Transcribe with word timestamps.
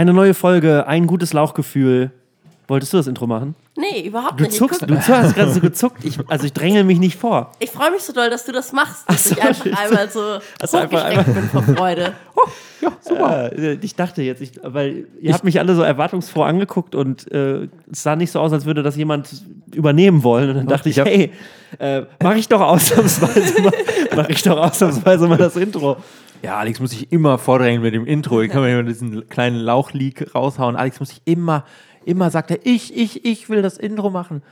Eine 0.00 0.14
neue 0.14 0.32
Folge, 0.32 0.86
ein 0.86 1.06
gutes 1.06 1.34
Lauchgefühl. 1.34 2.10
Wolltest 2.68 2.94
du 2.94 2.96
das 2.96 3.06
Intro 3.06 3.26
machen? 3.26 3.54
Nee, 3.76 4.06
überhaupt 4.06 4.40
Du 4.40 4.44
nicht. 4.44 4.54
Ich 4.54 4.58
zuckst, 4.58 4.80
du 4.80 4.96
hast 4.96 5.34
gerade 5.34 5.50
so 5.52 5.60
gezuckt. 5.60 6.02
Ich, 6.06 6.18
also 6.26 6.46
ich 6.46 6.54
dränge 6.54 6.84
mich 6.84 6.98
nicht 6.98 7.18
vor. 7.18 7.52
Ich 7.58 7.70
freue 7.70 7.90
mich 7.90 8.00
so 8.00 8.14
doll, 8.14 8.30
dass 8.30 8.46
du 8.46 8.52
das 8.52 8.72
machst, 8.72 9.06
dass 9.06 9.24
so, 9.24 9.34
ich 9.34 9.42
einfach 9.42 9.62
tschüss. 9.62 9.78
einmal 9.78 10.08
so 10.08 10.20
einfach 10.78 10.84
hochgeschreckt 10.84 11.34
bin 11.34 11.50
vor 11.50 11.62
Freude. 11.64 12.14
Äh, 13.10 13.74
ich 13.82 13.94
dachte 13.94 14.22
jetzt, 14.22 14.40
ich, 14.40 14.52
weil 14.62 15.06
ihr 15.20 15.34
habt 15.34 15.44
mich 15.44 15.58
alle 15.58 15.74
so 15.74 15.82
erwartungsfroh 15.82 16.44
angeguckt 16.44 16.94
und 16.94 17.30
äh, 17.30 17.68
es 17.92 18.02
sah 18.02 18.16
nicht 18.16 18.30
so 18.30 18.40
aus, 18.40 18.54
als 18.54 18.64
würde 18.64 18.82
das 18.82 18.96
jemand 18.96 19.28
übernehmen 19.74 20.22
wollen. 20.22 20.48
Und 20.48 20.56
dann 20.56 20.66
dachte 20.66 20.88
ich, 20.88 20.96
ich 20.96 21.00
hab- 21.00 21.06
hey, 21.06 21.30
äh, 21.78 22.04
mache 22.22 22.38
ich 22.38 22.48
doch 22.48 22.60
ausnahmsweise 22.62 23.60
mal, 23.60 23.72
mach 24.16 24.28
ich 24.30 24.42
doch 24.42 24.56
ausnahmsweise 24.56 25.28
mal 25.28 25.36
das 25.36 25.56
Intro. 25.56 25.98
Ja, 26.42 26.56
Alex 26.56 26.80
muss 26.80 26.90
sich 26.90 27.12
immer 27.12 27.38
vordrängen 27.38 27.82
mit 27.82 27.94
dem 27.94 28.06
Intro. 28.06 28.40
Ich 28.40 28.50
kann 28.50 28.62
mir 28.62 28.72
immer 28.72 28.88
diesen 28.88 29.28
kleinen 29.28 29.56
Lauchleak 29.56 30.34
raushauen. 30.34 30.76
Alex 30.76 30.98
muss 30.98 31.10
sich 31.10 31.22
immer, 31.24 31.64
immer 32.04 32.30
sagt 32.30 32.50
er, 32.50 32.58
ich, 32.64 32.96
ich, 32.96 33.24
ich 33.24 33.48
will 33.50 33.62
das 33.62 33.76
Intro 33.76 34.10
machen. 34.10 34.42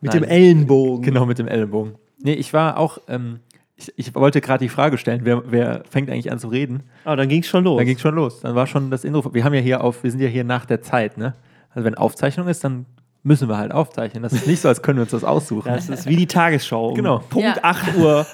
Mit 0.00 0.12
Nein. 0.12 0.22
dem 0.22 0.28
Ellenbogen. 0.28 1.04
Genau, 1.04 1.24
mit 1.24 1.38
dem 1.38 1.48
Ellenbogen. 1.48 1.94
Nee, 2.18 2.34
ich 2.34 2.52
war 2.52 2.78
auch, 2.78 2.98
ähm, 3.08 3.40
ich, 3.76 3.92
ich 3.96 4.14
wollte 4.14 4.40
gerade 4.40 4.64
die 4.64 4.68
Frage 4.68 4.98
stellen, 4.98 5.20
wer, 5.22 5.42
wer 5.50 5.82
fängt 5.88 6.10
eigentlich 6.10 6.32
an 6.32 6.38
zu 6.38 6.48
reden? 6.48 6.82
Ah, 7.04 7.14
dann 7.14 7.28
ging 7.28 7.42
es 7.42 7.46
schon 7.46 7.64
los. 7.64 7.78
Dann 7.78 7.86
ging 7.86 7.98
schon 7.98 8.14
los. 8.14 8.40
Dann 8.40 8.54
war 8.54 8.66
schon 8.66 8.90
das 8.90 9.04
Intro. 9.04 9.32
Wir 9.32 9.44
haben 9.44 9.54
ja 9.54 9.60
hier 9.60 9.84
auf, 9.84 10.02
wir 10.02 10.10
sind 10.10 10.20
ja 10.20 10.28
hier 10.28 10.44
nach 10.44 10.66
der 10.66 10.82
Zeit, 10.82 11.16
ne? 11.16 11.34
Also 11.70 11.84
wenn 11.84 11.94
Aufzeichnung 11.94 12.48
ist, 12.48 12.64
dann 12.64 12.86
müssen 13.26 13.48
wir 13.48 13.58
halt 13.58 13.72
aufzeichnen. 13.72 14.22
Das 14.22 14.32
ist 14.32 14.46
nicht 14.46 14.60
so, 14.60 14.68
als 14.68 14.80
können 14.82 14.98
wir 14.98 15.02
uns 15.02 15.10
das 15.10 15.24
aussuchen. 15.24 15.68
Das 15.72 15.88
ist 15.88 16.06
wie 16.06 16.16
die 16.16 16.26
Tagesschau. 16.26 16.88
Um 16.90 16.94
Genau. 16.94 17.18
Punkt 17.28 17.56
Ja. 17.56 17.62
8 17.62 17.96
Uhr 17.96 18.26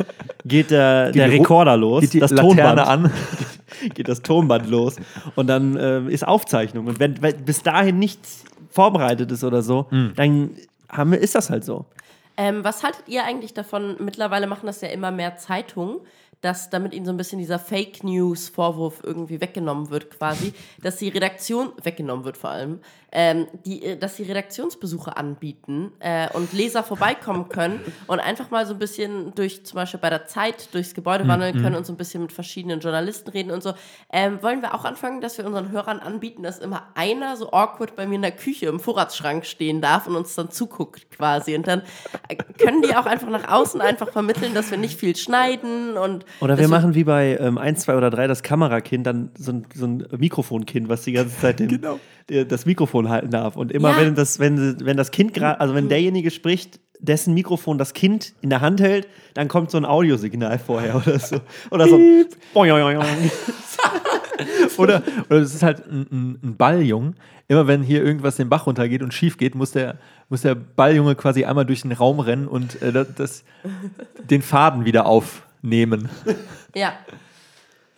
geht 0.45 0.71
der, 0.71 1.11
der 1.13 1.29
die 1.29 1.35
Ru- 1.37 1.41
Rekorder 1.41 1.77
los, 1.77 2.03
Geht 2.03 2.15
die 2.15 2.21
das 2.21 2.31
Laterne 2.31 2.55
Tonband 2.57 2.81
an. 2.81 3.11
geht 3.95 4.09
das 4.09 4.23
Tonband 4.23 4.69
los 4.69 4.97
und 5.35 5.47
dann 5.47 5.77
ähm, 5.81 6.09
ist 6.09 6.27
Aufzeichnung. 6.27 6.87
Und 6.87 7.01
wenn, 7.01 7.21
wenn 7.23 7.45
bis 7.45 7.63
dahin 7.63 7.99
nichts 7.99 8.45
vorbereitet 8.71 9.31
ist 9.33 9.43
oder 9.45 9.63
so, 9.63 9.87
Hm. 9.91 10.13
dann 10.17 10.51
haben 10.91 11.13
wir, 11.13 11.19
ist 11.19 11.35
das 11.35 11.49
halt 11.51 11.65
so. 11.65 11.87
Ähm, 12.37 12.63
was 12.65 12.83
haltet 12.83 13.05
ihr 13.09 13.25
eigentlich 13.25 13.55
davon? 13.55 13.97
Mittlerweile 13.99 14.47
machen 14.47 14.67
das 14.67 14.81
ja 14.83 14.89
immer 14.89 15.11
mehr 15.11 15.37
Zeitungen, 15.37 15.97
dass 16.43 16.71
damit 16.71 16.93
ihnen 16.93 17.07
so 17.07 17.13
ein 17.13 17.17
bisschen 17.17 17.39
dieser 17.39 17.59
Fake 17.59 18.05
News-Vorwurf 18.05 19.01
irgendwie 19.03 19.41
weggenommen 19.41 19.91
wird, 19.91 20.11
quasi, 20.11 20.53
dass 20.83 20.97
die 20.97 21.09
Redaktion, 21.09 21.73
weggenommen 21.83 22.25
wird 22.25 22.37
vor 22.37 22.51
allem, 22.51 22.81
ähm, 23.13 23.47
die, 23.65 23.85
äh, 23.85 23.97
dass 23.97 24.17
sie 24.17 24.25
Redaktionsbesuche 24.25 25.17
anbieten 25.17 25.93
äh, 26.01 26.29
und 26.33 26.53
Leser 26.53 26.83
vorbeikommen 26.83 27.49
können 27.49 27.81
und 28.07 28.21
einfach 28.21 28.51
mal 28.51 28.67
so 28.67 28.73
ein 28.73 28.79
bisschen 28.79 29.35
durch, 29.35 29.65
zum 29.65 29.77
Beispiel 29.77 30.01
bei 30.01 30.11
der 30.11 30.27
Zeit, 30.27 30.75
durchs 30.75 30.95
Gebäude 30.95 31.29
wandeln 31.29 31.63
können 31.63 31.77
und 31.77 31.87
so 31.87 31.93
ein 31.93 31.97
bisschen 31.97 32.23
mit 32.23 32.33
verschiedenen 32.33 32.81
Journalisten 32.81 33.31
reden 33.31 33.51
und 33.51 33.63
so. 33.63 33.75
Ähm, 34.11 34.43
wollen 34.43 34.63
wir 34.63 34.75
auch 34.75 34.85
anfangen, 34.85 35.21
dass 35.21 35.39
wir 35.39 35.45
unseren 35.45 35.71
Hörern 35.71 36.01
anbieten, 36.01 36.43
dass 36.43 36.59
immer 36.59 36.89
einer 36.95 37.37
so 37.37 37.53
awkward 37.53 37.95
bei 37.95 38.07
mir 38.07 38.17
in 38.17 38.23
der 38.23 38.33
Küche 38.33 38.67
im 38.67 38.81
Vorratsschrank 38.81 39.45
stehen 39.45 39.81
darf 39.81 40.07
und 40.07 40.17
uns 40.17 40.35
dann 40.35 40.51
zuguckt 40.51 41.11
quasi. 41.11 41.55
Und 41.55 41.69
dann 41.69 41.83
äh, 42.29 42.37
können 42.37 42.83
die 42.83 42.97
auch 42.97 43.07
einfach 43.07 43.29
nach 43.29 43.49
außen 43.49 43.81
einfach 43.81 44.11
vermitteln, 44.11 44.55
dass 44.55 44.71
wir 44.71 44.79
nicht 44.79 44.99
viel 44.99 45.15
schneiden 45.15 45.97
und 45.97 46.25
Oder 46.41 46.59
wir 46.59 46.69
machen 46.69 46.95
wie 46.95 47.05
bei 47.05 47.37
ähm, 47.41 47.59
1, 47.59 47.81
2 47.83 47.97
oder 47.97 48.11
3 48.11 48.27
das 48.27 48.43
Kamerakind, 48.43 49.07
dann 49.07 49.31
so 49.39 49.53
ein, 49.53 49.67
so 49.75 49.87
ein 49.87 50.07
Mikrofonkind, 50.17 50.89
was 50.89 51.03
die 51.03 51.13
ganze 51.13 51.39
Zeit 51.41 51.61
den, 51.61 51.81
der, 52.29 52.45
das 52.45 52.67
Mikrofon 52.67 53.09
halten 53.09 53.31
darf. 53.31 53.57
Und 53.57 53.73
immer 53.73 53.91
Ja. 53.93 54.01
wenn, 54.01 54.15
das, 54.15 54.39
wenn, 54.41 54.77
wenn 54.85 54.97
das 54.97 55.11
Kind 55.11 55.35
gerade, 55.35 55.61
also 55.61 55.75
wenn 55.75 55.89
derjenige 55.89 56.31
spricht, 56.31 56.81
dessen 56.99 57.35
Mikrofon 57.35 57.79
das 57.79 57.95
Kind 57.95 58.33
in 58.43 58.51
der 58.51 58.61
Hand 58.61 58.81
hält, 58.81 59.09
dann 59.35 59.49
kommt 59.49 59.71
so 59.73 59.79
ein 59.79 59.85
Audiosignal 59.85 60.59
vorher 60.59 60.97
oder 60.97 61.19
so. 61.19 61.41
Oder 61.71 61.89
so. 61.89 61.97
Oder, 64.79 65.03
oder 65.29 65.41
es 65.41 65.55
ist 65.55 65.63
halt 65.63 65.87
ein, 65.87 66.07
ein, 66.11 66.39
ein 66.43 66.57
Balljung. 66.57 67.15
Immer 67.49 67.67
wenn 67.67 67.83
hier 67.83 68.03
irgendwas 68.03 68.37
den 68.37 68.49
Bach 68.49 68.67
runtergeht 68.67 69.03
und 69.03 69.13
schief 69.15 69.37
geht, 69.37 69.55
muss 69.55 69.73
der, 69.73 69.97
muss 70.31 70.43
der 70.43 70.55
Balljunge 70.55 71.15
quasi 71.15 71.45
einmal 71.45 71.67
durch 71.67 71.83
den 71.83 71.93
Raum 71.93 72.19
rennen 72.21 72.49
und 72.49 72.81
äh, 72.83 73.05
das, 73.17 73.45
den 74.31 74.43
Faden 74.43 74.85
wieder 74.85 75.07
aufnehmen. 75.63 76.09
Ja. 76.75 76.95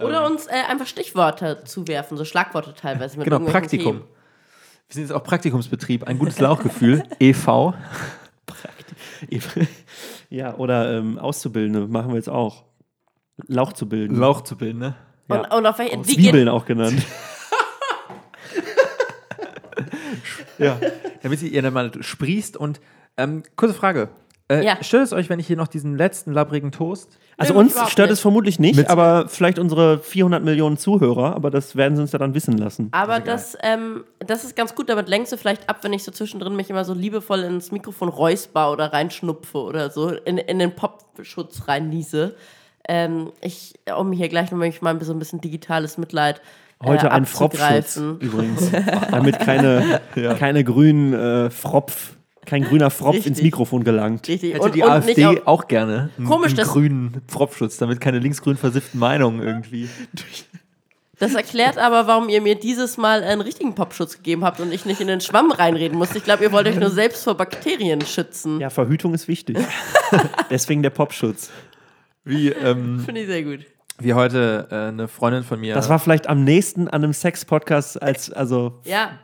Oder 0.00 0.26
uns 0.26 0.46
äh, 0.48 0.54
einfach 0.68 0.88
Stichworte 0.88 1.62
zuwerfen, 1.64 2.16
so 2.16 2.24
Schlagworte 2.24 2.74
teilweise 2.74 3.16
mit 3.16 3.24
Genau, 3.26 3.38
Praktikum. 3.38 3.98
Themen. 3.98 4.08
Wir 4.88 4.94
sind 4.94 5.02
jetzt 5.04 5.12
auch 5.12 5.22
Praktikumsbetrieb, 5.22 6.02
ein 6.04 6.18
gutes 6.18 6.40
Lauchgefühl, 6.40 7.04
e.V. 7.20 7.74
Ja, 10.28 10.56
oder 10.56 10.98
ähm, 10.98 11.18
Auszubildende 11.20 11.86
machen 11.86 12.08
wir 12.08 12.16
jetzt 12.16 12.28
auch. 12.28 12.64
Lauch 13.46 13.72
zu 13.72 13.88
bilden. 13.88 14.16
Lauch 14.16 14.40
zu 14.42 14.56
bilden, 14.56 14.80
ne? 14.80 14.96
Und, 15.28 15.42
Ja. 15.44 15.56
und 15.56 15.64
auf 15.66 15.78
welche, 15.78 15.96
wie 15.98 16.02
Zwiebeln 16.14 16.48
auch 16.48 16.66
genannt. 16.66 17.00
ja. 20.58 20.80
Damit 21.22 21.40
ihr 21.42 21.62
dann 21.62 21.72
mal 21.72 21.92
sprießt 22.02 22.56
und 22.56 22.80
ähm, 23.16 23.44
kurze 23.54 23.74
Frage. 23.74 24.08
Äh, 24.48 24.64
Ja. 24.64 24.76
Stört 24.82 25.04
es 25.04 25.12
euch, 25.14 25.30
wenn 25.30 25.38
ich 25.40 25.46
hier 25.46 25.56
noch 25.56 25.68
diesen 25.68 25.96
letzten 25.96 26.32
labbrigen 26.32 26.70
Toast? 26.70 27.18
Also 27.38 27.54
uns 27.54 27.72
stört 27.90 28.08
nicht. 28.10 28.14
es 28.14 28.20
vermutlich 28.20 28.58
nicht, 28.58 28.76
Mit- 28.76 28.90
aber 28.90 29.26
vielleicht 29.28 29.58
unsere 29.58 29.98
400 29.98 30.44
Millionen 30.44 30.76
Zuhörer, 30.76 31.34
aber 31.34 31.50
das 31.50 31.76
werden 31.76 31.96
sie 31.96 32.02
uns 32.02 32.12
ja 32.12 32.18
dann 32.18 32.34
wissen 32.34 32.58
lassen. 32.58 32.88
Aber 32.92 33.20
das, 33.20 33.56
ähm, 33.62 34.04
das 34.20 34.44
ist 34.44 34.54
ganz 34.54 34.74
gut, 34.74 34.88
damit 34.90 35.08
lenkst 35.08 35.32
du 35.32 35.36
vielleicht 35.38 35.68
ab, 35.68 35.78
wenn 35.82 35.92
ich 35.94 36.04
so 36.04 36.12
zwischendrin 36.12 36.54
mich 36.56 36.68
immer 36.70 36.84
so 36.84 36.92
liebevoll 36.94 37.40
ins 37.40 37.72
Mikrofon 37.72 38.08
räusper 38.08 38.70
oder 38.70 38.92
reinschnupfe 38.92 39.58
oder 39.58 39.90
so, 39.90 40.10
in, 40.10 40.36
in 40.38 40.58
den 40.58 40.72
Popschutz 40.76 41.66
reinniese. 41.66 42.36
Ähm, 42.86 43.32
ich, 43.40 43.74
um 43.98 44.12
hier 44.12 44.28
gleich 44.28 44.50
noch 44.52 44.58
mal 44.82 45.02
so 45.02 45.12
ein 45.14 45.18
bisschen 45.18 45.40
digitales 45.40 45.96
Mitleid 45.96 46.42
äh, 46.82 46.86
Heute 46.86 47.10
ein 47.10 47.24
Fropfschutz 47.24 47.62
abzugreifen. 47.62 48.20
übrigens, 48.20 48.70
damit 49.10 49.38
keine, 49.40 50.02
keine 50.38 50.64
grünen 50.64 51.14
äh, 51.14 51.50
Fropf, 51.50 52.16
kein 52.46 52.64
grüner 52.64 52.90
Fropf 52.90 53.14
Richtig. 53.16 53.26
ins 53.32 53.42
Mikrofon 53.42 53.84
gelangt. 53.84 54.26
Richtig. 54.28 54.54
Hätte 54.54 54.62
Und, 54.62 54.74
die 54.74 54.82
und 54.82 54.90
AfD 54.90 55.26
auch, 55.26 55.46
auch, 55.46 55.68
gerne 55.68 56.10
einen, 56.16 56.26
Komisch, 56.26 56.56
einen 56.56 56.66
grünen 56.66 57.22
Pfropfschutz, 57.28 57.76
damit 57.78 58.00
keine 58.00 58.18
linksgrün 58.18 58.56
versifften 58.56 58.98
Meinungen 59.00 59.42
irgendwie. 59.42 59.88
das 61.18 61.34
erklärt 61.34 61.78
aber, 61.78 62.06
warum 62.06 62.28
ihr 62.28 62.40
mir 62.40 62.54
dieses 62.56 62.96
Mal 62.96 63.22
einen 63.22 63.40
richtigen 63.40 63.74
Popschutz 63.74 64.16
gegeben 64.16 64.44
habt 64.44 64.60
und 64.60 64.72
ich 64.72 64.84
nicht 64.84 65.00
in 65.00 65.06
den 65.06 65.20
Schwamm 65.20 65.50
reinreden 65.52 65.96
musste. 65.96 66.18
Ich 66.18 66.24
glaube, 66.24 66.42
ihr 66.44 66.52
wollt 66.52 66.66
euch 66.66 66.76
nur 66.78 66.90
selbst 66.90 67.24
vor 67.24 67.36
Bakterien 67.36 68.00
schützen. 68.02 68.60
Ja, 68.60 68.70
Verhütung 68.70 69.14
ist 69.14 69.28
wichtig. 69.28 69.56
Deswegen 70.50 70.82
der 70.82 70.90
Popschutz. 70.90 71.50
Wie, 72.24 72.48
ähm, 72.48 73.00
Finde 73.04 73.20
ich 73.22 73.26
sehr 73.26 73.42
gut. 73.42 73.60
wie 73.98 74.14
heute 74.14 74.66
äh, 74.70 74.74
eine 74.88 75.08
Freundin 75.08 75.44
von 75.44 75.60
mir 75.60 75.74
Das 75.74 75.88
war 75.88 75.98
vielleicht 75.98 76.26
am 76.28 76.42
nächsten 76.42 76.88
an 76.88 77.04
einem 77.04 77.12
Sex-Podcast 77.12 78.02
als, 78.02 78.32
also 78.32 78.80
Ja, 78.84 79.18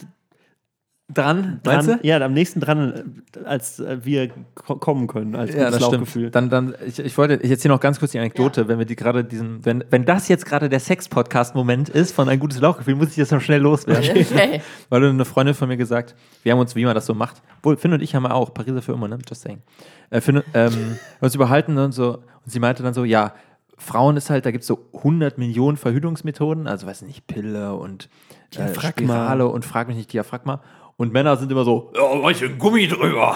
dran, 1.13 1.61
meinst 1.65 1.89
dran, 1.89 1.99
du? 2.01 2.07
ja, 2.07 2.19
am 2.21 2.33
nächsten 2.33 2.61
dran, 2.61 3.15
äh, 3.37 3.45
als 3.45 3.81
äh, 3.81 3.99
wir 4.05 4.31
ko 4.55 4.77
kommen 4.77 5.07
können, 5.07 5.35
als 5.35 5.51
Ja, 5.51 5.67
gutes 5.67 5.73
das 5.73 5.81
Lauchgefühl. 5.81 6.23
stimmt. 6.29 6.35
Dann, 6.35 6.51
dann, 6.51 6.75
ich, 6.87 6.99
ich 6.99 7.17
wollte, 7.19 7.35
ich 7.43 7.51
erzähle 7.51 7.75
noch 7.75 7.81
ganz 7.81 7.99
kurz 7.99 8.13
die 8.13 8.19
Anekdote, 8.19 8.69
wenn 8.69 8.79
wir 8.79 8.87
die 8.87 8.97
gerade 8.97 9.25
diesen, 9.25 9.65
wenn, 9.65 9.85
wenn 9.91 10.05
das 10.05 10.29
jetzt 10.29 10.47
gerade 10.47 10.69
der 10.69 10.81
Sex-Podcast-Moment 10.81 11.89
ist 11.89 12.13
von 12.13 12.29
ein 12.29 12.39
gutes 12.39 12.61
Lauchgefühl, 12.61 12.95
muss 12.95 13.11
ich 13.11 13.17
das 13.17 13.31
noch 13.31 13.41
schnell 13.41 13.61
loswerden. 13.61 14.11
okay. 14.11 14.61
Weil 14.89 15.05
eine 15.05 15.25
Freundin 15.25 15.55
von 15.55 15.69
mir 15.69 15.77
gesagt, 15.77 16.15
wir 16.43 16.53
haben 16.53 16.59
uns, 16.61 16.77
wie 16.77 16.85
man 16.85 16.95
das 16.95 17.07
so 17.07 17.15
macht, 17.15 17.43
wohl, 17.63 17.77
Finn 17.77 17.93
und 17.93 18.03
ich 18.03 18.15
haben 18.15 18.23
wir 18.23 18.35
auch, 18.35 18.55
Pariser 18.55 18.83
für 18.83 18.93
immer, 18.93 19.09
ne? 19.09 19.19
Just 19.29 19.43
saying. 19.43 19.63
Äh, 20.11 20.21
Finn, 20.21 20.37
ähm, 20.37 20.45
wir 20.55 20.71
haben 20.73 20.97
uns 21.21 21.35
überhalten 21.35 21.79
und 21.79 21.93
so, 21.93 22.15
und 22.15 22.53
sie 22.53 22.61
meinte 22.61 22.83
dann 22.83 22.95
so, 22.95 23.05
ja, 23.05 23.35
Frauen 23.81 24.17
ist 24.19 24.29
halt, 24.29 24.45
da 24.45 24.51
gibt 24.51 24.63
es 24.63 24.69
so 24.69 24.87
100 24.95 25.39
Millionen 25.39 25.79
Verhütungsmethoden, 25.79 26.67
also 26.67 26.87
weiß 26.87 27.03
nicht, 27.03 27.27
Pille 27.27 27.75
und 27.75 28.11
äh, 28.53 28.57
Diaphragma. 28.57 29.15
Spirale 29.15 29.49
und 29.49 29.65
frag 29.65 29.89
mich 29.89 29.97
nicht, 29.97 30.13
Diaphragma. 30.13 30.61
Und 31.01 31.15
Männer 31.15 31.35
sind 31.39 31.51
immer 31.51 31.65
so, 31.65 31.91
ja, 31.97 32.03
mach 32.21 32.29
ich 32.31 32.45
ein 32.45 32.59
Gummi 32.59 32.87
drüber. 32.87 33.35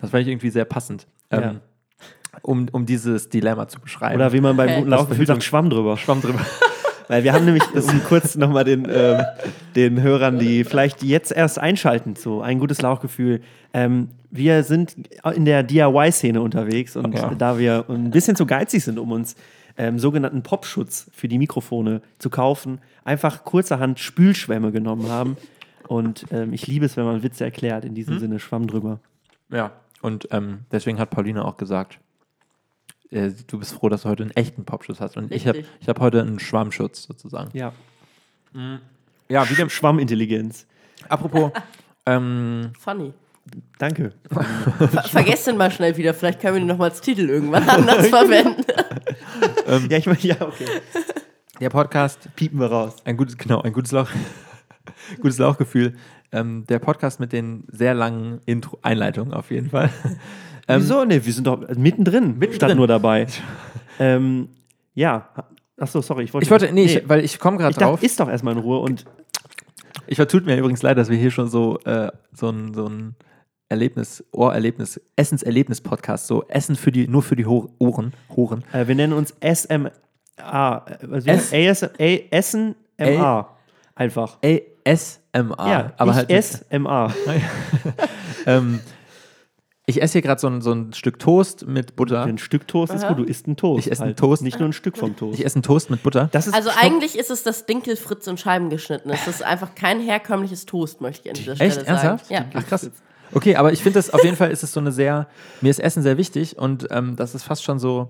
Das 0.00 0.10
fand 0.10 0.22
ich 0.22 0.28
irgendwie 0.28 0.50
sehr 0.50 0.64
passend, 0.64 1.06
ähm, 1.30 1.40
Ja. 1.40 1.54
um, 2.42 2.66
um 2.72 2.84
dieses 2.84 3.28
Dilemma 3.28 3.68
zu 3.68 3.78
beschreiben. 3.78 4.16
Oder 4.16 4.32
wie 4.32 4.40
man 4.40 4.56
beim 4.56 4.74
guten 4.74 4.90
Lauchgefühl 4.90 5.24
sagt, 5.24 5.44
Schwamm 5.44 5.70
drüber. 5.70 5.96
Schwamm 5.96 6.20
drüber. 6.20 6.40
Weil 7.06 7.22
wir 7.22 7.32
haben 7.32 7.44
nämlich, 7.44 7.62
um 7.72 8.02
kurz 8.08 8.34
nochmal 8.34 8.64
den, 8.64 8.88
ähm, 8.90 9.22
den 9.76 10.02
Hörern, 10.02 10.40
die 10.40 10.64
vielleicht 10.64 11.04
jetzt 11.04 11.30
erst 11.30 11.60
einschalten, 11.60 12.16
zu 12.16 12.40
ein 12.42 12.58
gutes 12.58 12.82
Lauchgefühl. 12.82 13.40
Ähm, 13.72 14.08
wir 14.32 14.64
sind 14.64 14.96
in 15.36 15.44
der 15.44 15.62
DIY-Szene 15.62 16.40
unterwegs 16.42 16.96
und 16.96 17.14
Ja. 17.16 17.30
da 17.38 17.56
wir 17.56 17.84
ein 17.88 18.10
bisschen 18.10 18.34
zu 18.34 18.46
geizig 18.46 18.82
sind, 18.82 18.98
um 18.98 19.12
uns 19.12 19.36
ähm, 19.76 20.00
sogenannten 20.00 20.42
Popschutz 20.42 21.06
für 21.14 21.28
die 21.28 21.38
Mikrofone 21.38 22.02
zu 22.18 22.30
kaufen, 22.30 22.80
einfach 23.04 23.44
kurzerhand 23.44 24.00
Spülschwämme 24.00 24.72
genommen 24.72 25.08
haben. 25.08 25.36
Und 25.88 26.26
ähm, 26.30 26.52
ich 26.52 26.66
liebe 26.66 26.84
es, 26.86 26.96
wenn 26.96 27.04
man 27.04 27.22
Witze 27.22 27.44
erklärt. 27.44 27.84
In 27.84 27.94
diesem 27.94 28.18
Sinne, 28.18 28.38
Schwamm 28.38 28.66
drüber. 28.66 29.00
Ja, 29.50 29.72
und 30.02 30.28
ähm, 30.30 30.60
deswegen 30.70 30.98
hat 30.98 31.10
Pauline 31.10 31.44
auch 31.44 31.56
gesagt, 31.56 31.98
äh, 33.10 33.30
du 33.46 33.58
bist 33.58 33.72
froh, 33.72 33.88
dass 33.88 34.02
du 34.02 34.10
heute 34.10 34.22
einen 34.22 34.32
echten 34.32 34.64
Popschutz 34.64 35.00
hast. 35.00 35.16
Und 35.16 35.32
ich 35.32 35.46
habe 35.46 35.58
Richtig. 35.58 35.74
ich 35.80 35.88
hab 35.88 35.98
heute 36.00 36.20
einen 36.20 36.38
Schwammschutz 36.38 37.04
sozusagen. 37.04 37.50
Ja. 37.56 37.72
Ja, 39.28 39.48
wie 39.48 39.54
dem, 39.54 39.70
Schwammintelligenz. 39.70 40.66
apropos, 41.08 41.52
ähm, 42.06 42.72
Funny. 42.78 43.12
Danke. 43.78 44.12
Ver 44.30 44.44
vergesst 45.04 45.46
den 45.46 45.56
mal 45.56 45.70
schnell 45.70 45.96
wieder. 45.96 46.12
Vielleicht 46.12 46.40
können 46.40 46.54
wir 46.54 46.60
den 46.60 46.68
nochmal 46.68 46.90
als 46.90 47.00
Titel 47.00 47.30
irgendwann 47.30 47.66
anders 47.68 48.08
verwenden. 48.08 48.62
Ja, 49.90 49.96
ich 49.96 50.06
meine, 50.06 50.20
ja, 50.20 50.36
okay. 50.40 50.66
der 51.60 51.70
Podcast, 51.70 52.28
Piepen 52.36 52.60
wir 52.60 52.66
raus. 52.66 52.96
ein 53.04 53.16
gutes, 53.16 53.38
genau, 53.38 53.62
ein 53.62 53.72
gutes 53.72 53.92
Lauch. 53.92 54.10
Gutes 55.20 55.38
Lauchgefühl. 55.38 55.94
Ähm, 56.32 56.64
der 56.68 56.78
Podcast 56.78 57.20
mit 57.20 57.32
den 57.32 57.64
sehr 57.68 57.94
langen 57.94 58.40
Intro 58.46 58.78
Einleitungen 58.82 59.32
auf 59.34 59.50
jeden 59.50 59.70
Fall. 59.70 59.90
Ähm, 60.70 60.82
Wieso? 60.82 61.02
Ne, 61.06 61.24
wir 61.24 61.32
sind 61.32 61.46
doch 61.46 61.60
mittendrin, 61.60 62.32
Mittendrin. 62.36 62.52
statt 62.52 62.76
nur 62.76 62.86
dabei. 62.86 63.26
ähm, 63.98 64.50
ja. 64.94 65.30
Achso, 65.78 66.02
sorry, 66.02 66.24
ich 66.24 66.34
wollte. 66.34 66.44
Ich 66.44 66.50
wollte, 66.50 66.70
nee, 66.74 66.84
Ich, 66.84 67.08
weil 67.08 67.24
ich 67.24 67.38
komme 67.38 67.56
gerade 67.56 67.70
ich 67.70 67.76
dachte, 67.78 67.92
drauf. 67.92 68.02
ist 68.02 68.20
doch 68.20 68.28
erstmal 68.28 68.52
in 68.52 68.60
Ruhe 68.60 68.80
und 68.80 69.06
Ich 70.08 70.16
vertut 70.16 70.44
mir 70.44 70.58
übrigens 70.58 70.82
leid, 70.82 70.98
dass 70.98 71.08
wir 71.08 71.16
hier 71.16 71.30
schon 71.30 71.48
so, 71.48 71.78
äh, 71.86 72.10
so 72.32 72.50
ein, 72.50 72.74
so 72.74 72.84
ein 72.86 73.14
Erlebnis, 73.70 74.22
Ohrerlebnis, 74.30 75.00
Essenserlebnis-Podcast, 75.16 76.26
so 76.26 76.44
Essen 76.48 76.76
für 76.76 76.92
die, 76.92 77.08
nur 77.08 77.22
für 77.22 77.36
die 77.36 77.46
Ho 77.46 77.70
Ohren, 77.78 78.12
Horen. 78.36 78.62
äh, 78.74 78.86
wir 78.86 78.94
nennen 78.94 79.14
uns 79.14 79.34
SMA. 79.40 79.88
Äh, 80.36 80.98
was 81.02 81.24
S- 81.26 81.52
AS, 81.54 81.82
A, 81.82 81.88
Essen 82.30 82.74
MA. 82.98 83.48
Einfach. 83.94 84.36
ASMR. 84.92 85.68
ja, 85.68 85.92
aber 85.96 86.10
ich 86.12 86.16
halt. 86.16 86.30
esse 86.30 86.78
MA. 86.78 87.12
ähm, 88.46 88.80
ich 89.86 90.02
esse 90.02 90.12
hier 90.12 90.22
gerade 90.22 90.38
so 90.40 90.48
ein, 90.48 90.60
so 90.60 90.72
ein 90.72 90.92
Stück 90.92 91.18
Toast 91.18 91.66
mit 91.66 91.96
Butter. 91.96 92.22
Ein 92.22 92.36
Stück 92.36 92.68
Toast 92.68 92.92
ist 92.92 93.04
Aha. 93.04 93.14
gut, 93.14 93.18
du 93.20 93.24
isst 93.24 93.46
einen 93.46 93.56
Toast. 93.56 93.86
Ich 93.86 93.90
esse 93.90 94.02
einen 94.02 94.10
halt. 94.10 94.18
Toast. 94.18 94.42
Nicht 94.42 94.58
nur 94.58 94.68
ein 94.68 94.74
Stück 94.74 94.98
vom 94.98 95.16
Toast. 95.16 95.38
Ich 95.38 95.46
esse 95.46 95.56
einen 95.56 95.62
Toast 95.62 95.88
mit 95.88 96.02
Butter. 96.02 96.28
das 96.32 96.46
ist 96.46 96.54
Also 96.54 96.70
Stopp. 96.70 96.84
eigentlich 96.84 97.18
ist 97.18 97.30
es 97.30 97.42
das 97.42 97.64
Dinkel 97.64 97.96
Fritz 97.96 98.26
in 98.26 98.36
Scheiben 98.36 98.68
geschnitten. 98.68 99.08
Es 99.08 99.26
ist 99.26 99.42
einfach 99.42 99.74
kein 99.74 100.00
herkömmliches 100.00 100.66
Toast, 100.66 101.00
möchte 101.00 101.28
ich 101.28 101.30
an 101.30 101.36
dieser 101.36 101.56
Stelle 101.56 101.70
Echt? 101.70 101.86
sagen. 101.86 101.88
Ernsthaft? 101.88 102.30
Ja. 102.30 102.44
Ach 102.52 102.66
krass. 102.66 102.90
Okay, 103.32 103.56
aber 103.56 103.72
ich 103.72 103.82
finde 103.82 103.98
das 103.98 104.10
auf 104.10 104.22
jeden 104.24 104.36
Fall 104.36 104.50
ist 104.50 104.62
es 104.62 104.72
so 104.72 104.80
eine 104.80 104.92
sehr, 104.92 105.26
mir 105.60 105.70
ist 105.70 105.80
Essen 105.80 106.02
sehr 106.02 106.16
wichtig 106.18 106.58
und 106.58 106.86
ähm, 106.90 107.16
das 107.16 107.34
ist 107.34 107.44
fast 107.44 107.62
schon 107.62 107.78
so, 107.78 108.08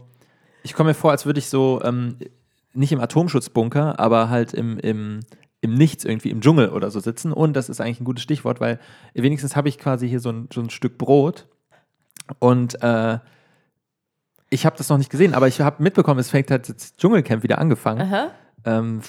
ich 0.62 0.74
komme 0.74 0.90
mir 0.90 0.94
vor, 0.94 1.10
als 1.10 1.26
würde 1.26 1.38
ich 1.38 1.48
so, 1.48 1.80
ähm, 1.84 2.16
nicht 2.72 2.92
im 2.92 3.00
Atomschutzbunker, 3.00 3.98
aber 3.98 4.30
halt 4.30 4.54
im, 4.54 4.78
im, 4.78 5.20
im 5.60 5.74
Nichts 5.74 6.04
irgendwie, 6.04 6.30
im 6.30 6.40
Dschungel 6.40 6.68
oder 6.70 6.90
so 6.90 7.00
sitzen 7.00 7.32
und 7.32 7.54
das 7.54 7.68
ist 7.68 7.80
eigentlich 7.80 8.00
ein 8.00 8.04
gutes 8.04 8.22
Stichwort, 8.22 8.60
weil 8.60 8.78
wenigstens 9.14 9.56
habe 9.56 9.68
ich 9.68 9.78
quasi 9.78 10.08
hier 10.08 10.20
so 10.20 10.30
ein, 10.30 10.48
so 10.52 10.60
ein 10.60 10.70
Stück 10.70 10.98
Brot 10.98 11.46
und 12.38 12.80
äh, 12.82 13.18
ich 14.50 14.64
habe 14.64 14.76
das 14.76 14.88
noch 14.88 14.98
nicht 14.98 15.10
gesehen, 15.10 15.34
aber 15.34 15.48
ich 15.48 15.60
habe 15.60 15.82
mitbekommen, 15.82 16.20
es 16.20 16.30
fängt 16.30 16.50
halt 16.50 16.68
jetzt 16.68 16.98
Dschungelcamp 16.98 17.42
wieder 17.42 17.58
angefangen. 17.58 18.00
Aha. 18.00 18.30
Ähm, 18.64 19.00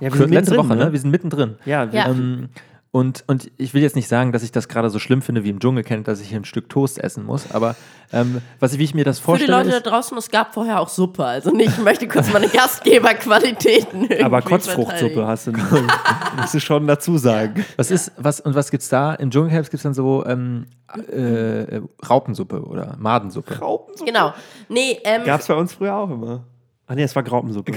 Ja, 0.00 0.12
wir 0.12 0.18
sind 0.18 0.30
letzte 0.30 0.52
mittendrin, 0.52 0.58
Woche, 0.58 0.76
ne? 0.76 0.84
ne? 0.86 0.92
Wir 0.92 1.00
sind 1.00 1.10
mittendrin. 1.10 1.56
Ja, 1.64 1.92
wir, 1.92 2.00
Ja. 2.00 2.08
Ähm, 2.10 2.48
und, 2.92 3.24
und 3.26 3.50
ich 3.56 3.72
will 3.72 3.80
jetzt 3.80 3.96
nicht 3.96 4.06
sagen, 4.06 4.32
dass 4.32 4.42
ich 4.42 4.52
das 4.52 4.68
gerade 4.68 4.90
so 4.90 4.98
schlimm 4.98 5.22
finde 5.22 5.44
wie 5.44 5.48
im 5.48 5.60
Dschungel 5.60 5.82
kennt, 5.82 6.06
dass 6.08 6.20
ich 6.20 6.28
hier 6.28 6.38
ein 6.38 6.44
Stück 6.44 6.68
Toast 6.68 6.98
essen 6.98 7.24
muss, 7.24 7.50
aber 7.50 7.74
ähm, 8.12 8.42
was, 8.60 8.76
wie 8.76 8.84
ich 8.84 8.94
mir 8.94 9.04
das 9.04 9.18
Für 9.18 9.22
die 9.22 9.46
vorstelle, 9.46 9.52
Leute 9.56 9.70
da 9.70 9.80
draußen, 9.80 10.18
es 10.18 10.30
gab 10.30 10.52
vorher 10.52 10.78
auch 10.78 10.90
Suppe. 10.90 11.24
Also 11.24 11.50
nicht, 11.52 11.70
ich 11.70 11.82
möchte 11.82 12.06
kurz 12.06 12.30
meine 12.30 12.48
Gastgeberqualitäten 12.52 14.22
aber 14.22 14.42
Kotzfruchtsuppe 14.42 15.26
hast 15.26 15.46
du. 15.46 15.52
musst 16.36 16.52
du 16.52 16.60
schon 16.60 16.86
dazu 16.86 17.16
sagen. 17.16 17.64
was 17.76 17.90
ist, 17.90 18.12
was, 18.18 18.40
und 18.40 18.54
was 18.54 18.70
gibt's 18.70 18.90
da? 18.90 19.14
Im 19.14 19.30
Dschungelcamp 19.30 19.64
gibt 19.64 19.76
es 19.76 19.82
dann 19.82 19.94
so 19.94 20.26
ähm, 20.26 20.66
äh, 21.10 21.80
Raupensuppe 22.06 22.62
oder 22.62 22.96
Madensuppe. 22.98 23.54
Graupensuppe. 23.54 24.04
Genau. 24.04 24.34
Nee, 24.68 24.98
ähm, 25.04 25.24
Gab 25.24 25.40
es 25.40 25.48
bei 25.48 25.54
uns 25.54 25.72
früher 25.72 25.96
auch 25.96 26.10
immer. 26.10 26.44
Ach 26.86 26.94
nee, 26.94 27.04
es 27.04 27.16
war 27.16 27.22
Graupensuppe. 27.22 27.72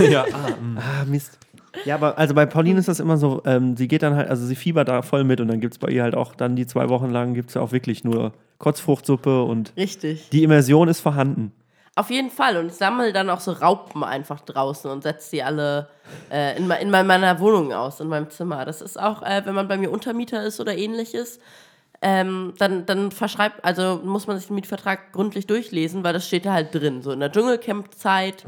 ja, 0.08 0.24
ah, 0.32 0.52
Ah, 0.76 1.04
Mist. 1.06 1.38
Ja, 1.84 1.94
aber 1.94 2.18
also 2.18 2.34
bei 2.34 2.46
Pauline 2.46 2.78
ist 2.80 2.88
das 2.88 3.00
immer 3.00 3.16
so, 3.16 3.42
ähm, 3.44 3.76
sie 3.76 3.88
geht 3.88 4.02
dann 4.02 4.16
halt, 4.16 4.28
also 4.28 4.44
sie 4.44 4.56
fiebert 4.56 4.88
da 4.88 5.02
voll 5.02 5.24
mit 5.24 5.40
und 5.40 5.48
dann 5.48 5.60
gibt 5.60 5.74
es 5.74 5.78
bei 5.78 5.88
ihr 5.88 6.02
halt 6.02 6.14
auch 6.14 6.34
dann 6.34 6.56
die 6.56 6.66
zwei 6.66 6.88
Wochen 6.88 7.10
lang 7.10 7.34
gibt 7.34 7.50
es 7.50 7.54
ja 7.54 7.62
auch 7.62 7.72
wirklich 7.72 8.02
nur 8.04 8.32
Kotzfruchtsuppe 8.58 9.42
und 9.42 9.72
richtig. 9.76 10.28
die 10.30 10.42
Immersion 10.42 10.88
ist 10.88 11.00
vorhanden. 11.00 11.52
Auf 11.96 12.10
jeden 12.10 12.30
Fall. 12.30 12.56
Und 12.56 12.66
ich 12.66 12.74
sammle 12.74 13.12
dann 13.12 13.28
auch 13.30 13.40
so 13.40 13.52
Raupen 13.52 14.04
einfach 14.04 14.40
draußen 14.40 14.90
und 14.90 15.02
setze 15.02 15.32
die 15.32 15.42
alle 15.42 15.88
äh, 16.30 16.56
in, 16.56 16.70
in 16.70 16.90
me- 16.90 17.04
meiner 17.04 17.40
Wohnung 17.40 17.72
aus, 17.72 18.00
in 18.00 18.08
meinem 18.08 18.30
Zimmer. 18.30 18.64
Das 18.64 18.80
ist 18.80 18.98
auch, 18.98 19.22
äh, 19.22 19.42
wenn 19.44 19.54
man 19.54 19.68
bei 19.68 19.76
mir 19.76 19.90
Untermieter 19.90 20.42
ist 20.44 20.60
oder 20.60 20.76
ähnliches, 20.76 21.40
ähm, 22.00 22.54
dann, 22.58 22.86
dann 22.86 23.10
verschreibt, 23.10 23.64
also 23.64 24.00
muss 24.02 24.26
man 24.26 24.38
sich 24.38 24.46
den 24.46 24.54
Mietvertrag 24.54 25.12
gründlich 25.12 25.46
durchlesen, 25.46 26.02
weil 26.02 26.14
das 26.14 26.26
steht 26.26 26.46
da 26.46 26.52
halt 26.54 26.74
drin. 26.74 27.02
So 27.02 27.12
in 27.12 27.20
der 27.20 27.30
Dschungelcamp-Zeit. 27.32 28.44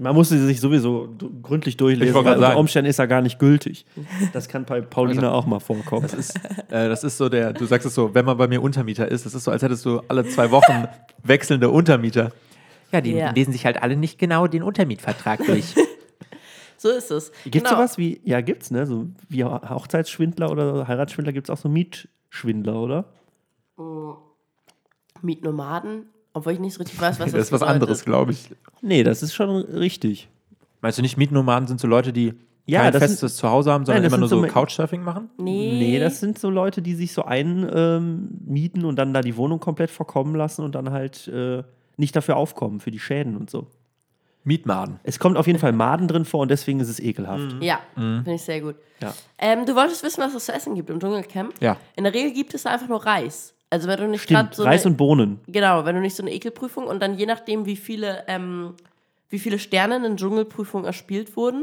Man 0.00 0.14
musste 0.14 0.38
sie 0.38 0.46
sich 0.46 0.60
sowieso 0.60 1.08
gründlich 1.42 1.76
durchlesen, 1.76 2.14
weil 2.14 2.22
gerade 2.22 2.36
unter 2.36 2.48
sagen. 2.48 2.60
Umständen 2.60 2.88
ist 2.90 2.98
er 2.98 3.06
gar 3.06 3.20
nicht 3.22 3.38
gültig. 3.38 3.84
Das 4.32 4.48
kann 4.48 4.64
bei 4.64 4.80
Pauline 4.80 5.20
Also- 5.22 5.32
auch 5.32 5.46
mal 5.46 5.60
vorkommen. 5.60 6.02
Das 6.02 6.14
ist, 6.14 6.36
äh, 6.68 6.88
das 6.88 7.04
ist 7.04 7.18
so 7.18 7.28
der, 7.28 7.52
du 7.52 7.66
sagst 7.66 7.86
es 7.86 7.94
so, 7.94 8.14
wenn 8.14 8.24
man 8.24 8.36
bei 8.36 8.48
mir 8.48 8.62
Untermieter 8.62 9.06
ist, 9.08 9.26
das 9.26 9.34
ist 9.34 9.44
so, 9.44 9.50
als 9.50 9.62
hättest 9.62 9.84
du 9.84 10.00
alle 10.08 10.26
zwei 10.26 10.50
Wochen 10.50 10.88
wechselnde 11.22 11.68
Untermieter. 11.70 12.32
Ja, 12.92 13.00
die 13.00 13.12
Ja. 13.12 13.30
lesen 13.32 13.52
sich 13.52 13.66
halt 13.66 13.82
alle 13.82 13.96
nicht 13.96 14.18
genau 14.18 14.46
den 14.46 14.62
Untermietvertrag 14.62 15.44
durch. 15.46 15.74
So 16.82 16.88
ist 16.88 17.10
es. 17.10 17.30
Gibt 17.44 17.56
es 17.56 17.62
Genau. 17.64 17.76
sowas 17.76 17.98
wie, 17.98 18.22
ja 18.24 18.40
gibt's, 18.40 18.70
ne? 18.70 18.86
So 18.86 19.08
wie 19.28 19.44
Hochzeitsschwindler 19.44 20.50
oder 20.50 20.88
Heiratsschwindler 20.88 21.34
gibt 21.34 21.46
es 21.46 21.50
auch 21.50 21.58
so 21.60 21.68
Mietschwindler, 21.68 22.74
oder? 22.80 23.04
Mietnomaden, 25.20 26.06
obwohl 26.32 26.52
ich 26.52 26.58
nicht 26.60 26.74
so 26.74 26.78
richtig 26.78 27.00
weiß, 27.00 27.18
was 27.18 27.26
das, 27.26 27.32
das 27.32 27.40
ist 27.46 27.52
was 27.52 27.60
bedeutet. 27.60 27.82
anderes, 27.82 28.04
glaube 28.04 28.32
ich. 28.32 28.50
Nee, 28.82 29.02
das 29.02 29.22
ist 29.22 29.34
schon 29.34 29.50
richtig. 29.62 30.28
Meinst 30.80 30.98
du 30.98 31.02
nicht, 31.02 31.16
Mietnomaden 31.16 31.66
sind 31.68 31.80
so 31.80 31.86
Leute, 31.86 32.12
die 32.12 32.34
Ja, 32.66 32.82
kein 32.82 32.92
das 32.92 33.00
sind- 33.02 33.10
festes 33.10 33.36
Zuhause 33.36 33.72
haben, 33.72 33.84
sondern 33.84 34.02
Nein, 34.02 34.10
immer 34.10 34.18
nur 34.18 34.28
so 34.28 34.40
so- 34.40 34.46
Couchsurfing 34.46 35.02
machen? 35.02 35.28
Nee. 35.38 35.72
Nee, 35.78 35.98
das 35.98 36.20
sind 36.20 36.38
so 36.38 36.48
Leute, 36.50 36.82
die 36.82 36.94
sich 36.94 37.12
so 37.12 37.24
einmieten 37.24 37.70
ähm, 37.74 38.28
mieten 38.46 38.84
und 38.84 38.96
dann 38.96 39.12
da 39.12 39.20
die 39.22 39.36
Wohnung 39.36 39.60
komplett 39.60 39.90
verkommen 39.90 40.34
lassen 40.34 40.62
und 40.64 40.74
dann 40.74 40.90
halt 40.90 41.26
äh, 41.28 41.62
nicht 41.96 42.14
dafür 42.16 42.36
aufkommen, 42.36 42.80
für 42.80 42.90
die 42.90 42.98
Schäden 43.00 43.36
und 43.36 43.50
so. 43.50 43.66
Mietmaden. 44.42 45.00
Es 45.02 45.18
kommt 45.18 45.36
auf 45.36 45.46
jeden 45.46 45.58
Fall 45.58 45.72
Maden 45.72 46.08
drin 46.08 46.24
vor 46.24 46.40
und 46.40 46.50
deswegen 46.50 46.80
ist 46.80 46.88
es 46.88 46.98
ekelhaft. 46.98 47.56
Ja, 47.60 47.80
finde 47.94 48.32
ich 48.34 48.40
sehr 48.40 48.62
gut. 48.62 48.76
Ja. 49.02 49.12
Ähm, 49.38 49.66
du 49.66 49.74
wolltest 49.76 50.02
wissen, 50.02 50.22
was 50.22 50.34
es 50.34 50.46
zu 50.46 50.52
essen 50.54 50.74
gibt 50.74 50.88
im 50.88 50.98
Dschungelcamp? 50.98 51.52
Ja. 51.60 51.76
In 51.94 52.04
der 52.04 52.14
Regel 52.14 52.32
gibt 52.32 52.54
es 52.54 52.64
einfach 52.64 52.88
nur 52.88 53.04
Reis. 53.04 53.52
Also 53.70 53.88
wenn 53.88 54.00
du 54.00 54.08
nicht 54.08 54.22
Stimmt, 54.22 54.40
gerade 54.40 54.56
so 54.56 54.64
Reis 54.64 54.84
eine, 54.84 54.92
und 54.92 54.96
Bohnen. 54.96 55.40
genau, 55.46 55.84
wenn 55.84 55.94
du 55.94 56.00
nicht 56.00 56.16
so 56.16 56.22
eine 56.22 56.32
Ekelprüfung 56.32 56.86
und 56.86 57.00
dann 57.00 57.16
je 57.16 57.26
nachdem, 57.26 57.66
wie 57.66 57.76
viele, 57.76 58.24
ähm, 58.26 58.74
wie 59.28 59.38
viele 59.38 59.58
Sterne 59.58 59.96
in 59.96 60.02
den 60.02 60.16
Dschungelprüfungen 60.16 60.84
erspielt 60.86 61.36
wurden, 61.36 61.62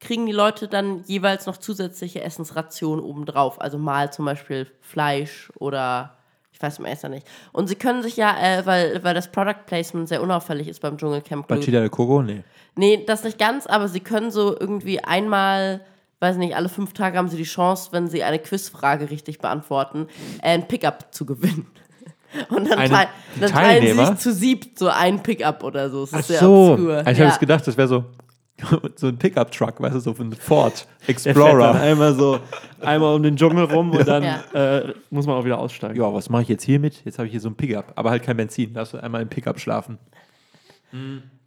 kriegen 0.00 0.26
die 0.26 0.32
Leute 0.32 0.68
dann 0.68 1.04
jeweils 1.06 1.46
noch 1.46 1.56
zusätzliche 1.56 2.20
Essensrationen 2.22 3.04
obendrauf. 3.04 3.60
Also 3.60 3.78
mal 3.78 4.12
zum 4.12 4.24
Beispiel 4.24 4.66
Fleisch 4.80 5.50
oder 5.58 6.16
ich 6.52 6.62
weiß 6.62 6.78
im 6.78 6.86
Ersten 6.86 7.10
nicht. 7.10 7.26
Und 7.52 7.68
sie 7.68 7.74
können 7.74 8.02
sich 8.02 8.16
ja, 8.16 8.34
äh, 8.38 8.64
weil, 8.64 9.04
weil 9.04 9.14
das 9.14 9.30
Product 9.30 9.66
Placement 9.66 10.08
sehr 10.08 10.22
unauffällig 10.22 10.68
ist 10.68 10.80
beim 10.80 10.96
Dschungelcamp. 10.96 11.46
Bei 11.46 11.58
Chila 11.58 11.80
de 11.80 11.90
Coco? 11.90 12.22
Nee. 12.22 12.44
Nee, 12.76 13.04
das 13.06 13.24
nicht 13.24 13.38
ganz, 13.38 13.66
aber 13.66 13.88
sie 13.88 14.00
können 14.00 14.30
so 14.30 14.58
irgendwie 14.58 15.04
einmal, 15.04 15.82
weiß 16.20 16.36
nicht, 16.36 16.56
alle 16.56 16.68
fünf 16.68 16.92
Tage 16.92 17.18
haben 17.18 17.28
sie 17.28 17.36
die 17.36 17.44
Chance, 17.44 17.90
wenn 17.92 18.08
sie 18.08 18.22
eine 18.22 18.38
Quizfrage 18.38 19.10
richtig 19.10 19.38
beantworten, 19.38 20.08
ein 20.42 20.66
Pickup 20.68 21.14
zu 21.14 21.26
gewinnen. 21.26 21.66
Und 22.50 22.68
dann, 22.68 22.78
Eine 22.78 22.90
teil, 22.90 23.08
dann 23.40 23.50
teilen 23.50 23.86
sie 23.86 24.04
sich 24.04 24.16
zu 24.16 24.32
siebt 24.32 24.78
so 24.78 24.88
ein 24.88 25.22
Pickup 25.22 25.62
oder 25.62 25.88
so. 25.88 26.04
Das 26.04 26.20
ist 26.20 26.28
sehr 26.28 26.40
so. 26.40 26.72
obskur. 26.72 27.00
Ich 27.00 27.06
habe 27.06 27.30
ja. 27.30 27.36
gedacht, 27.36 27.66
das 27.66 27.76
wäre 27.76 27.88
so, 27.88 28.04
so 28.96 29.06
ein 29.08 29.16
Pickup-Truck, 29.16 29.80
weißt 29.80 29.94
du, 29.94 30.00
so 30.00 30.12
von 30.14 30.32
Ford 30.32 30.86
Explorer. 31.06 31.74
einmal 31.80 32.14
so 32.14 32.40
einmal 32.80 33.14
um 33.14 33.22
den 33.22 33.36
Dschungel 33.36 33.64
rum 33.64 33.90
und 33.90 34.06
dann 34.06 34.22
Ja. 34.24 34.40
äh, 34.52 34.94
muss 35.10 35.26
man 35.26 35.36
auch 35.36 35.44
wieder 35.44 35.58
aussteigen. 35.58 35.96
Ja, 35.96 36.12
was 36.12 36.28
mache 36.28 36.42
ich 36.42 36.48
jetzt 36.48 36.64
hier 36.64 36.80
mit? 36.80 37.04
Jetzt 37.04 37.18
habe 37.18 37.26
ich 37.26 37.32
hier 37.32 37.40
so 37.40 37.48
ein 37.48 37.54
Pickup, 37.54 37.92
aber 37.94 38.10
halt 38.10 38.22
kein 38.22 38.36
Benzin. 38.36 38.74
Darfst 38.74 38.94
du 38.94 38.98
einmal 39.02 39.22
im 39.22 39.28
Pickup 39.28 39.60
schlafen. 39.60 39.98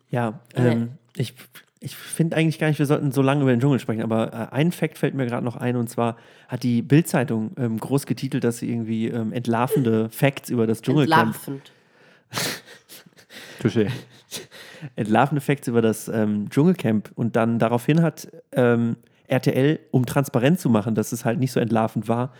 Ja, 0.10 0.40
ähm, 0.56 0.92
ich, 1.16 1.34
ich 1.82 1.96
finde 1.96 2.36
eigentlich 2.36 2.60
gar 2.60 2.68
nicht, 2.68 2.80
wir 2.80 2.86
sollten 2.86 3.12
so 3.12 3.22
lange 3.22 3.42
über 3.42 3.52
den 3.52 3.62
Dschungel 3.62 3.80
sprechen, 3.80 4.02
aber 4.02 4.34
äh, 4.34 4.54
ein 4.54 4.72
Fakt 4.72 4.98
fällt 4.98 5.14
mir 5.14 5.26
gerade 5.26 5.46
noch 5.46 5.56
ein 5.56 5.78
und 5.78 5.90
zwar 5.90 6.18
hat 6.48 6.64
die 6.64 6.82
Bild-Zeitung 6.82 7.52
ähm, 7.58 7.80
groß 7.80 8.06
getitelt, 8.06 8.44
dass 8.44 8.58
sie 8.58 8.70
irgendwie 8.70 9.08
ähm, 9.08 9.32
entlarvende 9.32 10.10
Facts 10.12 10.50
über 10.50 10.68
das 10.68 10.82
Dschungelcamp 10.82 11.36
Entlarvend. 11.36 11.72
Touché. 13.62 13.90
entlarvende 14.96 15.42
Facts 15.42 15.68
über 15.68 15.82
das 15.82 16.10
ähm, 16.10 16.50
Dschungelcamp 16.50 17.12
und 17.16 17.36
dann 17.36 17.60
daraufhin 17.60 18.02
hat 18.02 18.28
ähm, 18.52 18.98
RTL, 19.28 19.80
um 19.92 20.06
transparent 20.06 20.60
zu 20.60 20.70
machen, 20.70 20.96
dass 20.96 21.12
es 21.12 21.24
halt 21.24 21.40
nicht 21.40 21.52
so 21.52 21.60
entlarvend 21.60 22.08
war, 22.08 22.34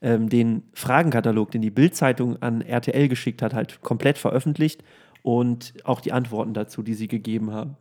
ähm, 0.00 0.28
den 0.28 0.62
Fragenkatalog, 0.72 1.50
den 1.50 1.62
die 1.62 1.70
Bild-Zeitung 1.70 2.40
an 2.40 2.62
RTL 2.62 3.08
geschickt 3.08 3.42
hat, 3.42 3.52
halt 3.52 3.82
komplett 3.82 4.16
veröffentlicht 4.16 4.82
und 5.22 5.74
auch 5.84 6.00
die 6.00 6.12
Antworten 6.12 6.54
dazu, 6.54 6.82
die 6.82 6.94
sie 6.94 7.08
gegeben 7.08 7.52
haben. 7.52 7.76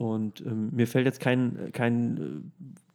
Und 0.00 0.40
ähm, 0.46 0.70
mir 0.72 0.86
fällt 0.86 1.04
jetzt 1.04 1.20
kein, 1.20 1.72
kein 1.72 2.16
äh, 2.16 2.20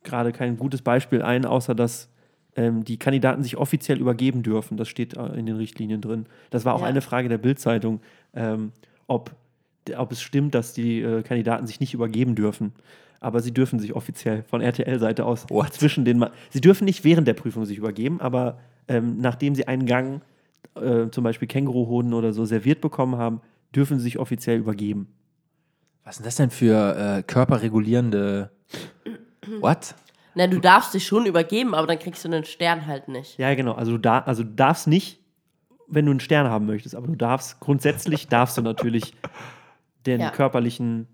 gerade 0.03 0.31
kein 0.31 0.57
gutes 0.57 0.81
Beispiel 0.81 1.21
ein, 1.21 1.45
außer 1.45 1.75
dass 1.75 2.09
ähm, 2.55 2.83
die 2.83 2.97
Kandidaten 2.97 3.43
sich 3.43 3.57
offiziell 3.57 3.99
übergeben 3.99 4.41
dürfen. 4.41 4.75
Das 4.75 4.87
steht 4.89 5.15
äh, 5.15 5.25
in 5.37 5.45
den 5.45 5.55
Richtlinien 5.57 6.01
drin. 6.01 6.25
Das 6.49 6.65
war 6.65 6.73
auch 6.73 6.81
Ja. 6.81 6.87
eine 6.87 7.01
Frage 7.01 7.29
der 7.29 7.37
Bild-Zeitung, 7.37 8.01
ähm, 8.33 8.71
ob, 9.05 9.35
ob 9.95 10.11
es 10.11 10.19
stimmt, 10.23 10.55
dass 10.55 10.73
die 10.73 10.99
äh, 11.01 11.21
Kandidaten 11.21 11.67
sich 11.67 11.79
nicht 11.79 11.93
übergeben 11.93 12.33
dürfen. 12.33 12.73
Aber 13.19 13.39
sie 13.39 13.53
dürfen 13.53 13.77
sich 13.77 13.95
offiziell 13.95 14.41
von 14.41 14.61
RTL-Seite 14.61 15.25
aus 15.25 15.45
What? 15.49 15.73
zwischen 15.73 16.05
den. 16.05 16.17
Ma 16.17 16.31
sie 16.49 16.61
dürfen 16.61 16.85
nicht 16.85 17.03
während 17.03 17.27
der 17.27 17.33
Prüfung 17.35 17.65
sich 17.65 17.77
übergeben, 17.77 18.19
aber 18.19 18.57
ähm, 18.87 19.17
nachdem 19.19 19.53
sie 19.53 19.67
einen 19.67 19.85
Gang, 19.85 20.21
äh, 20.73 21.09
zum 21.11 21.23
Beispiel 21.23 21.47
Känguruhoden 21.47 22.15
oder 22.15 22.33
so, 22.33 22.45
serviert 22.45 22.81
bekommen 22.81 23.15
haben, 23.17 23.41
dürfen 23.75 23.99
sie 23.99 24.05
sich 24.05 24.17
offiziell 24.17 24.57
übergeben. 24.57 25.07
Was 26.05 26.17
denn 26.17 26.25
das 26.25 26.35
denn 26.35 26.51
für 26.51 26.95
äh, 27.17 27.23
körperregulierende. 27.23 28.51
What? 29.59 29.95
Na, 30.35 30.47
du 30.47 30.59
darfst 30.59 30.93
dich 30.93 31.05
schon 31.05 31.25
übergeben, 31.25 31.73
aber 31.73 31.87
dann 31.87 31.97
kriegst 31.99 32.23
du 32.23 32.29
einen 32.29 32.45
Stern 32.45 32.85
halt 32.87 33.07
nicht. 33.07 33.37
Ja, 33.37 33.53
genau. 33.55 33.73
Also 33.73 33.93
du, 33.93 33.97
da, 33.97 34.19
also 34.19 34.43
du 34.43 34.49
darfst 34.49 34.87
nicht, 34.87 35.19
wenn 35.87 36.05
du 36.05 36.11
einen 36.11 36.19
Stern 36.19 36.47
haben 36.47 36.65
möchtest, 36.67 36.95
aber 36.95 37.07
du 37.07 37.15
darfst, 37.15 37.59
grundsätzlich 37.59 38.27
darfst 38.29 38.57
du 38.57 38.61
natürlich 38.61 39.13
den 40.05 40.21
Ja. 40.21 40.29
körperlichen, 40.29 41.07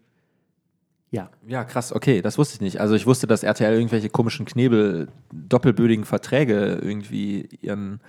ja. 1.12 1.30
Ja, 1.48 1.64
krass, 1.64 1.94
okay, 1.94 2.22
das 2.22 2.38
wusste 2.38 2.56
ich 2.56 2.62
nicht. 2.62 2.82
Also 2.82 2.96
ich 2.96 3.06
wusste, 3.06 3.28
dass 3.28 3.44
RTL 3.44 3.74
irgendwelche 3.74 4.10
komischen 4.10 4.46
Knebel, 4.46 5.08
doppelbödigen 5.32 6.04
Verträge 6.04 6.80
irgendwie 6.82 7.48
ihren 7.62 8.02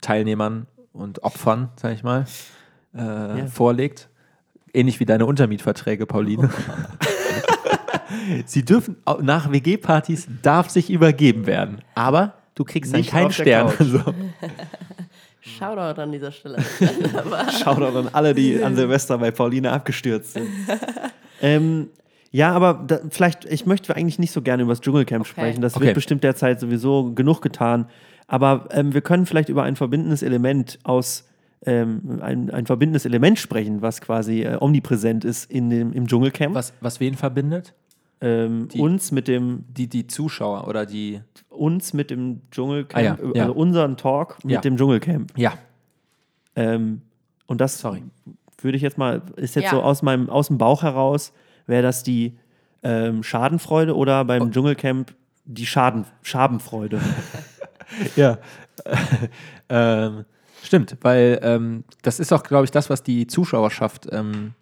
Teilnehmern 0.00 0.66
und 0.92 1.22
Opfern, 1.22 1.70
sag 1.76 1.92
ich 1.92 2.02
mal, 2.02 2.26
äh, 2.94 3.46
vorlegt. 3.48 4.08
Ähnlich 4.72 5.00
wie 5.00 5.04
deine 5.06 5.26
Untermietverträge, 5.26 6.06
Pauline. 6.06 6.50
Sie 8.46 8.64
dürfen, 8.64 8.96
nach 9.22 9.50
WG-Partys 9.50 10.28
darf 10.42 10.70
sich 10.70 10.90
übergeben 10.90 11.46
werden. 11.46 11.78
Aber 11.94 12.34
du 12.54 12.64
kriegst 12.64 12.92
dann 12.92 13.00
Nicht 13.00 13.10
keinen 13.10 13.32
Stern. 13.32 13.72
So. 13.78 14.00
Shoutout 15.40 16.00
an 16.00 16.12
dieser 16.12 16.32
Stelle. 16.32 16.58
Shoutout 17.62 17.96
an 17.98 18.08
alle, 18.12 18.34
die 18.34 18.62
an 18.62 18.74
Silvester 18.76 19.18
bei 19.18 19.30
Pauline 19.30 19.70
abgestürzt 19.72 20.32
sind. 20.34 20.48
ähm, 21.40 21.88
ja, 22.32 22.52
aber 22.52 22.82
da, 22.86 22.98
vielleicht, 23.10 23.44
ich 23.44 23.64
möchte 23.66 23.94
eigentlich 23.94 24.18
nicht 24.18 24.32
so 24.32 24.42
gerne 24.42 24.64
über 24.64 24.72
das 24.72 24.80
Dschungelcamp 24.80 25.22
Okay. 25.22 25.30
sprechen. 25.30 25.60
Das 25.62 25.76
Okay. 25.76 25.86
wird 25.86 25.94
bestimmt 25.94 26.24
derzeit 26.24 26.58
sowieso 26.60 27.12
genug 27.14 27.40
getan. 27.42 27.86
Aber 28.26 28.68
ähm, 28.72 28.92
wir 28.92 29.00
können 29.02 29.24
vielleicht 29.26 29.48
über 29.48 29.62
ein 29.62 29.76
verbindendes 29.76 30.22
Element 30.22 30.78
aus 30.82 31.24
ähm, 31.66 32.20
ein, 32.22 32.50
ein 32.50 32.64
verbindendes 32.66 33.04
Element 33.04 33.38
sprechen, 33.38 33.82
was 33.82 34.00
quasi 34.00 34.42
äh, 34.42 34.56
omnipräsent 34.60 35.24
ist 35.24 35.50
in 35.50 35.68
dem, 35.70 35.92
im 35.92 36.06
Dschungelcamp. 36.06 36.54
Was, 36.54 36.72
was 36.80 37.00
wen 37.00 37.14
verbindet? 37.14 37.74
Ähm, 38.20 38.68
Die- 38.68 38.78
uns 38.80 39.12
mit 39.12 39.28
dem 39.28 39.64
Die, 39.68 39.88
die 39.88 40.06
Zuschauer 40.06 40.66
oder 40.68 40.86
die. 40.86 41.20
uns 41.50 41.92
mit 41.92 42.10
dem 42.10 42.40
Dschungelcamp, 42.50 42.96
Ah 42.96 43.00
ja, 43.04 43.14
also 43.16 43.34
ja. 43.34 43.48
unseren 43.48 43.96
Talk 43.96 44.42
mit 44.44 44.54
Ja. 44.54 44.60
dem 44.60 44.76
Dschungelcamp. 44.76 45.32
Ja, 45.36 45.54
Ähm, 46.54 47.02
und 47.46 47.60
das 47.60 47.78
Sorry. 47.78 48.02
würde 48.62 48.76
ich 48.76 48.82
jetzt 48.82 48.96
mal, 48.96 49.20
ist 49.36 49.54
jetzt 49.56 49.64
Ja. 49.66 49.70
so 49.72 49.82
aus 49.82 50.00
meinem 50.02 50.30
aus 50.30 50.46
dem 50.48 50.56
Bauch 50.56 50.82
heraus, 50.82 51.32
wäre 51.66 51.82
das 51.82 52.02
die 52.02 52.38
ähm, 52.82 53.22
Schadenfreude 53.22 53.94
oder 53.96 54.24
beim 54.24 54.42
Oh. 54.42 54.48
Dschungelcamp 54.48 55.14
die 55.44 55.66
Schaden, 55.66 56.04
Schabenfreude. 56.22 57.00
Ja. 58.16 58.38
ähm, 59.68 60.24
stimmt, 60.66 60.96
weil 61.02 61.38
ähm, 61.42 61.84
das 62.02 62.20
ist 62.20 62.32
auch, 62.32 62.42
glaube 62.42 62.64
ich, 62.64 62.70
das, 62.70 62.90
was 62.90 63.02
die 63.02 63.26
Zuschauerschaft 63.26 64.08
ähm, 64.10 64.54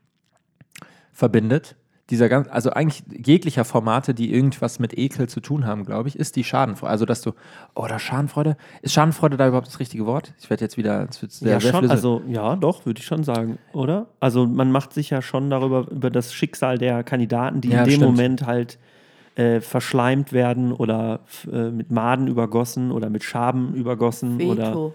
verbindet. 1.12 1.76
Dieser 2.10 2.28
ganz, 2.28 2.48
also 2.50 2.68
eigentlich 2.70 3.02
jeglicher 3.10 3.64
Formate, 3.64 4.12
die 4.12 4.30
irgendwas 4.30 4.78
mit 4.78 4.98
Ekel 4.98 5.26
zu 5.26 5.40
tun 5.40 5.64
haben, 5.64 5.86
glaube 5.86 6.10
ich, 6.10 6.18
ist 6.18 6.36
die 6.36 6.44
Schadenfreude. 6.44 6.90
Also, 6.90 7.06
dass 7.06 7.22
du, 7.22 7.32
oder 7.74 7.98
Schadenfreude, 7.98 8.58
ist 8.82 8.92
Schadenfreude 8.92 9.38
da 9.38 9.48
überhaupt 9.48 9.68
das 9.68 9.80
richtige 9.80 10.04
Wort? 10.04 10.34
Ich 10.38 10.50
werde 10.50 10.62
jetzt 10.62 10.76
wieder, 10.76 11.08
sehr, 11.10 11.52
ja, 11.52 11.60
sehr 11.60 11.72
schon, 11.72 11.90
also 11.90 12.20
ja, 12.28 12.56
doch, 12.56 12.84
würde 12.84 13.00
ich 13.00 13.06
schon 13.06 13.24
sagen, 13.24 13.58
oder? 13.72 14.08
Also 14.20 14.46
man 14.46 14.70
macht 14.70 14.92
sich 14.92 15.08
ja 15.08 15.22
schon 15.22 15.48
darüber, 15.48 15.90
über 15.90 16.10
das 16.10 16.34
Schicksal 16.34 16.76
der 16.76 17.04
Kandidaten, 17.04 17.62
die 17.62 17.70
Ja, 17.70 17.78
in 17.78 17.84
dem 17.84 17.94
stimmt. 17.94 18.10
Moment 18.10 18.46
halt 18.46 18.78
äh, 19.36 19.62
verschleimt 19.62 20.34
werden 20.34 20.72
oder 20.72 21.20
äh, 21.50 21.70
mit 21.70 21.90
Maden 21.90 22.28
übergossen 22.28 22.92
oder 22.92 23.08
mit 23.08 23.24
Schaben 23.24 23.74
übergossen 23.74 24.42
oder 24.42 24.92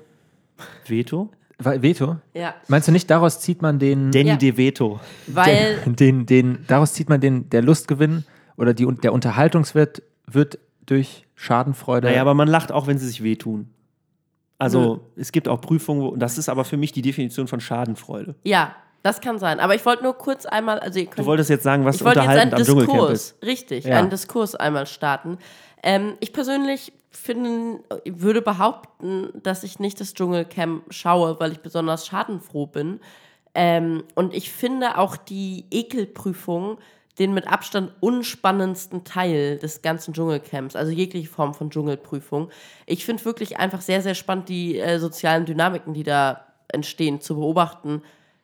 Veto. 0.87 1.29
Veto? 1.61 2.17
Ja, 2.33 2.53
Meinst 2.69 2.87
du 2.87 2.91
nicht, 2.93 3.09
daraus 3.09 3.41
zieht 3.41 3.61
man 3.61 3.79
den, 3.79 4.11
Danny 4.11 4.29
Ja. 4.29 4.35
De 4.37 4.55
Veto. 4.57 4.99
weil 5.27 5.77
den, 5.85 6.25
den, 6.25 6.59
daraus 6.67 6.93
zieht 6.93 7.09
man 7.09 7.19
den, 7.19 7.49
der 7.49 7.61
Lustgewinn 7.61 8.23
oder 8.55 8.73
die, 8.73 8.85
der 9.03 9.11
Unterhaltungswert 9.13 10.01
wird 10.25 10.57
durch 10.85 11.25
Schadenfreude. 11.35 12.07
Naja, 12.07 12.21
aber 12.21 12.33
man 12.33 12.47
lacht 12.47 12.71
auch, 12.71 12.87
wenn 12.87 12.97
sie 12.97 13.07
sich 13.07 13.23
wehtun. 13.23 13.69
Also 14.57 15.01
es 15.15 15.31
gibt 15.31 15.47
auch 15.47 15.61
Prüfungen, 15.61 16.01
wo, 16.01 16.15
das 16.15 16.37
ist 16.37 16.49
aber 16.49 16.65
für 16.65 16.75
mich 16.77 16.91
die 16.91 17.01
Definition 17.01 17.47
von 17.47 17.59
Schadenfreude. 17.61 18.35
ja, 18.43 18.75
das 19.03 19.21
kann 19.21 19.39
sein. 19.39 19.59
Aber 19.59 19.75
ich 19.75 19.85
wollte 19.85 20.03
nur 20.03 20.13
kurz 20.13 20.45
einmal, 20.45 20.79
also 20.79 20.99
könnt 20.99 21.19
Du 21.19 21.25
wolltest 21.25 21.49
jetzt 21.49 21.63
sagen, 21.63 21.85
was 21.85 21.97
ich 21.97 22.03
wollte 22.03 22.19
jetzt 22.19 22.27
unterhaltend 22.27 22.53
einen 22.53 22.61
am 22.61 22.65
Dschungelcamp 22.67 22.97
Diskurs, 22.99 23.21
ist. 23.31 23.43
richtig, 23.45 23.85
Ja. 23.85 23.97
einen 23.99 24.09
Diskurs 24.09 24.55
einmal 24.55 24.85
starten. 24.87 25.37
Ähm, 25.83 26.15
ich 26.19 26.33
persönlich 26.33 26.91
finde, 27.11 27.79
würde 28.05 28.41
behaupten, 28.41 29.29
dass 29.41 29.63
ich 29.63 29.79
nicht 29.79 29.99
das 29.99 30.13
Dschungelcamp 30.13 30.93
schaue, 30.93 31.39
weil 31.39 31.51
ich 31.51 31.59
besonders 31.59 32.05
schadenfroh 32.05 32.67
bin. 32.67 32.99
Ähm, 33.55 34.03
und 34.15 34.33
ich 34.35 34.51
finde 34.51 34.97
auch 34.97 35.17
die 35.17 35.65
Ekelprüfung 35.71 36.77
den 37.19 37.33
mit 37.33 37.47
Abstand 37.47 37.91
unspannendsten 37.99 39.03
Teil 39.03 39.57
des 39.59 39.81
ganzen 39.81 40.13
Dschungelcamps, 40.13 40.75
also 40.75 40.91
jegliche 40.91 41.27
Form 41.27 41.53
von 41.53 41.69
Dschungelprüfung. 41.69 42.49
Ich 42.85 43.05
finde 43.05 43.25
wirklich 43.25 43.57
einfach 43.57 43.81
sehr, 43.81 44.01
sehr 44.01 44.15
spannend, 44.15 44.47
die 44.47 44.79
äh, 44.79 44.99
sozialen 44.99 45.45
Dynamiken, 45.45 45.93
die 45.93 46.03
da 46.03 46.45
entstehen, 46.69 47.19
zu 47.19 47.35
beobachten. 47.35 48.01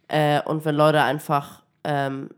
Äh, 0.07 0.41
und 0.43 0.65
wenn 0.65 0.75
Leute 0.75 1.01
einfach 1.01 1.63
ähm, 1.83 2.29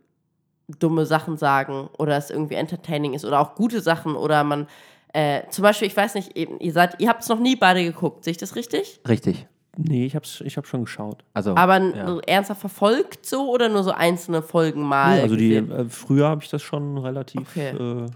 dumme 0.80 1.06
Sachen 1.06 1.38
sagen 1.38 1.90
oder 1.98 2.18
es 2.18 2.30
irgendwie 2.30 2.56
entertaining 2.56 3.14
ist 3.14 3.26
oder 3.26 3.40
auch 3.40 3.56
gute 3.56 3.82
Sachen 3.82 4.16
oder 4.16 4.44
man 4.44 4.68
äh, 5.14 5.44
zum 5.50 5.64
Beispiel, 5.64 5.88
ich 5.88 5.96
weiß 5.96 6.16
nicht, 6.16 6.36
eben, 6.38 6.60
ihr 6.60 6.74
seid, 6.74 7.00
ihr 7.00 7.10
habt 7.10 7.24
es 7.24 7.30
noch 7.30 7.40
nie 7.40 7.56
beide 7.56 7.84
geguckt, 7.84 8.24
sehe 8.24 8.32
ich 8.32 8.38
das 8.38 8.56
richtig? 8.56 9.00
Richtig. 9.08 9.48
Nee, 9.78 10.06
ich 10.06 10.16
hab's, 10.16 10.42
ich 10.42 10.58
hab 10.58 10.66
schon 10.66 10.82
geschaut. 10.86 11.24
Also, 11.34 11.56
Aber 11.56 11.80
ja. 11.80 12.20
ernsthaft 12.26 12.62
verfolgt 12.62 13.26
so 13.26 13.50
oder 13.50 13.70
nur 13.70 13.84
so 13.84 13.92
einzelne 13.92 14.42
Folgen 14.42 14.82
mal? 14.82 15.18
Nee, 15.18 15.22
also 15.22 15.36
die, 15.36 15.56
äh, 15.56 15.86
früher 15.88 16.28
habe 16.28 16.42
ich 16.44 16.50
das 16.50 16.64
schon 16.64 16.98
relativ. 16.98 17.42
Okay. 17.50 17.70
Äh, 17.70 17.76
du 17.76 18.08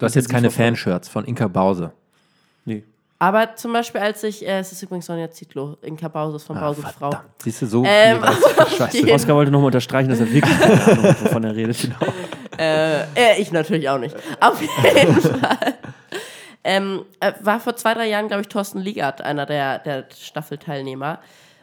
hast 0.00 0.14
jetzt 0.14 0.28
keine. 0.28 0.50
Fanshirts 0.50 1.08
von 1.08 1.24
Inka 1.24 1.48
Bause. 1.48 1.92
Aber 3.18 3.56
zum 3.56 3.72
Beispiel, 3.72 4.00
als 4.00 4.22
ich, 4.24 4.46
äh, 4.46 4.58
es 4.58 4.72
ist 4.72 4.82
übrigens 4.82 5.06
Sonja 5.06 5.30
Zitlo, 5.30 5.78
Inka 5.82 6.08
Bauses 6.08 6.42
von 6.44 6.58
Bauses 6.60 6.84
Frau. 6.98 7.10
Siehst 7.38 7.62
du, 7.62 7.66
so 7.66 7.84
Ähm. 7.86 8.20
Scheiße. 8.76 9.10
Oskar 9.12 9.36
wollte 9.36 9.50
nochmal 9.50 9.66
unterstreichen, 9.66 10.10
dass 10.10 10.20
er 10.20 10.30
wirklich 10.30 10.58
keine 10.60 10.84
Ahnung 10.84 11.02
hat, 11.04 11.24
wovon 11.24 11.44
er 11.44 11.54
redet. 11.56 11.80
Genau. 11.80 11.96
Äh, 12.58 13.02
äh, 13.14 13.38
ich 13.38 13.52
natürlich 13.52 13.86
auch 13.90 13.98
nicht. 13.98 14.16
Auf 14.40 14.58
jeden 14.62 15.20
Fall. 15.20 15.74
Ähm, 16.64 17.04
äh, 17.20 17.32
war 17.42 17.60
vor 17.60 17.76
zwei, 17.76 17.92
drei 17.92 18.06
Jahren, 18.08 18.28
glaube 18.28 18.40
ich, 18.40 18.48
Thorsten 18.48 18.78
Liegert, 18.80 19.20
einer 19.20 19.44
der, 19.44 19.78
der 19.80 20.06
Staffelteilnehmer. 20.18 21.18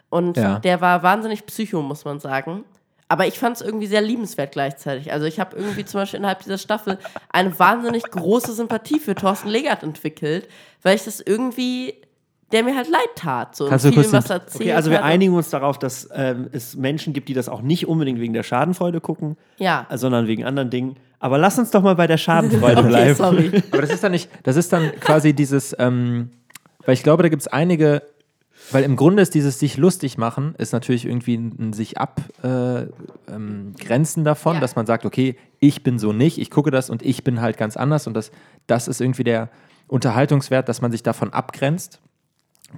Und 0.10 0.38
Ja. 0.38 0.60
der 0.60 0.82
war 0.82 1.02
wahnsinnig 1.02 1.48
psycho, 1.48 1.82
muss 1.82 2.06
man 2.06 2.20
sagen. 2.20 2.64
Aber 3.08 3.28
ich 3.28 3.38
fand 3.38 3.58
es 3.58 3.62
irgendwie 3.62 3.88
sehr 3.88 4.02
liebenswert 4.02 4.54
gleichzeitig. 4.54 5.12
Also 5.12 5.26
ich 5.26 5.40
habe 5.40 5.56
irgendwie 5.56 5.86
zum 5.86 6.00
Beispiel 6.02 6.20
innerhalb 6.20 6.40
dieser 6.40 6.58
Staffel 6.58 6.98
eine 7.32 7.58
wahnsinnig 7.60 8.04
große 8.04 8.54
Sympathie 8.54 9.00
für 9.00 9.14
Thorsten 9.16 9.50
Legert 9.50 9.84
entwickelt, 9.84 10.48
weil 10.82 10.96
ich 10.96 11.04
das 11.04 11.20
irgendwie, 11.20 11.94
der 12.52 12.64
mir 12.64 12.76
halt 12.76 12.90
leid 12.90 13.02
tat. 13.16 13.56
So 13.56 13.68
Kannst 13.68 13.86
du 13.86 13.92
kurz 13.92 14.12
was 14.14 14.30
erzählt 14.30 14.62
Okay, 14.62 14.74
also 14.74 14.90
wir 14.90 14.98
hat. 15.00 15.04
einigen 15.06 15.36
uns 15.36 15.50
darauf, 15.50 15.78
dass 15.78 16.10
ähm, 16.14 16.50
es 16.54 16.76
Menschen 16.76 17.14
gibt, 17.14 17.30
die 17.30 17.34
das 17.34 17.50
auch 17.50 17.62
nicht 17.62 17.88
unbedingt 17.88 18.20
wegen 18.20 18.34
der 18.34 18.44
Schadenfreude 18.44 19.02
gucken, 19.02 19.38
Ja. 19.58 19.86
äh, 19.90 19.98
sondern 19.98 20.28
wegen 20.28 20.46
anderen 20.46 20.70
Dingen. 20.70 20.96
Aber 21.20 21.38
lass 21.38 21.58
uns 21.60 21.72
doch 21.72 21.82
mal 21.84 21.96
bei 21.96 22.08
der 22.08 22.18
Schadenfreude 22.18 22.78
Okay, 22.80 22.88
bleiben. 22.88 23.16
sorry. 23.16 23.52
Aber 23.72 23.82
das 23.82 23.92
ist 23.92 24.04
dann 24.04 24.12
nicht, 24.14 24.30
das 24.44 24.56
ist 24.56 24.74
dann 24.74 24.92
quasi 25.00 25.34
dieses, 25.34 25.76
ähm, 25.78 26.32
weil 26.86 26.94
ich 26.96 27.04
glaube, 27.04 27.24
da 27.24 27.30
gibt 27.30 27.42
es 27.42 27.48
einige, 27.48 28.02
weil 28.72 28.84
im 28.84 28.96
Grunde 28.96 29.22
ist 29.22 29.34
dieses 29.36 29.60
sich 29.60 29.78
lustig 29.78 30.18
machen, 30.18 30.56
ist 30.58 30.74
natürlich 30.74 31.06
irgendwie 31.06 31.36
ein, 31.36 31.74
sich 31.74 31.98
abgrenzen 31.98 32.92
äh, 33.30 33.36
ähm, 33.36 34.24
davon, 34.26 34.56
Ja. 34.56 34.60
dass 34.62 34.76
man 34.76 34.86
sagt, 34.86 35.06
okay, 35.06 35.36
ich 35.60 35.84
bin 35.84 36.00
so 36.00 36.14
nicht, 36.14 36.38
ich 36.40 36.50
gucke 36.50 36.72
das 36.72 36.90
und 36.90 37.02
ich 37.04 37.24
bin 37.24 37.42
halt 37.42 37.58
ganz 37.58 37.78
anders 37.78 38.08
und 38.08 38.14
das, 38.16 38.32
das 38.68 38.88
ist 38.88 39.02
irgendwie 39.02 39.24
der 39.24 39.50
Unterhaltungswert, 39.88 40.68
dass 40.70 40.82
man 40.82 40.92
sich 40.92 41.04
davon 41.04 41.32
abgrenzt. 41.34 42.00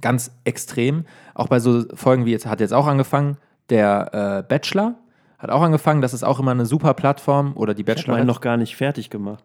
Ganz 0.02 0.30
extrem. 0.44 1.04
Auch 1.34 1.48
bei 1.48 1.58
so 1.60 1.84
Folgen 1.94 2.26
wie 2.26 2.32
jetzt, 2.32 2.46
hat 2.46 2.60
jetzt 2.60 2.74
auch 2.74 2.86
angefangen, 2.86 3.38
der 3.70 4.42
äh, 4.44 4.48
Bachelor 4.48 4.94
hat 5.38 5.50
auch 5.50 5.62
angefangen, 5.62 6.00
das 6.02 6.12
ist 6.14 6.22
auch 6.24 6.38
immer 6.40 6.50
eine 6.50 6.66
super 6.66 6.94
Plattform 6.94 7.52
oder 7.56 7.74
die 7.74 7.82
Ich 7.82 7.88
habe 7.88 7.96
Bachelor. 7.96 8.14
meinen 8.16 8.26
noch 8.26 8.40
gar 8.40 8.56
nicht 8.56 8.76
fertig 8.76 9.08
gemacht. 9.10 9.42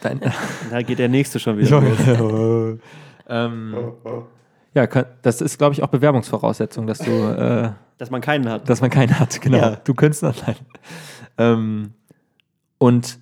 Dein, 0.00 0.20
Da 0.70 0.82
geht 0.82 0.98
der 0.98 1.08
nächste 1.08 1.38
schon 1.40 1.58
wieder 1.58 1.80
los. 1.80 2.78
ähm, 3.28 3.74
ja, 4.74 4.86
kann, 4.86 5.06
das 5.22 5.40
ist, 5.40 5.58
glaube 5.58 5.74
ich, 5.74 5.82
auch 5.82 5.88
Bewerbungsvoraussetzung, 5.88 6.86
dass 6.86 6.98
du, 6.98 7.10
äh, 7.10 7.70
Dass 7.98 8.10
man 8.10 8.20
keinen 8.20 8.48
hat. 8.48 8.68
dass 8.68 8.80
man 8.80 8.90
keinen 8.90 9.18
hat. 9.18 9.40
Genau, 9.40 9.58
Ja. 9.58 9.76
du 9.82 9.92
könntest 9.94 10.20
sein. 10.20 10.54
Ähm, 11.36 11.94
und 12.78 13.18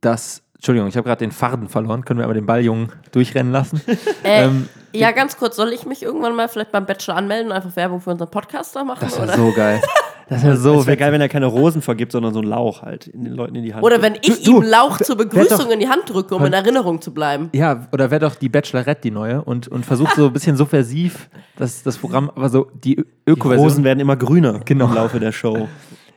das, 0.00 0.42
Entschuldigung, 0.54 0.88
ich 0.88 0.96
habe 0.96 1.06
gerade 1.08 1.18
den 1.24 1.32
Faden 1.32 1.68
verloren. 1.68 2.04
Können 2.04 2.20
wir 2.20 2.24
aber 2.24 2.34
den 2.34 2.46
Balljungen 2.46 2.92
durchrennen 3.12 3.52
lassen? 3.52 3.80
Äh, 3.88 3.96
ähm, 4.44 4.68
ja, 4.92 5.10
ganz 5.12 5.36
kurz, 5.36 5.56
soll 5.56 5.72
ich 5.72 5.86
mich 5.86 6.02
irgendwann 6.02 6.34
mal 6.34 6.48
vielleicht 6.48 6.72
beim 6.72 6.86
Bachelor 6.86 7.16
anmelden 7.16 7.50
und 7.50 7.56
einfach 7.56 7.74
Werbung 7.76 8.00
für 8.00 8.10
unseren 8.10 8.30
Podcaster 8.30 8.84
machen? 8.84 8.98
das 9.02 9.18
wäre 9.18 9.36
so 9.36 9.52
geil. 9.52 9.80
Das 10.28 10.44
wäre 10.44 10.56
so 10.56 10.70
wäre 10.70 10.78
witzig. 10.86 10.98
geil, 11.00 11.12
wenn 11.12 11.20
er 11.20 11.28
keine 11.28 11.46
Rosen 11.46 11.82
vergibt, 11.82 12.12
sondern 12.12 12.32
so 12.32 12.38
einen 12.38 12.48
Lauch 12.48 12.82
halt 12.82 13.08
in 13.08 13.24
den 13.24 13.34
Leuten 13.34 13.56
in 13.56 13.64
die 13.64 13.74
Hand. 13.74 13.82
Oder 13.84 14.00
wenn 14.00 14.14
ich 14.22 14.44
Du- 14.44 14.58
ihm 14.58 14.62
Lauch 14.62 14.98
zur 14.98 15.16
Begrüßung 15.16 15.58
doch- 15.58 15.70
in 15.70 15.80
die 15.80 15.88
Hand 15.88 16.02
drücke, 16.06 16.36
um 16.36 16.44
in 16.44 16.52
Erinnerung 16.52 17.00
zu 17.00 17.12
bleiben. 17.12 17.48
Ja, 17.52 17.88
oder 17.92 18.12
wäre 18.12 18.20
doch 18.20 18.36
die 18.36 18.48
Bachelorette 18.48 19.00
die 19.02 19.10
neue 19.10 19.42
und, 19.42 19.66
und 19.66 19.84
versucht 19.84 20.14
so 20.14 20.26
ein 20.26 20.32
bisschen 20.32 20.56
subversiv 20.56 21.28
das, 21.56 21.82
das 21.82 21.98
Programm, 21.98 22.30
aber 22.30 22.48
so 22.48 22.68
die 22.84 23.04
Öko-Version. 23.26 23.58
Rosen 23.68 23.84
werden 23.84 23.98
immer 23.98 24.14
grüner 24.16 24.60
Genau. 24.64 24.84
im 24.86 24.94
Laufe 24.94 25.18
der 25.18 25.32
Show. 25.32 25.66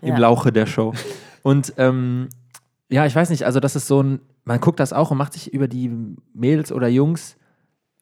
im 0.04 0.10
Ja. 0.10 0.18
Lauche 0.18 0.52
der 0.52 0.68
Show. 0.68 0.94
Und 1.42 1.74
ähm, 1.78 2.30
ja, 2.90 3.08
ich 3.08 3.16
weiß 3.16 3.32
nicht, 3.32 3.46
also 3.48 3.60
das 3.60 3.76
ist 3.76 3.88
so 3.88 4.04
ein, 4.04 4.20
man 4.46 4.60
guckt 4.60 4.80
das 4.80 4.94
auch 4.94 5.10
und 5.10 5.18
macht 5.18 5.34
sich 5.34 5.52
über 5.52 5.68
die 5.68 5.90
Mädels 6.36 6.72
oder 6.72 6.88
Jungs 6.88 7.36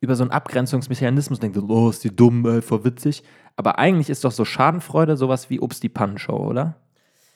über 0.02 0.16
so 0.16 0.24
einen 0.24 0.32
Abgrenzungsmechanismus 0.32 1.40
denkt 1.40 1.56
so, 1.56 1.66
oh, 1.70 1.90
ist 1.90 2.04
die 2.04 2.14
dumm, 2.14 2.46
äh, 2.46 2.62
voll 2.62 2.84
witzig. 2.84 3.24
Aber 3.56 3.80
eigentlich 3.80 4.10
ist 4.10 4.24
doch 4.26 4.32
so 4.32 4.44
Schadenfreude 4.46 5.16
sowas 5.16 5.50
wie 5.50 5.60
Obst 5.60 5.84
die 5.84 5.90
Pannenshow, 5.90 6.36
oder? 6.38 6.76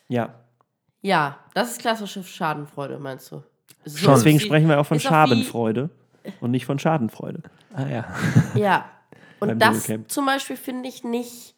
Ja. 0.08 0.34
Ja, 1.00 1.38
das 1.54 1.70
ist 1.72 1.80
klassische 1.80 2.22
Schadenfreude, 2.24 2.98
meinst 2.98 3.30
du? 3.30 3.42
So. 3.84 4.10
Deswegen 4.10 4.38
wie- 4.40 4.44
sprechen 4.44 4.68
wir 4.68 4.80
auch 4.80 4.86
von 4.86 4.98
Schadenfreude 5.00 5.90
und 6.40 6.50
nicht 6.50 6.66
von 6.66 6.78
Schadenfreude. 6.78 7.42
Ah 7.74 7.86
ja. 7.86 8.04
Ja. 8.54 8.84
Und 9.38 9.58
das 9.60 9.86
zum 10.08 10.26
Beispiel 10.26 10.56
finde 10.56 10.88
ich 10.88 11.04
nicht 11.04 11.54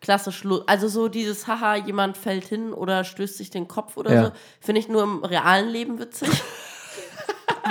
klassisch, 0.00 0.44
also 0.66 0.88
so 0.88 1.08
dieses 1.08 1.46
Haha, 1.46 1.76
jemand 1.76 2.16
fällt 2.16 2.44
hin 2.46 2.72
oder 2.72 3.04
stößt 3.04 3.36
sich 3.36 3.50
den 3.50 3.68
Kopf 3.68 3.96
oder 3.96 4.12
Ja. 4.14 4.24
so, 4.26 4.32
finde 4.60 4.80
ich 4.80 4.88
nur 4.88 5.02
im 5.04 5.22
realen 5.24 5.68
Leben 5.68 5.98
witzig. 6.00 6.28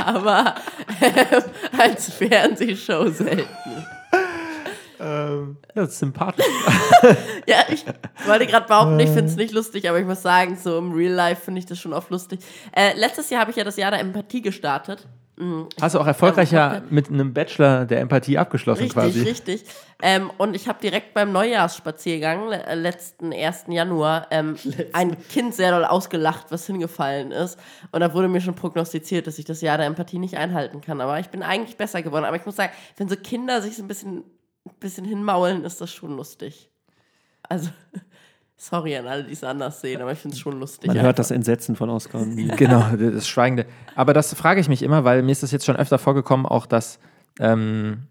Aber 0.05 0.55
ähm, 1.01 1.43
als 1.77 2.13
Fernsehshow 2.13 3.09
selten. 3.09 3.85
Das 5.75 5.89
ist 5.89 5.99
sympathisch. 5.99 6.45
Ja, 7.47 7.59
ich 7.69 7.85
wollte 8.25 8.45
gerade 8.47 8.67
behaupten, 8.67 8.99
ich 8.99 9.09
finde 9.09 9.25
es 9.25 9.37
nicht 9.37 9.53
lustig, 9.53 9.87
aber 9.87 9.99
ich 9.99 10.05
muss 10.05 10.21
sagen, 10.21 10.57
so 10.61 10.77
im 10.77 10.91
Real 10.91 11.13
Life 11.13 11.43
finde 11.45 11.59
ich 11.59 11.65
das 11.65 11.79
schon 11.79 11.93
oft 11.93 12.09
lustig. 12.09 12.41
Äh, 12.75 12.93
letztes 12.97 13.29
Jahr 13.29 13.39
habe 13.41 13.51
ich 13.51 13.57
ja 13.57 13.63
das 13.63 13.77
Jahr 13.77 13.91
der 13.91 14.01
Empathie 14.01 14.41
gestartet. 14.41 15.07
Hast 15.79 15.93
du 15.93 15.99
auch 15.99 16.07
erfolgreicher 16.07 16.81
mit 16.89 17.09
einem 17.09 17.31
Bachelor 17.31 17.85
der 17.85 17.99
Empathie 17.99 18.39
abgeschlossen 18.39 18.83
Richtig, 18.83 18.93
quasi? 18.95 19.21
richtig. 19.21 19.65
Ähm, 20.01 20.31
und 20.39 20.55
ich 20.55 20.67
habe 20.67 20.79
direkt 20.81 21.13
beim 21.13 21.31
Neujahrsspaziergang, 21.31 22.51
äh, 22.51 22.73
letzten 22.73 23.31
1. 23.31 23.65
Januar, 23.67 24.27
ähm, 24.31 24.55
ein 24.93 25.15
Kind 25.27 25.53
sehr 25.53 25.71
doll 25.71 25.85
ausgelacht, 25.85 26.47
was 26.49 26.65
hingefallen 26.65 27.31
ist. 27.31 27.59
Und 27.91 27.99
da 27.99 28.15
wurde 28.15 28.27
mir 28.29 28.41
schon 28.41 28.55
prognostiziert, 28.55 29.27
dass 29.27 29.37
ich 29.37 29.45
das 29.45 29.61
Jahr 29.61 29.77
der 29.77 29.85
Empathie 29.85 30.17
nicht 30.17 30.37
einhalten 30.37 30.81
kann. 30.81 31.01
Aber 31.01 31.19
ich 31.19 31.29
bin 31.29 31.43
eigentlich 31.43 31.77
besser 31.77 32.01
geworden. 32.01 32.25
Aber 32.25 32.37
ich 32.37 32.45
muss 32.45 32.55
sagen, 32.55 32.73
wenn 32.97 33.07
so 33.07 33.15
Kinder 33.15 33.61
sich 33.61 33.77
so 33.77 33.83
ein 33.83 33.87
bisschen, 33.87 34.23
ein 34.65 34.79
bisschen 34.79 35.05
hinmaulen, 35.05 35.63
ist 35.65 35.79
das 35.81 35.91
schon 35.91 36.17
lustig. 36.17 36.71
Also, 37.43 37.69
sorry 38.57 38.97
an 38.97 39.07
alle, 39.07 39.23
die 39.23 39.33
es 39.33 39.43
anders 39.43 39.79
sehen, 39.81 40.01
aber 40.01 40.11
ich 40.11 40.19
finde 40.19 40.35
es 40.35 40.39
schon 40.39 40.59
lustig. 40.59 40.87
Man 40.87 40.97
einfach. 40.97 41.05
hört 41.05 41.19
das 41.19 41.31
Entsetzen 41.31 41.75
von 41.75 41.89
Oskar 41.89 42.21
und 42.21 42.35
mir. 42.35 42.55
Genau, 42.55 42.83
das 42.95 43.27
Schweigende. 43.27 43.65
Aber 43.95 44.13
das 44.13 44.33
frage 44.33 44.59
ich 44.59 44.67
mich 44.67 44.81
immer, 44.81 45.03
weil 45.03 45.21
mir 45.21 45.31
ist 45.31 45.43
das 45.43 45.51
jetzt 45.51 45.65
schon 45.65 45.75
öfter 45.75 45.99
vorgekommen, 45.99 46.45
auch 46.45 46.65
dass 46.65 46.99
ähm, 47.39 48.07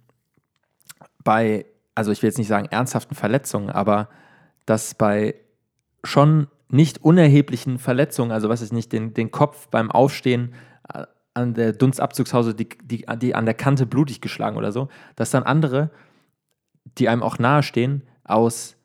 bei, 1.22 1.66
also 1.94 2.12
ich 2.12 2.22
will 2.22 2.28
jetzt 2.28 2.38
nicht 2.38 2.48
sagen 2.48 2.68
ernsthaften 2.70 3.16
Verletzungen, 3.16 3.70
aber 3.70 4.08
dass 4.64 4.94
bei 4.94 5.34
schon 6.04 6.46
nicht 6.68 7.02
unerheblichen 7.04 7.78
Verletzungen, 7.78 8.30
also 8.30 8.48
was 8.48 8.62
ist 8.62 8.72
nicht, 8.72 8.92
den, 8.92 9.14
den 9.14 9.30
Kopf 9.30 9.68
beim 9.68 9.90
Aufstehen 9.90 10.54
äh, 10.92 11.04
an 11.34 11.54
der 11.54 11.72
Dunstabzugshause, 11.72 12.54
die, 12.54 12.68
die, 12.82 13.04
die 13.18 13.34
an 13.34 13.44
der 13.44 13.54
Kante 13.54 13.86
blutig 13.86 14.20
geschlagen 14.20 14.56
oder 14.56 14.72
so, 14.72 14.88
dass 15.16 15.30
dann 15.30 15.42
andere, 15.42 15.90
die 16.98 17.08
einem 17.08 17.22
auch 17.22 17.38
nahestehen, 17.38 18.02
aus 18.24 18.75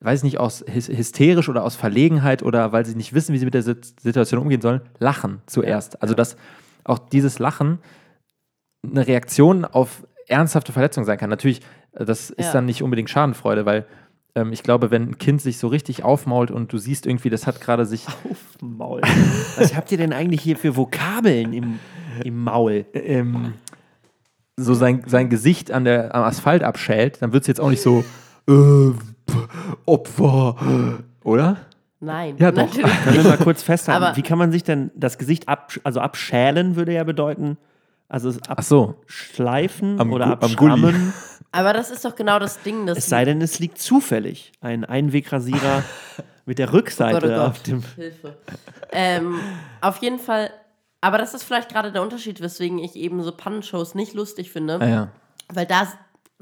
weiß 0.00 0.20
ich 0.20 0.24
nicht, 0.24 0.38
aus 0.38 0.64
hys- 0.66 0.88
hysterisch 0.96 1.48
oder 1.48 1.64
aus 1.64 1.74
Verlegenheit 1.76 2.42
oder 2.42 2.72
weil 2.72 2.86
sie 2.86 2.94
nicht 2.94 3.12
wissen, 3.14 3.34
wie 3.34 3.38
sie 3.38 3.44
mit 3.44 3.54
der 3.54 3.62
Sit- 3.62 4.00
Situation 4.00 4.40
umgehen 4.40 4.60
sollen, 4.60 4.80
lachen 4.98 5.42
zuerst. 5.46 6.00
Also 6.02 6.14
dass 6.14 6.36
auch 6.84 6.98
dieses 6.98 7.38
Lachen 7.38 7.78
eine 8.84 9.06
Reaktion 9.06 9.64
auf 9.64 10.06
ernsthafte 10.28 10.72
Verletzungen 10.72 11.04
sein 11.06 11.18
kann. 11.18 11.30
Natürlich, 11.30 11.60
äh, 11.92 12.04
das 12.04 12.30
ist 12.30 12.46
Ja. 12.46 12.52
dann 12.52 12.64
nicht 12.66 12.82
unbedingt 12.82 13.10
Schadenfreude, 13.10 13.66
weil 13.66 13.86
ähm, 14.34 14.52
ich 14.52 14.62
glaube, 14.62 14.90
wenn 14.90 15.02
ein 15.10 15.18
Kind 15.18 15.40
sich 15.42 15.58
so 15.58 15.66
richtig 15.68 16.04
aufmault 16.04 16.50
und 16.50 16.72
du 16.72 16.78
siehst 16.78 17.06
irgendwie, 17.06 17.30
das 17.30 17.46
hat 17.46 17.60
gerade 17.60 17.84
sich 17.86 18.06
Maul. 18.62 19.00
Was 19.56 19.74
habt 19.74 19.90
ihr 19.90 19.98
denn 19.98 20.12
eigentlich 20.12 20.42
hier 20.42 20.56
für 20.56 20.76
Vokabeln 20.76 21.52
im, 21.52 21.78
im 22.24 22.44
Maul? 22.44 22.84
ähm, 22.92 23.54
so 24.56 24.74
sein, 24.74 25.02
sein 25.06 25.28
Gesicht 25.30 25.70
an 25.72 25.84
der, 25.84 26.14
am 26.14 26.22
Asphalt 26.24 26.62
abschält, 26.62 27.22
dann 27.22 27.32
wird 27.32 27.42
es 27.42 27.46
jetzt 27.48 27.60
auch 27.60 27.70
nicht 27.70 27.82
so 27.82 28.04
äh, 28.48 28.92
Opfer, 29.86 30.98
oder? 31.24 31.56
Nein, 32.00 32.36
Ja, 32.38 32.52
doch. 32.52 32.62
natürlich. 32.66 33.02
Können 33.04 33.16
wir 33.16 33.24
mal 33.24 33.38
kurz 33.38 33.62
festhalten, 33.62 34.04
Aber- 34.04 34.16
wie 34.16 34.22
kann 34.22 34.38
man 34.38 34.52
sich 34.52 34.62
denn 34.64 34.90
das 34.94 35.18
Gesicht 35.18 35.48
ab, 35.48 35.72
also 35.84 36.00
abschälen 36.00 36.76
würde 36.76 36.92
ja 36.92 37.02
bedeuten, 37.04 37.56
also 38.08 38.28
es 38.30 38.38
so. 38.68 38.94
abschleifen 39.02 40.00
Am 40.00 40.12
oder 40.12 40.26
abschrammen, 40.28 41.12
Aber 41.50 41.72
das 41.72 41.90
ist 41.90 42.04
doch 42.04 42.14
genau 42.14 42.38
das 42.38 42.62
Ding, 42.62 42.86
dass 42.86 42.98
es 42.98 43.06
sei 43.06 43.24
denn, 43.24 43.40
es 43.40 43.58
liegt 43.58 43.78
zufällig 43.78 44.52
ein 44.60 44.84
Einwegrasierer 44.84 45.82
mit 46.46 46.58
der 46.58 46.72
Rückseite 46.72 47.20
Gott, 47.20 47.24
oh 47.30 47.34
Gott. 47.34 47.38
auf 47.48 47.62
dem 47.62 47.82
Hilfe. 47.96 48.36
ähm, 48.92 49.34
auf 49.80 49.96
jeden 49.98 50.18
Fall, 50.18 50.50
aber 51.00 51.18
das 51.18 51.34
ist 51.34 51.42
vielleicht 51.42 51.68
gerade 51.70 51.90
der 51.90 52.02
Unterschied, 52.02 52.40
weswegen 52.40 52.78
ich 52.78 52.94
eben 52.96 53.22
so 53.22 53.32
Pannenshows 53.32 53.94
nicht 53.94 54.14
lustig 54.14 54.50
finde. 54.52 54.78
Ah, 54.80 54.86
ja. 54.88 55.08
Weil 55.52 55.66
da 55.66 55.88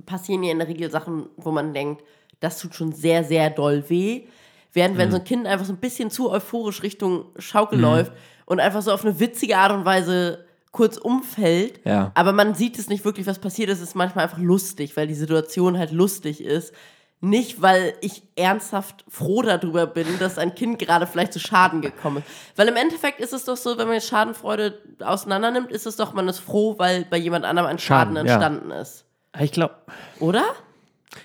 passieren 0.04 0.42
ja 0.42 0.52
in 0.52 0.58
der 0.58 0.68
Regel 0.68 0.90
Sachen, 0.90 1.26
wo 1.36 1.50
man 1.50 1.72
denkt, 1.72 2.02
das 2.40 2.58
tut 2.58 2.74
schon 2.74 2.92
sehr, 2.92 3.24
sehr 3.24 3.50
doll 3.50 3.84
weh. 3.88 4.24
Während 4.72 4.94
Mhm. 4.94 4.98
wenn 4.98 5.10
so 5.10 5.16
ein 5.18 5.24
Kind 5.24 5.46
einfach 5.46 5.64
so 5.66 5.72
ein 5.72 5.78
bisschen 5.78 6.10
zu 6.10 6.30
euphorisch 6.30 6.82
Richtung 6.82 7.26
Schaukel 7.38 7.80
läuft 7.80 8.12
und 8.44 8.60
einfach 8.60 8.82
so 8.82 8.92
auf 8.92 9.04
eine 9.04 9.18
witzige 9.18 9.56
Art 9.56 9.72
und 9.72 9.84
Weise 9.84 10.44
kurz 10.70 10.98
umfällt, 10.98 11.80
Ja. 11.86 12.12
aber 12.14 12.32
man 12.32 12.54
sieht 12.54 12.78
es 12.78 12.88
nicht 12.90 13.04
wirklich, 13.06 13.26
was 13.26 13.38
passiert 13.38 13.70
ist, 13.70 13.80
ist 13.80 13.94
manchmal 13.94 14.24
einfach 14.24 14.38
lustig, 14.38 14.94
weil 14.96 15.06
die 15.06 15.14
Situation 15.14 15.78
halt 15.78 15.90
lustig 15.92 16.42
ist. 16.44 16.74
Nicht, 17.22 17.62
weil 17.62 17.94
ich 18.02 18.22
ernsthaft 18.36 19.02
froh 19.08 19.40
darüber 19.40 19.86
bin, 19.86 20.06
dass 20.18 20.36
ein 20.36 20.54
Kind 20.54 20.78
gerade 20.78 21.06
vielleicht 21.06 21.32
zu 21.32 21.40
Schaden 21.40 21.80
gekommen 21.80 22.18
ist. 22.18 22.58
Weil 22.58 22.68
im 22.68 22.76
Endeffekt 22.76 23.20
ist 23.20 23.32
es 23.32 23.46
doch 23.46 23.56
so, 23.56 23.78
wenn 23.78 23.86
man 23.86 23.94
jetzt 23.94 24.08
Schadenfreude 24.08 24.78
auseinander 25.00 25.50
nimmt, 25.50 25.72
ist 25.72 25.86
es 25.86 25.96
doch, 25.96 26.12
man 26.12 26.28
ist 26.28 26.40
froh, 26.40 26.74
weil 26.78 27.06
bei 27.08 27.16
jemand 27.16 27.46
anderem 27.46 27.68
ein 27.70 27.78
Schaden, 27.78 28.14
Schaden, 28.16 28.26
ja. 28.26 28.34
entstanden 28.34 28.70
ist. 28.72 29.06
Ich 29.40 29.52
glaube, 29.52 29.76
Oder? 30.20 30.44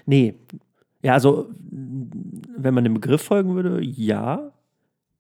nee. 0.06 0.36
Ja, 1.04 1.14
also, 1.14 1.50
wenn 1.72 2.74
man 2.74 2.84
dem 2.84 2.94
Begriff 2.94 3.22
folgen 3.24 3.56
würde, 3.56 3.82
ja. 3.84 4.52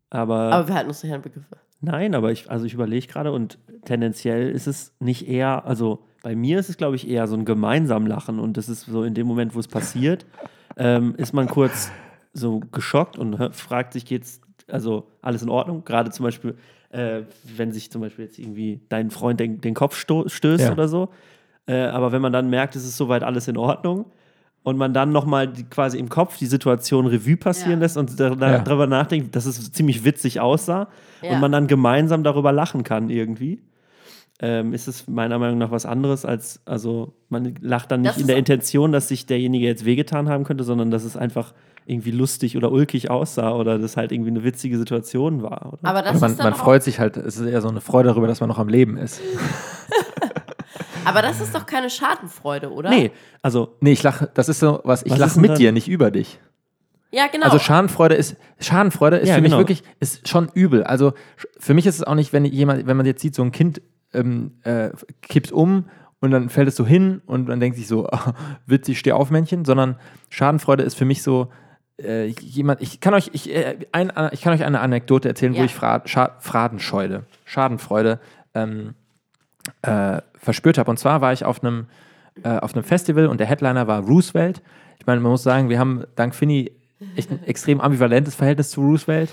Aber, 0.09 0.51
Aber 0.51 0.67
wir 0.67 0.75
halten 0.75 0.89
uns 0.89 1.03
nicht 1.03 1.13
an 1.13 1.21
Begriffe. 1.21 1.57
nein, 1.79 2.13
aber 2.15 2.31
ich, 2.31 2.51
also 2.51 2.65
ich 2.65 2.73
überlege 2.73 3.07
gerade 3.07 3.31
und 3.31 3.57
tendenziell 3.85 4.49
ist 4.51 4.67
es 4.67 4.93
nicht 4.99 5.27
eher, 5.27 5.65
also 5.65 6.03
bei 6.21 6.35
mir 6.35 6.59
ist 6.59 6.69
es, 6.69 6.77
glaube 6.77 6.95
ich, 6.97 7.09
eher 7.09 7.27
so 7.27 7.35
ein 7.35 7.45
gemeinsam 7.45 8.05
Lachen 8.05 8.39
und 8.39 8.57
das 8.57 8.69
ist 8.69 8.81
so 8.85 9.03
in 9.03 9.13
dem 9.13 9.25
Moment, 9.25 9.55
wo 9.55 9.59
es 9.59 9.67
passiert, 9.67 10.25
ähm, 10.77 11.15
ist 11.17 11.33
man 11.33 11.47
kurz 11.47 11.91
so 12.33 12.59
geschockt 12.71 13.17
und 13.17 13.55
fragt 13.55 13.93
sich, 13.93 14.05
geht's, 14.05 14.41
also 14.67 15.07
alles 15.21 15.41
in 15.43 15.49
Ordnung? 15.49 15.83
Gerade 15.85 16.11
zum 16.11 16.23
Beispiel, 16.25 16.55
äh, 16.89 17.23
wenn 17.55 17.71
sich 17.71 17.89
zum 17.91 18.01
Beispiel 18.01 18.25
jetzt 18.25 18.37
irgendwie 18.37 18.81
dein 18.89 19.09
Freund 19.09 19.39
den, 19.39 19.61
den 19.61 19.73
Kopf 19.73 19.95
stößt 19.95 20.43
Ja. 20.59 20.71
oder 20.73 20.87
so. 20.87 21.09
Äh, 21.67 21.83
aber 21.85 22.11
wenn 22.11 22.21
man 22.21 22.33
dann 22.33 22.49
merkt, 22.49 22.75
es 22.75 22.83
ist 22.85 22.97
soweit 22.97 23.23
alles 23.23 23.47
in 23.47 23.57
Ordnung 23.57 24.05
und 24.63 24.77
man 24.77 24.93
dann 24.93 25.11
nochmal 25.11 25.51
quasi 25.69 25.97
im 25.97 26.09
Kopf 26.09 26.37
die 26.37 26.45
Situation 26.45 27.07
Revue 27.07 27.35
passieren 27.37 27.79
Ja. 27.79 27.85
lässt 27.85 27.97
und 27.97 28.19
da, 28.19 28.31
da, 28.35 28.51
Ja. 28.51 28.59
darüber 28.59 28.87
nachdenkt, 28.87 29.35
dass 29.35 29.45
es 29.45 29.71
ziemlich 29.71 30.03
witzig 30.05 30.39
aussah 30.39 30.87
Ja. 31.21 31.31
und 31.33 31.39
man 31.39 31.51
dann 31.51 31.67
gemeinsam 31.67 32.23
darüber 32.23 32.51
lachen 32.51 32.83
kann 32.83 33.09
irgendwie, 33.09 33.61
ähm, 34.39 34.73
ist 34.73 34.87
es 34.87 35.07
meiner 35.07 35.37
Meinung 35.39 35.57
nach 35.59 35.71
was 35.71 35.85
anderes 35.85 36.25
als, 36.25 36.61
also 36.65 37.13
man 37.29 37.55
lacht 37.61 37.91
dann 37.91 38.01
nicht 38.01 38.15
Das 38.15 38.21
in 38.21 38.27
der 38.27 38.37
Intention, 38.37 38.91
dass 38.91 39.07
sich 39.07 39.25
derjenige 39.25 39.65
jetzt 39.65 39.85
wehgetan 39.85 40.29
haben 40.29 40.43
könnte, 40.43 40.63
sondern 40.63 40.91
dass 40.91 41.03
es 41.03 41.15
einfach 41.17 41.53
irgendwie 41.87 42.11
lustig 42.11 42.55
oder 42.57 42.71
ulkig 42.71 43.09
aussah 43.09 43.53
oder 43.55 43.79
das 43.79 43.97
halt 43.97 44.11
irgendwie 44.11 44.29
eine 44.29 44.43
witzige 44.43 44.77
Situation 44.77 45.41
war. 45.41 45.73
Oder? 45.73 45.79
Aber 45.89 46.01
das 46.03 46.19
man, 46.21 46.31
ist 46.31 46.37
dann 46.39 46.45
man 46.51 46.53
freut 46.53 46.83
sich 46.83 46.99
halt, 46.99 47.17
es 47.17 47.37
ist 47.37 47.47
eher 47.47 47.61
so 47.61 47.69
eine 47.69 47.81
Freude 47.81 48.09
darüber, 48.09 48.27
dass 48.27 48.39
man 48.39 48.47
noch 48.49 48.59
am 48.59 48.67
Leben 48.69 48.97
ist. 48.97 49.19
Aber 51.05 51.21
das 51.21 51.41
ist 51.41 51.53
doch 51.55 51.65
keine 51.65 51.89
Schadenfreude, 51.89 52.71
oder? 52.71 52.89
nee, 52.89 53.11
also 53.41 53.75
Nee, 53.79 53.93
ich 53.93 54.03
lache, 54.03 54.29
das 54.33 54.49
ist 54.49 54.59
so 54.59 54.81
was, 54.83 55.03
ich 55.03 55.11
Was 55.11 55.15
ist 55.17 55.19
lache 55.19 55.33
denn 55.33 55.41
mit 55.41 55.51
dann- 55.51 55.57
dir, 55.57 55.71
nicht 55.71 55.87
über 55.87 56.11
dich. 56.11 56.39
Ja, 57.13 57.27
genau. 57.27 57.45
Also 57.45 57.59
Schadenfreude 57.59 58.15
ist, 58.15 58.37
Schadenfreude 58.59 59.17
ist 59.17 59.27
Ja, 59.27 59.35
für 59.35 59.41
genau. 59.41 59.57
mich 59.57 59.61
wirklich, 59.67 59.83
ist 59.99 60.29
schon 60.29 60.49
übel. 60.53 60.83
Also 60.83 61.09
sch- 61.09 61.45
für 61.59 61.73
mich 61.73 61.85
ist 61.85 61.95
es 61.95 62.03
auch 62.03 62.15
nicht, 62.15 62.31
wenn 62.31 62.45
jemand, 62.45 62.87
wenn 62.87 62.95
man 62.95 63.05
jetzt 63.05 63.21
sieht, 63.21 63.35
so 63.35 63.41
ein 63.43 63.51
Kind 63.51 63.81
ähm, 64.13 64.51
äh, 64.63 64.91
kippt 65.21 65.51
um 65.51 65.89
und 66.21 66.31
dann 66.31 66.49
fällt 66.49 66.67
es 66.69 66.75
so 66.77 66.85
hin 66.85 67.21
und 67.25 67.47
man 67.49 67.59
denkt 67.59 67.77
sich 67.77 67.87
so, 67.87 68.07
ah, 68.11 68.33
witzig, 68.65 68.97
steh 68.99 69.11
auf, 69.11 69.29
Männchen, 69.29 69.65
sondern 69.65 69.97
Schadenfreude 70.29 70.83
ist 70.83 70.95
für 70.95 71.03
mich 71.05 71.21
so, 71.21 71.49
äh, 72.01 72.27
jemand, 72.27 72.81
ich 72.81 73.01
kann 73.01 73.13
euch, 73.13 73.29
ich, 73.33 73.53
äh, 73.53 73.77
ein, 73.91 74.11
ich 74.31 74.41
kann 74.41 74.53
euch 74.53 74.63
eine 74.63 74.79
Anekdote 74.79 75.27
erzählen, 75.27 75.53
wo 75.53 75.57
Ja. 75.59 75.65
ich 75.65 75.75
Fra 75.75 76.01
Scha 76.05 76.37
Fradenscheude, 76.39 77.25
Schadenfreude 77.43 78.19
ähm, 78.53 78.95
äh, 79.81 80.21
verspürt 80.35 80.77
habe. 80.77 80.89
Und 80.89 80.97
zwar 80.97 81.21
war 81.21 81.33
ich 81.33 81.45
auf 81.45 81.63
einem 81.63 81.87
äh, 82.43 82.57
auf 82.57 82.73
einem 82.73 82.83
Festival 82.83 83.27
und 83.27 83.39
der 83.39 83.47
Headliner 83.47 83.87
war 83.87 84.01
Roosevelt. 84.01 84.61
Ich 84.99 85.05
meine, 85.05 85.19
man 85.19 85.31
muss 85.31 85.43
sagen, 85.43 85.69
wir 85.69 85.79
haben 85.79 86.03
dank 86.15 86.33
Finny 86.33 86.71
echt 87.15 87.31
ein 87.31 87.43
extrem 87.43 87.81
ambivalentes 87.81 88.35
Verhältnis 88.35 88.69
zu 88.71 88.81
Roosevelt. 88.81 89.29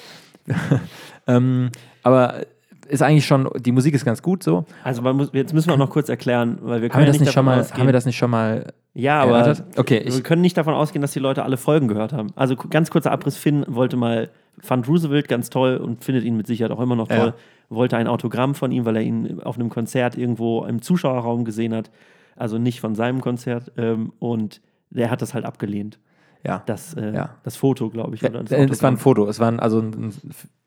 ähm, 1.26 1.70
aber 2.02 2.46
ist 2.88 3.02
eigentlich 3.02 3.26
schon, 3.26 3.48
die 3.58 3.72
Musik 3.72 3.94
ist 3.94 4.04
ganz 4.04 4.22
gut 4.22 4.42
so. 4.42 4.64
Also 4.82 5.02
muss, 5.02 5.30
jetzt 5.32 5.52
müssen 5.52 5.68
wir 5.68 5.74
auch 5.74 5.78
noch 5.78 5.90
kurz 5.90 6.08
erklären, 6.08 6.58
weil 6.62 6.66
wir 6.66 6.74
Haben 6.74 6.82
wir, 6.82 6.88
können 6.90 7.06
ja 7.06 7.12
das 7.12 7.20
nicht 7.20 7.32
schon 7.32 7.44
mal, 7.44 7.60
ausgehen. 7.60 7.80
haben 7.80 7.86
wir 7.86 7.92
das 7.92 8.06
nicht 8.06 8.16
schon 8.16 8.30
mal 8.30 8.72
ja, 8.98 9.22
aber 9.22 9.38
erörtert? 9.38 9.78
Okay, 9.78 10.04
wir 10.06 10.22
können 10.22 10.42
nicht 10.42 10.56
davon 10.56 10.74
ausgehen, 10.74 11.02
dass 11.02 11.12
die 11.12 11.18
Leute 11.20 11.44
alle 11.44 11.56
Folgen 11.56 11.88
gehört 11.88 12.12
haben. 12.12 12.28
Also 12.36 12.56
ganz 12.56 12.90
kurzer 12.90 13.12
Abriss, 13.12 13.36
Finn 13.36 13.64
wollte 13.68 13.96
mal 13.96 14.30
fand 14.60 14.88
Roosevelt 14.88 15.28
ganz 15.28 15.50
toll 15.50 15.76
und 15.76 16.04
findet 16.04 16.24
ihn 16.24 16.36
mit 16.36 16.46
Sicherheit 16.46 16.72
auch 16.72 16.80
immer 16.80 16.96
noch 16.96 17.08
toll. 17.08 17.34
Ja. 17.34 17.34
Wollte 17.70 17.96
ein 17.96 18.08
Autogramm 18.08 18.54
von 18.54 18.72
ihm, 18.72 18.84
weil 18.84 18.96
er 18.96 19.02
ihn 19.02 19.40
auf 19.42 19.56
einem 19.56 19.68
Konzert 19.68 20.16
irgendwo 20.18 20.64
im 20.64 20.82
Zuschauerraum 20.82 21.44
gesehen 21.44 21.74
hat. 21.74 21.90
Also 22.34 22.58
nicht 22.58 22.80
von 22.80 22.94
seinem 22.94 23.20
Konzert. 23.20 23.72
Ähm, 23.76 24.12
und 24.18 24.60
der 24.90 25.10
hat 25.10 25.22
das 25.22 25.34
halt 25.34 25.44
abgelehnt. 25.44 25.98
Ja. 26.44 26.62
Das, 26.66 26.94
äh, 26.94 27.14
Ja. 27.14 27.36
das 27.44 27.56
Foto, 27.56 27.90
glaube 27.90 28.14
ich. 28.14 28.24
oder 28.24 28.42
das 28.42 28.50
Äh, 28.52 28.64
es 28.64 28.82
war 28.82 28.90
ein. 28.90 28.96
Foto, 28.96 29.28
es 29.28 29.38
war 29.38 29.48
ein, 29.50 29.60
also 29.60 29.80
ein, 29.80 30.12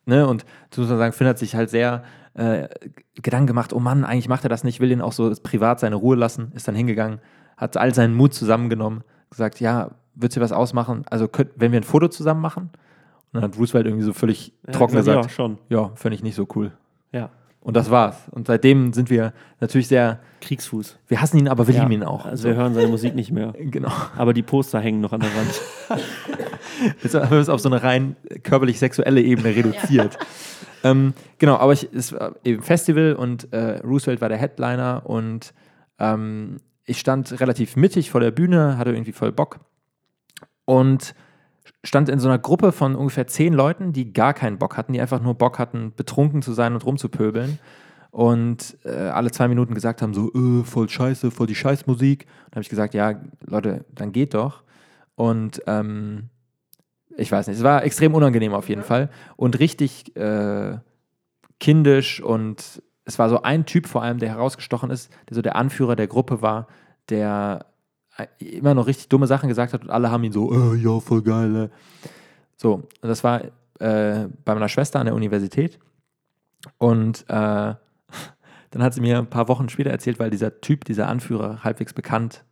ne, 0.05 0.27
und 0.27 0.45
du 0.71 0.81
musst 0.81 0.89
man 0.89 0.99
sagen, 0.99 1.13
Finn 1.13 1.27
hat 1.27 1.39
sich 1.39 1.55
halt 1.55 1.69
sehr 1.69 2.03
äh, 2.33 2.67
Gedanken 3.21 3.47
gemacht, 3.47 3.73
oh 3.73 3.79
Mann, 3.79 4.05
eigentlich 4.05 4.29
macht 4.29 4.43
er 4.45 4.49
das 4.49 4.63
nicht, 4.63 4.79
will 4.79 4.91
ihn 4.91 5.01
auch 5.01 5.11
so 5.11 5.33
privat 5.43 5.79
seine 5.79 5.95
Ruhe 5.95 6.15
lassen, 6.15 6.51
ist 6.55 6.67
dann 6.67 6.75
hingegangen, 6.75 7.19
hat 7.61 7.77
all 7.77 7.93
seinen 7.93 8.13
Mut 8.15 8.33
zusammengenommen, 8.33 9.03
gesagt, 9.29 9.59
ja, 9.61 9.91
wird 10.15 10.35
dir 10.35 10.41
was 10.41 10.51
ausmachen? 10.51 11.05
Also, 11.09 11.27
könnt, 11.29 11.51
wenn 11.55 11.71
wir 11.71 11.79
ein 11.79 11.83
Foto 11.83 12.09
zusammen 12.09 12.41
machen? 12.41 12.63
Und 13.33 13.41
dann 13.41 13.43
hat 13.43 13.57
Roosevelt 13.57 13.85
irgendwie 13.85 14.03
so 14.03 14.11
völlig 14.11 14.51
Ja, 14.67 14.73
trocken 14.73 14.97
gesagt, 14.97 15.23
Ja, 15.23 15.29
schon. 15.29 15.57
ja, 15.69 15.91
finde 15.95 16.15
ich 16.15 16.23
nicht 16.23 16.35
so 16.35 16.45
cool. 16.55 16.73
Ja. 17.13 17.29
Und 17.61 17.75
das 17.77 17.91
war's. 17.91 18.17
Und 18.31 18.47
seitdem 18.47 18.91
sind 18.91 19.09
wir 19.11 19.33
natürlich 19.59 19.87
sehr, 19.87 20.19
Kriegsfuß. 20.41 20.97
wir 21.07 21.21
hassen 21.21 21.37
ihn, 21.37 21.47
aber 21.47 21.67
wir 21.67 21.75
ja. 21.75 21.81
lieben 21.81 21.93
ihn 21.93 22.03
auch. 22.03 22.25
Also 22.25 22.45
wir 22.49 22.55
hören 22.55 22.73
seine 22.73 22.87
Musik 22.87 23.13
nicht 23.13 23.31
mehr. 23.31 23.53
genau. 23.57 23.91
Aber 24.17 24.33
die 24.33 24.41
Poster 24.41 24.79
hängen 24.79 24.99
noch 24.99 25.13
an 25.13 25.19
der 25.21 25.29
Wand. 25.35 25.61
Jetzt 27.03 27.13
haben 27.13 27.29
wir 27.29 27.37
es 27.37 27.49
auf 27.49 27.61
so 27.61 27.69
eine 27.69 27.83
rein 27.83 28.15
körperlich-sexuelle 28.43 29.21
Ebene 29.21 29.55
reduziert. 29.55 30.17
ähm, 30.83 31.13
genau, 31.37 31.57
aber 31.57 31.73
ich, 31.73 31.87
es 31.93 32.11
war 32.13 32.33
eben 32.43 32.63
Festival 32.63 33.13
und 33.13 33.53
äh, 33.53 33.77
Roosevelt 33.79 34.19
war 34.21 34.29
der 34.29 34.39
Headliner 34.39 35.03
und 35.05 35.53
ähm, 35.99 36.57
ich 36.91 36.99
stand 36.99 37.39
relativ 37.39 37.75
mittig 37.75 38.11
vor 38.11 38.21
der 38.21 38.31
Bühne, 38.31 38.77
hatte 38.77 38.91
irgendwie 38.91 39.13
voll 39.13 39.31
Bock 39.31 39.59
und 40.65 41.15
stand 41.83 42.09
in 42.09 42.19
so 42.19 42.27
einer 42.27 42.37
Gruppe 42.37 42.71
von 42.71 42.95
ungefähr 42.95 43.27
zehn 43.27 43.53
Leuten, 43.53 43.93
die 43.93 44.13
gar 44.13 44.33
keinen 44.33 44.57
Bock 44.57 44.77
hatten, 44.77 44.93
die 44.93 45.01
einfach 45.01 45.21
nur 45.21 45.35
Bock 45.35 45.57
hatten, 45.57 45.93
betrunken 45.95 46.41
zu 46.41 46.53
sein 46.53 46.73
und 46.73 46.85
rumzupöbeln. 46.85 47.59
Und 48.11 48.77
äh, 48.83 48.89
alle 48.89 49.31
zwei 49.31 49.47
Minuten 49.47 49.73
gesagt 49.73 50.01
haben, 50.01 50.13
so, 50.13 50.31
äh, 50.33 50.63
voll 50.65 50.89
scheiße, 50.89 51.31
voll 51.31 51.47
die 51.47 51.55
Scheißmusik. 51.55 52.27
Und 52.45 52.51
habe 52.51 52.61
ich 52.61 52.69
gesagt, 52.69 52.93
ja, 52.93 53.21
Leute, 53.45 53.85
dann 53.95 54.11
geht 54.11 54.33
doch. 54.33 54.63
Und 55.15 55.61
ähm, 55.65 56.29
ich 57.17 57.31
weiß 57.31 57.47
nicht, 57.47 57.57
es 57.57 57.63
war 57.63 57.83
extrem 57.83 58.13
unangenehm 58.13 58.53
auf 58.53 58.69
jeden 58.69 58.83
Fall 58.83 59.09
und 59.37 59.59
richtig 59.59 60.15
äh, 60.15 60.77
kindisch 61.59 62.21
und 62.21 62.83
es 63.05 63.19
war 63.19 63.29
so 63.29 63.41
ein 63.41 63.65
Typ 63.65 63.87
vor 63.87 64.03
allem, 64.03 64.19
der 64.19 64.29
herausgestochen 64.29 64.89
ist, 64.89 65.11
der 65.29 65.35
so 65.35 65.41
der 65.41 65.55
Anführer 65.55 65.95
der 65.95 66.07
Gruppe 66.07 66.41
war, 66.41 66.67
der 67.09 67.65
äh, 68.17 68.27
immer 68.39 68.73
noch 68.73 68.87
richtig 68.87 69.09
dumme 69.09 69.27
Sachen 69.27 69.49
gesagt 69.49 69.73
hat 69.73 69.81
und 69.81 69.89
alle 69.89 70.11
haben 70.11 70.23
ihn 70.23 70.31
so, 70.31 70.51
äh, 70.51 70.77
ja, 70.77 70.99
voll 70.99 71.21
geil. 71.21 71.55
äh. 71.55 71.69
So, 72.57 72.73
und 73.01 73.09
das 73.09 73.23
war 73.23 73.41
äh, 73.79 74.27
bei 74.45 74.53
meiner 74.53 74.69
Schwester 74.69 74.99
an 74.99 75.05
der 75.05 75.15
Universität 75.15 75.79
und 76.77 77.25
äh, 77.27 77.33
dann 78.71 78.83
hat 78.83 78.93
sie 78.93 79.01
mir 79.01 79.17
ein 79.17 79.29
paar 79.29 79.47
Wochen 79.47 79.69
später 79.69 79.89
erzählt, 79.89 80.19
weil 80.19 80.29
dieser 80.29 80.61
Typ, 80.61 80.85
dieser 80.85 81.07
Anführer 81.07 81.63
halbwegs 81.63 81.93
bekannt 81.93 82.43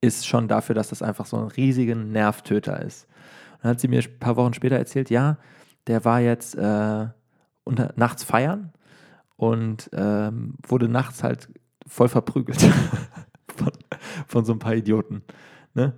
ist 0.00 0.26
schon 0.26 0.48
dafür, 0.48 0.74
dass 0.74 0.88
das 0.88 1.02
einfach 1.02 1.26
so 1.26 1.36
ein 1.36 1.48
riesiger 1.48 1.94
Nervtöter 1.94 2.80
ist. 2.80 3.06
Und 3.52 3.64
dann 3.64 3.70
hat 3.72 3.80
sie 3.80 3.88
mir 3.88 4.00
ein 4.00 4.18
paar 4.18 4.36
Wochen 4.36 4.54
später 4.54 4.76
erzählt, 4.76 5.10
ja, 5.10 5.36
der 5.86 6.06
war 6.06 6.20
jetzt 6.20 6.54
äh, 6.54 7.06
unter, 7.64 7.92
nachts 7.96 8.24
feiern 8.24 8.72
und 9.40 9.88
ähm, 9.94 10.52
wurde 10.68 10.86
nachts 10.86 11.22
halt 11.22 11.48
voll 11.86 12.08
verprügelt 12.08 12.60
von, 13.56 13.72
von 14.26 14.44
so 14.44 14.52
ein 14.52 14.58
paar 14.58 14.74
Idioten. 14.74 15.22
Ne? 15.72 15.94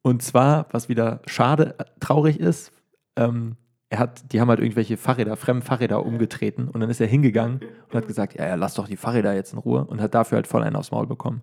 Und 0.00 0.22
zwar, 0.22 0.68
was 0.70 0.88
wieder 0.88 1.20
schade, 1.26 1.74
äh, 1.78 1.84
traurig 2.00 2.40
ist, 2.40 2.72
ähm, 3.16 3.56
er 3.90 3.98
hat, 3.98 4.32
die 4.32 4.40
haben 4.40 4.48
halt 4.48 4.60
irgendwelche 4.60 4.96
Fahrräder, 4.96 5.36
fremden 5.36 5.60
Fahrräder 5.60 6.06
umgetreten 6.06 6.68
und 6.68 6.80
dann 6.80 6.88
ist 6.88 7.02
er 7.02 7.06
hingegangen 7.06 7.60
und 7.90 7.94
hat 7.94 8.06
gesagt, 8.06 8.38
ja, 8.38 8.46
ja, 8.46 8.54
lass 8.54 8.72
doch 8.72 8.88
die 8.88 8.96
Fahrräder 8.96 9.34
jetzt 9.34 9.52
in 9.52 9.58
Ruhe 9.58 9.84
und 9.84 10.00
hat 10.00 10.14
dafür 10.14 10.36
halt 10.36 10.46
voll 10.46 10.62
einen 10.62 10.76
aufs 10.76 10.92
Maul 10.92 11.06
bekommen. 11.06 11.42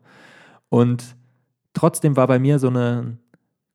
Und 0.70 1.16
trotzdem 1.76 2.18
war 2.18 2.26
bei 2.26 2.40
mir 2.40 2.58
so 2.58 2.72
ein 2.72 3.20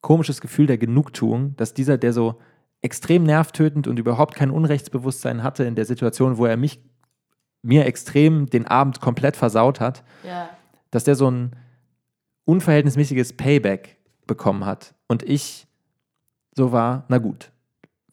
komisches 0.01 0.41
Gefühl 0.41 0.67
der 0.67 0.79
Genugtuung, 0.79 1.55
dass 1.55 1.73
dieser, 1.73 1.99
der 1.99 2.13
so 2.13 2.41
extrem 2.83 3.23
nervtötend 3.23 3.87
und 3.87 4.01
überhaupt 4.01 4.35
kein 4.35 4.51
Unrechtsbewusstsein 4.51 5.45
hatte 5.45 5.63
in 5.63 5.77
der 5.77 5.85
Situation, 5.85 6.37
wo 6.37 6.47
er 6.47 6.57
mich, 6.57 6.83
mir 7.65 7.87
extrem 7.87 8.47
den 8.47 8.67
Abend 8.67 9.01
komplett 9.01 9.37
versaut 9.37 9.81
hat, 9.81 10.03
Ja. 10.23 10.51
dass 10.91 11.05
der 11.05 11.17
so 11.17 11.31
ein 11.31 11.57
unverhältnismäßiges 12.45 13.33
Payback 13.35 13.97
bekommen 14.27 14.65
hat. 14.65 14.95
Und 15.09 15.23
ich 15.23 15.67
so 16.57 16.73
war, 16.73 17.05
na 17.09 17.19
gut, 17.19 17.51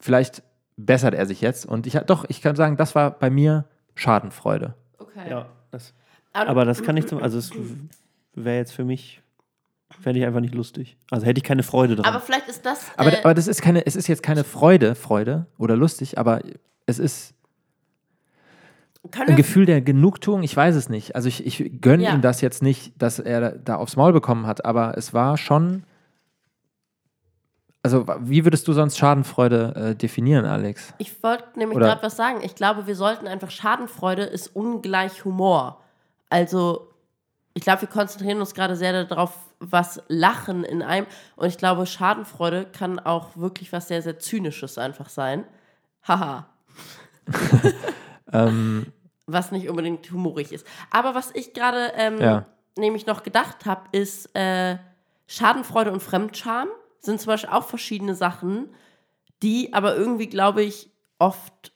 vielleicht 0.00 0.42
bessert 0.76 1.14
er 1.14 1.26
sich 1.26 1.40
jetzt. 1.40 1.66
Und 1.66 1.86
ich 1.86 1.94
doch, 2.06 2.24
ich 2.28 2.40
kann 2.42 2.56
sagen, 2.56 2.76
das 2.76 2.94
war 2.94 3.10
bei 3.12 3.30
mir 3.30 3.66
Schadenfreude. 3.94 4.74
Okay. 4.98 5.30
Ja, 5.30 5.46
das, 5.70 5.94
aber 6.32 6.64
das 6.64 6.82
kann 6.82 6.96
ich 6.96 7.06
zum, 7.06 7.22
also 7.22 7.38
es 7.38 7.52
wäre 8.34 8.56
jetzt 8.56 8.72
für 8.72 8.84
mich, 8.84 9.22
fände 10.00 10.18
ich 10.20 10.26
einfach 10.26 10.40
nicht 10.40 10.54
lustig. 10.54 10.96
Also 11.10 11.26
hätte 11.26 11.38
ich 11.38 11.44
keine 11.44 11.62
Freude 11.62 11.96
dran. 11.96 12.06
Aber 12.06 12.20
vielleicht 12.20 12.48
ist 12.48 12.64
das. 12.64 12.86
Aber, 12.96 13.12
äh, 13.12 13.18
aber 13.20 13.34
das 13.34 13.46
ist 13.46 13.60
keine, 13.60 13.84
es 13.86 13.94
ist 13.96 14.08
jetzt 14.08 14.22
keine 14.22 14.44
Freude, 14.44 14.94
Freude 14.94 15.46
oder 15.58 15.76
lustig, 15.76 16.18
aber 16.18 16.40
es 16.86 16.98
ist 16.98 17.34
ein 19.18 19.36
Gefühl 19.36 19.66
der 19.66 19.80
Genugtuung, 19.80 20.42
ich 20.42 20.56
weiß 20.56 20.74
es 20.76 20.88
nicht. 20.88 21.16
Also 21.16 21.28
ich, 21.28 21.44
ich 21.44 21.80
gönne 21.80 22.04
Ja. 22.04 22.14
ihm 22.14 22.20
das 22.22 22.40
jetzt 22.40 22.62
nicht, 22.62 22.92
dass 23.00 23.18
er 23.18 23.52
da 23.52 23.76
aufs 23.76 23.96
Maul 23.96 24.12
bekommen 24.12 24.46
hat, 24.46 24.64
aber 24.64 24.96
es 24.96 25.12
war 25.12 25.36
schon. 25.36 25.84
Also, 27.84 28.06
wie 28.20 28.44
würdest 28.44 28.68
du 28.68 28.72
sonst 28.74 28.96
Schadenfreude 28.96 29.74
äh, 29.74 29.94
definieren, 29.96 30.44
Alex? 30.44 30.94
ich 30.98 31.20
wollte 31.24 31.58
nämlich 31.58 31.78
gerade 31.78 32.00
was 32.02 32.16
sagen. 32.16 32.38
Ich 32.44 32.54
glaube, 32.54 32.86
wir 32.86 32.94
sollten 32.94 33.26
einfach 33.26 33.50
Schadenfreude 33.50 34.22
ist 34.22 34.54
ungleich 34.54 35.24
Humor. 35.24 35.80
Also, 36.30 36.92
ich 37.54 37.64
glaube, 37.64 37.82
wir 37.82 37.88
konzentrieren 37.88 38.38
uns 38.38 38.54
gerade 38.54 38.76
sehr 38.76 39.04
darauf, 39.04 39.36
was 39.58 40.00
Lachen 40.06 40.62
in 40.62 40.80
einem. 40.82 41.06
Und 41.34 41.48
ich 41.48 41.58
glaube, 41.58 41.84
Schadenfreude 41.86 42.66
kann 42.72 43.00
auch 43.00 43.36
wirklich 43.36 43.72
was 43.72 43.88
sehr, 43.88 44.00
sehr 44.00 44.20
Zynisches 44.20 44.78
einfach 44.78 45.08
sein. 45.08 45.42
Haha. 46.06 46.46
Ähm, 48.32 48.86
was 49.26 49.52
nicht 49.52 49.68
unbedingt 49.68 50.10
humorig 50.10 50.52
ist. 50.52 50.66
Aber 50.90 51.14
was 51.14 51.30
ich 51.34 51.52
gerade 51.52 51.92
ähm, 51.96 52.20
Ja. 52.20 52.46
nämlich 52.76 53.06
noch 53.06 53.22
gedacht 53.22 53.66
habe, 53.66 53.82
ist 53.92 54.34
äh, 54.34 54.78
Schadenfreude 55.26 55.92
und 55.92 56.02
Fremdscham 56.02 56.68
sind 57.00 57.20
zum 57.20 57.28
Beispiel 57.28 57.50
auch 57.50 57.64
verschiedene 57.66 58.14
Sachen, 58.14 58.68
die 59.42 59.72
aber 59.72 59.96
irgendwie, 59.96 60.28
glaube 60.28 60.62
ich, 60.62 60.90
oft 61.18 61.71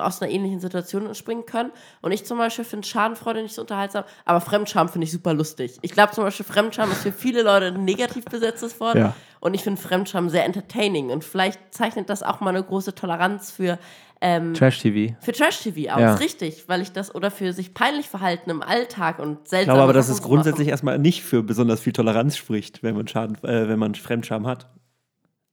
aus 0.00 0.20
einer 0.22 0.30
ähnlichen 0.30 0.60
Situation 0.60 1.06
entspringen 1.06 1.46
können. 1.46 1.70
Und 2.00 2.12
ich 2.12 2.24
zum 2.24 2.38
Beispiel 2.38 2.64
finde 2.64 2.86
Schadenfreude 2.86 3.42
nicht 3.42 3.54
so 3.54 3.62
unterhaltsam, 3.62 4.04
aber 4.24 4.40
Fremdscham 4.40 4.88
finde 4.88 5.06
ich 5.06 5.12
super 5.12 5.34
lustig. 5.34 5.78
Ich 5.82 5.92
glaube 5.92 6.12
zum 6.12 6.24
Beispiel, 6.24 6.46
Fremdscham 6.46 6.90
ist 6.90 7.02
für 7.02 7.12
viele 7.12 7.42
Leute 7.42 7.66
ein 7.66 7.84
negativ 7.84 8.24
besetztes 8.24 8.78
Wort. 8.80 8.96
Ja. 8.96 9.14
Und 9.40 9.54
ich 9.54 9.62
finde 9.62 9.80
Fremdscham 9.80 10.28
sehr 10.28 10.44
entertaining. 10.44 11.10
Und 11.10 11.24
vielleicht 11.24 11.58
zeichnet 11.74 12.08
das 12.10 12.22
auch 12.22 12.40
mal 12.40 12.50
eine 12.50 12.62
große 12.62 12.94
Toleranz 12.94 13.50
für 13.50 13.78
ähm, 14.24 14.54
Trash-TV. 14.54 15.16
für 15.20 15.32
Trash-TV 15.32 15.92
aus, 15.92 16.00
Ja. 16.00 16.14
richtig, 16.14 16.68
weil 16.68 16.80
ich 16.80 16.92
das, 16.92 17.12
oder 17.12 17.32
für 17.32 17.52
sich 17.52 17.74
peinlich 17.74 18.08
verhalten 18.08 18.50
im 18.50 18.62
Alltag 18.62 19.18
und 19.18 19.38
ich 19.42 19.48
seltsam. 19.50 19.74
glaube 19.74 19.82
aber, 19.82 19.92
dass 19.94 20.08
es 20.08 20.22
grundsätzlich 20.22 20.68
erstmal 20.68 20.96
nicht 21.00 21.24
für 21.24 21.42
besonders 21.42 21.80
viel 21.80 21.92
Toleranz 21.92 22.36
spricht, 22.36 22.84
wenn 22.84 22.94
man 22.94 23.08
Schaden, 23.08 23.36
äh, 23.42 23.66
wenn 23.68 23.80
man 23.80 23.96
Fremdscham 23.96 24.46
hat. 24.46 24.68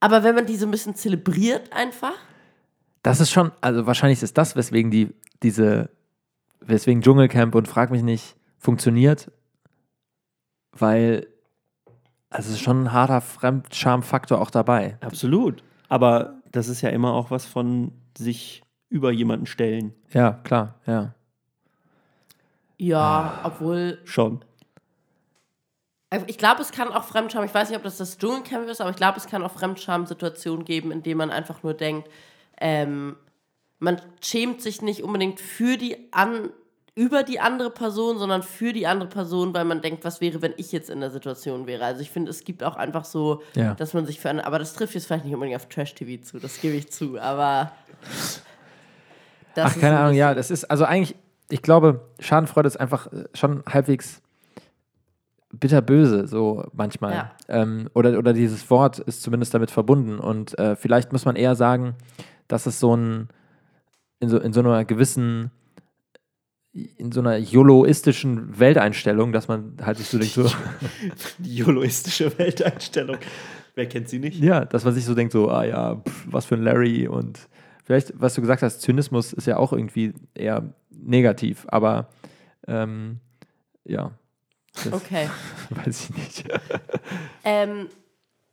Aber 0.01 0.23
wenn 0.23 0.35
man 0.35 0.45
die 0.45 0.55
so 0.55 0.67
ein 0.67 0.71
bisschen 0.71 0.93
zelebriert 0.93 1.73
einfach, 1.73 2.13
Das 3.03 3.19
ist 3.19 3.31
schon, 3.31 3.51
also 3.61 3.85
wahrscheinlich 3.85 4.21
ist 4.21 4.37
das, 4.37 4.55
weswegen 4.55 4.91
die, 4.91 5.13
diese, 5.41 5.89
weswegen 6.59 7.01
Dschungelcamp 7.01 7.55
und 7.55 7.67
Frag 7.67 7.91
mich 7.91 8.03
nicht 8.03 8.35
funktioniert, 8.57 9.31
weil 10.71 11.27
also 12.29 12.49
es 12.49 12.55
ist 12.55 12.61
schon 12.61 12.83
ein 12.83 12.93
harter 12.93 13.21
Fremdscham-Faktor 13.21 14.39
auch 14.39 14.51
dabei. 14.51 14.97
Absolut. 15.01 15.63
Aber 15.87 16.35
das 16.51 16.67
ist 16.67 16.81
ja 16.81 16.89
immer 16.89 17.13
auch 17.13 17.31
was 17.31 17.45
von 17.45 17.91
sich 18.17 18.61
über 18.89 19.11
jemanden 19.11 19.45
stellen. 19.45 19.93
Ja, 20.11 20.33
klar, 20.43 20.75
ja. 20.85 21.13
ja, 22.77 23.39
obwohl, 23.43 23.99
Schon. 24.03 24.43
also 26.09 26.25
ich 26.27 26.37
glaube, 26.37 26.61
es 26.61 26.71
kann 26.71 26.89
auch 26.89 27.03
Fremdscham, 27.03 27.43
ich 27.43 27.53
weiß 27.53 27.69
nicht, 27.69 27.77
ob 27.77 27.83
das 27.83 27.97
das 27.97 28.17
Dschungelcamp 28.17 28.67
ist, 28.67 28.81
aber 28.81 28.89
ich 28.91 28.95
glaube, 28.95 29.17
es 29.17 29.27
kann 29.27 29.43
auch 29.43 29.51
Fremdscham-Situationen 29.51 30.65
geben, 30.65 30.91
in 30.91 31.03
denen 31.03 31.17
man 31.17 31.31
einfach 31.31 31.63
nur 31.63 31.73
denkt, 31.73 32.09
ähm, 32.59 33.15
man 33.79 34.01
schämt 34.21 34.61
sich 34.61 34.81
nicht 34.81 35.03
unbedingt 35.03 35.39
für 35.39 35.77
die 35.77 35.97
an 36.11 36.49
über 36.95 37.23
die 37.23 37.39
andere 37.39 37.69
Person, 37.69 38.17
sondern 38.17 38.43
für 38.43 38.73
die 38.73 38.85
andere 38.85 39.07
Person, 39.07 39.53
weil 39.53 39.63
man 39.63 39.81
denkt, 39.81 40.03
was 40.03 40.19
wäre, 40.19 40.41
wenn 40.41 40.53
ich 40.57 40.73
jetzt 40.73 40.89
in 40.89 40.99
der 40.99 41.11
Situation 41.11 41.65
wäre. 41.65 41.85
Also 41.85 42.01
ich 42.01 42.09
finde, 42.11 42.29
es 42.29 42.43
gibt 42.43 42.61
auch 42.61 42.75
einfach 42.75 43.05
so, 43.05 43.41
Ja. 43.55 43.73
dass 43.73 43.93
man 43.93 44.05
sich 44.05 44.19
für 44.19 44.29
eine, 44.29 44.45
aber 44.45 44.59
das 44.59 44.73
trifft 44.73 44.95
jetzt 44.95 45.05
vielleicht 45.07 45.23
nicht 45.23 45.33
unbedingt 45.33 45.55
auf 45.55 45.69
Trash-TV 45.69 46.21
zu, 46.21 46.39
das 46.39 46.59
gebe 46.59 46.75
ich 46.75 46.91
zu, 46.91 47.17
aber 47.17 47.71
das 49.55 49.65
Ach, 49.77 49.79
keine 49.79 49.95
ein 49.97 50.03
Ahnung, 50.03 50.15
ja, 50.17 50.33
das 50.33 50.51
ist, 50.51 50.65
also 50.65 50.83
eigentlich, 50.83 51.15
ich 51.49 51.61
glaube, 51.61 52.01
Schadenfreude 52.19 52.67
ist 52.67 52.77
einfach 52.77 53.07
äh, 53.13 53.25
schon 53.33 53.63
halbwegs 53.65 54.21
bitterböse, 55.51 56.27
so 56.27 56.65
manchmal. 56.73 57.13
Ja. 57.13 57.31
Ähm, 57.47 57.89
oder, 57.93 58.17
oder 58.17 58.33
dieses 58.33 58.69
Wort 58.69 58.99
ist 58.99 59.23
zumindest 59.23 59.53
damit 59.53 59.71
verbunden. 59.71 60.19
Und 60.19 60.57
äh, 60.59 60.75
vielleicht 60.75 61.11
muss 61.11 61.25
man 61.25 61.35
eher 61.35 61.55
sagen, 61.55 61.95
dass 62.49 62.65
es 62.65 62.81
so 62.81 62.93
ein, 62.95 63.29
in 64.19 64.27
so, 64.27 64.37
in 64.39 64.51
so 64.51 64.59
einer 64.59 64.83
gewissen, 64.83 65.51
in 66.73 67.11
so 67.13 67.21
einer 67.21 67.37
YOLOistischen 67.37 68.59
Welteinstellung, 68.59 69.31
dass 69.31 69.47
man 69.47 69.77
halt 69.81 69.97
sich 69.97 70.07
so 70.07 70.17
denkt, 70.19 70.33
so, 70.33 70.43
Die 71.39 71.55
YOLOistische 71.55 72.37
Welteinstellung. 72.37 73.17
Wer 73.75 73.87
kennt 73.87 74.09
sie 74.09 74.19
nicht? 74.19 74.43
ja, 74.43 74.65
dass 74.65 74.83
man 74.83 74.93
sich 74.93 75.05
so 75.05 75.15
denkt, 75.15 75.31
so, 75.31 75.49
ah 75.49 75.63
ja, 75.63 75.95
pff, 75.95 76.27
was 76.29 76.45
für 76.45 76.55
ein 76.55 76.63
Larry 76.63 77.07
und 77.07 77.47
vielleicht, 77.85 78.11
was 78.19 78.33
du 78.33 78.41
gesagt 78.41 78.61
hast, 78.61 78.81
Zynismus 78.81 79.31
ist 79.31 79.47
ja 79.47 79.55
auch 79.57 79.71
irgendwie 79.71 80.13
eher 80.33 80.73
negativ, 80.89 81.65
aber 81.69 82.09
ähm, 82.67 83.19
ja, 83.85 84.11
das 84.73 84.91
Okay. 84.93 85.29
weiß 85.69 86.09
ich 86.09 86.17
nicht. 86.17 86.43
Ähm, 87.43 87.87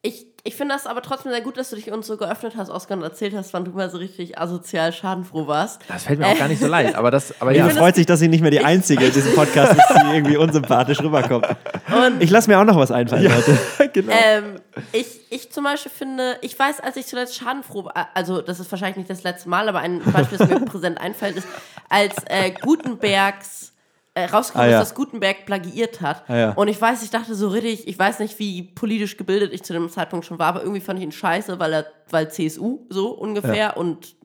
ich, 0.02 0.26
ich 0.46 0.54
finde 0.54 0.74
das 0.74 0.87
aber 0.87 1.02
trotzdem 1.02 1.32
sehr 1.32 1.40
gut, 1.40 1.56
dass 1.56 1.70
du 1.70 1.76
dich 1.76 1.90
uns 1.90 2.06
so 2.06 2.16
geöffnet 2.16 2.54
hast, 2.56 2.70
Oskar, 2.70 2.96
und 2.96 3.02
erzählt 3.02 3.35
hast, 3.35 3.52
wann 3.52 3.64
du 3.64 3.72
mal 3.72 3.90
so 3.90 3.98
richtig 3.98 4.38
asozial 4.38 4.92
schadenfroh 4.92 5.48
warst. 5.48 5.82
Das 5.88 6.04
fällt 6.04 6.20
mir 6.20 6.28
auch 6.28 6.38
gar 6.38 6.46
nicht 6.46 6.61
so 6.61 6.68
leicht, 6.68 6.94
aber 6.94 7.11
das, 7.11 7.35
aber 7.40 7.52
Ja, 7.52 7.66
ja, 7.66 7.74
freut 7.74 7.96
sich, 7.96 8.06
dass 8.06 8.20
sie 8.20 8.28
nicht 8.28 8.42
mehr 8.42 8.52
die 8.52 8.64
Einzige 8.64 9.06
in 9.06 9.12
diesem 9.12 9.35
Podcast 9.35 9.72
ist, 9.72 9.85
die 9.90 10.14
irgendwie 10.14 10.37
unsympathisch 10.37 11.00
rüberkommt. 11.00 11.48
Und 11.90 12.22
Ich 12.22 12.30
lasse 12.30 12.48
mir 12.48 12.61
auch 12.61 12.64
noch 12.64 12.76
was 12.76 12.92
einfallen, 12.92 13.24
Leute. 13.24 13.59
genau. 13.92 14.12
ähm, 14.12 14.61
ich, 14.92 15.20
ich 15.30 15.50
zum 15.50 15.64
Beispiel 15.64 15.90
finde, 15.90 16.37
ich 16.42 16.56
weiß, 16.56 16.78
als 16.80 16.96
ich 16.96 17.06
zuletzt 17.06 17.35
schadenfroh 17.35 17.87
war, 17.87 18.09
also 18.14 18.40
das 18.40 18.61
ist 18.61 18.70
wahrscheinlich 18.70 18.98
nicht 18.98 19.11
das 19.11 19.24
letzte 19.24 19.48
Mal, 19.48 19.68
aber 19.68 19.80
ein 19.80 20.00
Beispiel, 20.00 20.38
das 20.38 20.48
mir 20.48 20.61
präsent 20.64 21.00
einfällt, 21.00 21.37
ist, 21.37 21.48
als 21.88 22.14
äh, 22.26 22.52
Gutenbergs 22.52 23.72
äh, 23.72 23.76
rausgekommen 24.24 24.68
Ah, 24.68 24.70
ja. 24.72 24.81
ist, 24.83 24.88
dass 24.90 24.94
Gutenberg 24.96 25.44
plagiiert 25.46 26.00
hat. 26.00 26.24
Ah, 26.29 26.37
ja. 26.37 26.52
Und 26.52 26.68
ich 26.68 26.81
weiß, 26.81 27.02
ich 27.02 27.11
dachte 27.11 27.35
so 27.35 27.48
richtig, 27.48 27.87
ich 27.87 27.98
weiß 27.98 28.18
nicht, 28.20 28.38
wie 28.38 28.62
politisch 28.62 29.16
gebildet 29.18 29.52
ich 29.52 29.62
zu 29.62 29.74
dem 29.74 29.90
Zeitpunkt 29.90 30.24
schon 30.24 30.38
war, 30.38 30.46
aber 30.48 30.62
irgendwie 30.62 30.81
fand 30.81 30.98
ich 30.98 31.05
ihn 31.05 31.12
scheiße, 31.12 31.59
weil 31.59 31.72
er, 31.72 31.87
weil 32.11 32.31
CSU 32.31 32.81
so 32.88 33.11
ungefähr 33.11 33.76
und 33.76 34.16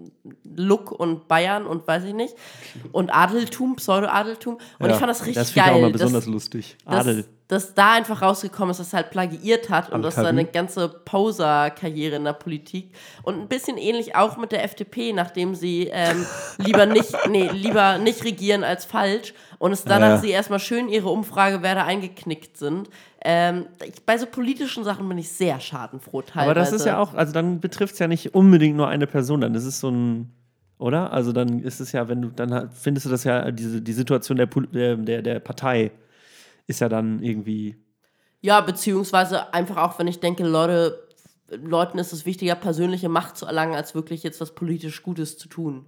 Look 0.56 0.92
und 0.92 1.28
Bayern 1.28 1.66
und 1.66 1.88
weiß 1.88 2.06
ich 2.06 2.14
nicht. 2.14 2.36
Und 2.92 3.14
Adeltum, 3.14 3.76
Pseudo-Adeltum. 3.76 4.56
Und 4.80 4.86
Ja, 4.88 4.94
ich 4.94 4.98
fand 4.98 5.10
das 5.10 5.20
richtig 5.22 5.36
Das 5.36 5.52
finde 5.52 5.68
ich 5.70 5.74
geil. 5.74 5.76
auch 5.78 5.82
mal 5.82 5.92
besonders 5.92 6.26
lustig. 6.26 6.78
dass, 6.86 6.96
Adel. 7.08 7.26
Dass 7.52 7.74
da 7.74 7.96
einfach 7.96 8.22
rausgekommen 8.22 8.72
ist, 8.72 8.80
dass 8.80 8.94
er 8.94 8.98
halt 9.00 9.10
plagiiert 9.10 9.70
hat 9.70 9.90
und 9.90 9.96
Am 9.96 10.02
dass 10.04 10.16
Tabu. 10.16 10.28
seine 10.28 10.46
ganze 10.46 10.88
Poser-Karriere 10.88 12.16
in 12.16 12.24
der 12.24 12.32
Politik 12.32 12.92
und 13.24 13.38
ein 13.42 13.48
bisschen 13.50 13.78
ähnlich 13.78 14.16
auch 14.16 14.38
mit 14.38 14.54
der 14.54 14.64
FDP, 14.64 15.12
nachdem 15.12 15.54
sie 15.54 15.90
ähm, 15.92 16.26
lieber 16.58 16.86
nicht, 16.86 17.14
nee, 17.30 17.50
lieber 17.52 17.98
nicht 17.98 18.24
regieren 18.24 18.64
als 18.64 18.86
falsch 18.86 19.34
und 19.60 19.74
es 19.74 19.84
danach 19.84 20.12
Ja. 20.12 20.18
sie 20.20 20.30
erstmal 20.30 20.60
schön 20.60 20.88
ihre 20.88 21.10
Umfragewerte 21.10 21.84
eingeknickt 21.84 22.56
sind. 22.56 22.90
Ähm, 23.22 23.66
ich, 23.86 24.02
bei 24.06 24.18
so 24.18 24.28
politischen 24.28 24.86
Sachen 24.86 25.10
bin 25.10 25.18
ich 25.18 25.30
sehr 25.30 25.60
schadenfroh 25.60 26.22
teilweise. 26.22 26.46
Aber 26.46 26.54
das 26.54 26.72
ist 26.72 26.86
ja 26.86 27.00
auch, 27.00 27.14
also 27.16 27.34
dann 27.34 27.60
betrifft 27.60 27.94
es 27.96 28.00
ja 28.00 28.08
nicht 28.08 28.34
unbedingt 28.34 28.78
nur 28.78 28.88
eine 28.88 29.08
Person, 29.08 29.42
dann 29.42 29.56
ist 29.56 29.66
es 29.66 29.82
so 29.82 29.90
ein, 29.92 30.32
oder? 30.78 31.12
Also 31.12 31.34
dann 31.34 31.60
ist 31.60 31.82
es 31.82 31.92
ja, 31.92 32.08
wenn 32.08 32.22
du, 32.22 32.30
dann 32.30 32.72
findest 32.72 33.08
du 33.08 33.10
das 33.10 33.26
ja, 33.26 33.52
diese, 33.52 33.82
die 33.82 33.94
Situation 33.94 34.38
der, 34.38 34.96
der, 34.96 35.22
der 35.22 35.40
Partei 35.42 35.92
ist 36.68 36.80
ja 36.82 36.90
dann 36.90 37.22
irgendwie, 37.24 37.78
Ja, 38.42 38.62
beziehungsweise 38.62 39.54
einfach 39.54 39.78
auch, 39.78 40.00
wenn 40.00 40.08
ich 40.08 40.20
denke, 40.20 40.44
Leute, 40.46 41.08
Leuten 41.50 41.98
ist 41.98 42.14
es 42.14 42.26
wichtiger, 42.26 42.56
persönliche 42.56 43.10
Macht 43.10 43.38
zu 43.38 43.46
erlangen, 43.46 43.76
als 43.76 43.94
wirklich 43.94 44.24
jetzt 44.24 44.40
was 44.42 44.56
politisch 44.56 45.04
Gutes 45.04 45.38
zu 45.38 45.48
tun. 45.50 45.86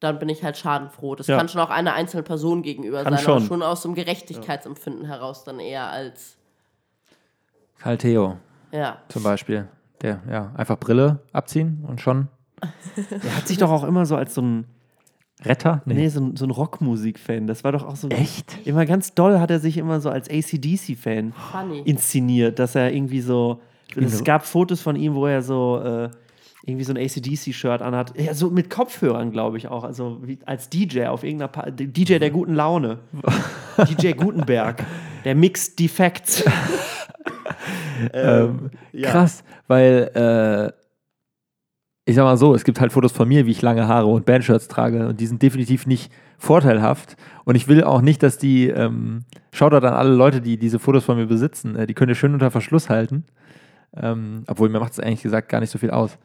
Dann 0.00 0.18
bin 0.18 0.30
ich 0.30 0.42
halt 0.42 0.56
schadenfroh. 0.56 1.14
Das 1.14 1.26
Ja. 1.26 1.36
kann 1.36 1.48
schon 1.48 1.60
auch 1.60 1.68
einer 1.68 1.92
einzelnen 1.92 2.24
Person 2.24 2.62
gegenüber 2.62 3.04
Kann 3.04 3.14
sein, 3.16 3.26
aber 3.26 3.40
schon. 3.40 3.46
schon 3.46 3.62
aus 3.62 3.82
dem 3.82 3.94
Gerechtigkeitsempfinden 3.94 5.04
heraus 5.04 5.44
dann 5.44 5.60
eher 5.60 5.90
als, 5.90 6.38
Karl 7.78 7.98
Theo 7.98 8.36
ja. 8.72 8.98
zum 9.08 9.22
Beispiel, 9.22 9.68
der, 10.00 10.22
ja, 10.30 10.52
einfach 10.56 10.78
Brille 10.78 11.20
abziehen 11.32 11.84
und 11.86 12.00
schon 12.00 12.28
der 13.24 13.36
hat 13.36 13.48
sich 13.48 13.56
doch 13.58 13.70
auch 13.70 13.84
immer 13.84 14.04
so 14.06 14.16
als 14.16 14.34
so 14.34 14.42
ein, 14.42 14.66
Retter? 15.44 15.82
nee, 15.84 16.08
so 16.08 16.20
ein, 16.20 16.36
so 16.36 16.44
ein 16.44 16.50
Rockmusik-Fan, 16.50 17.46
das 17.46 17.64
war 17.64 17.72
doch 17.72 17.84
auch 17.86 17.96
so, 17.96 18.08
Echt? 18.08 18.58
immer 18.64 18.84
ganz 18.86 19.14
doll 19.14 19.40
hat 19.40 19.50
er 19.50 19.58
sich 19.60 19.78
immer 19.78 20.00
so 20.00 20.10
als 20.10 20.28
ACDC-Fan 20.28 21.32
inszeniert, 21.84 22.58
dass 22.58 22.74
er 22.74 22.92
irgendwie 22.92 23.20
so, 23.20 23.60
es 23.96 24.18
so- 24.18 24.24
gab 24.24 24.44
Fotos 24.44 24.80
von 24.80 24.96
ihm, 24.96 25.14
wo 25.14 25.26
er 25.26 25.42
so, 25.42 25.80
äh, 25.82 26.10
irgendwie 26.66 26.84
so 26.84 26.92
ein 26.92 26.98
ACDC-Shirt 26.98 27.80
anhat. 27.80 28.12
Ja, 28.20 28.34
so 28.34 28.50
mit 28.50 28.68
Kopfhörern, 28.68 29.32
glaube 29.32 29.56
ich 29.56 29.68
auch. 29.68 29.82
Also 29.82 30.18
wie, 30.22 30.38
als 30.44 30.68
DJ 30.68 31.06
auf 31.06 31.24
irgendeiner 31.24 31.48
pa 31.48 31.70
DJ 31.70 32.18
der 32.18 32.30
guten 32.30 32.54
Laune. 32.54 32.98
DJ 33.88 34.12
Gutenberg. 34.12 34.84
Der 35.24 35.34
Mixed 35.34 35.78
Defects. 35.78 36.44
Ähm, 38.14 38.70
ja. 38.92 39.10
Krass, 39.10 39.44
weil 39.68 40.10
äh, 40.14 40.72
ich 42.10 42.16
sag 42.16 42.24
mal 42.24 42.36
so, 42.36 42.54
es 42.54 42.64
gibt 42.64 42.80
halt 42.80 42.92
Fotos 42.92 43.12
von 43.12 43.28
mir, 43.28 43.46
wie 43.46 43.52
ich 43.52 43.62
lange 43.62 43.86
Haare 43.86 44.06
und 44.06 44.26
Bandshirts 44.26 44.68
trage 44.68 45.08
und 45.08 45.20
die 45.20 45.26
sind 45.26 45.42
definitiv 45.42 45.86
nicht 45.86 46.12
vorteilhaft 46.38 47.16
und 47.44 47.54
ich 47.54 47.68
will 47.68 47.84
auch 47.84 48.00
nicht, 48.00 48.22
dass 48.22 48.36
die, 48.36 48.68
ähm, 48.68 49.20
schaut 49.52 49.72
an 49.72 49.84
alle 49.84 50.14
Leute, 50.14 50.40
die 50.40 50.58
diese 50.58 50.78
Fotos 50.78 51.04
von 51.04 51.16
mir 51.16 51.26
besitzen, 51.26 51.76
äh, 51.76 51.86
die 51.86 51.94
könnt 51.94 52.10
ihr 52.10 52.16
schön 52.16 52.34
unter 52.34 52.50
Verschluss 52.50 52.90
halten, 52.90 53.24
ähm, 53.96 54.42
obwohl 54.48 54.68
mir 54.68 54.80
macht 54.80 54.92
es 54.92 55.00
eigentlich 55.00 55.22
gesagt 55.22 55.48
gar 55.48 55.60
nicht 55.60 55.70
so 55.70 55.78
viel 55.78 55.90
aus. 55.90 56.18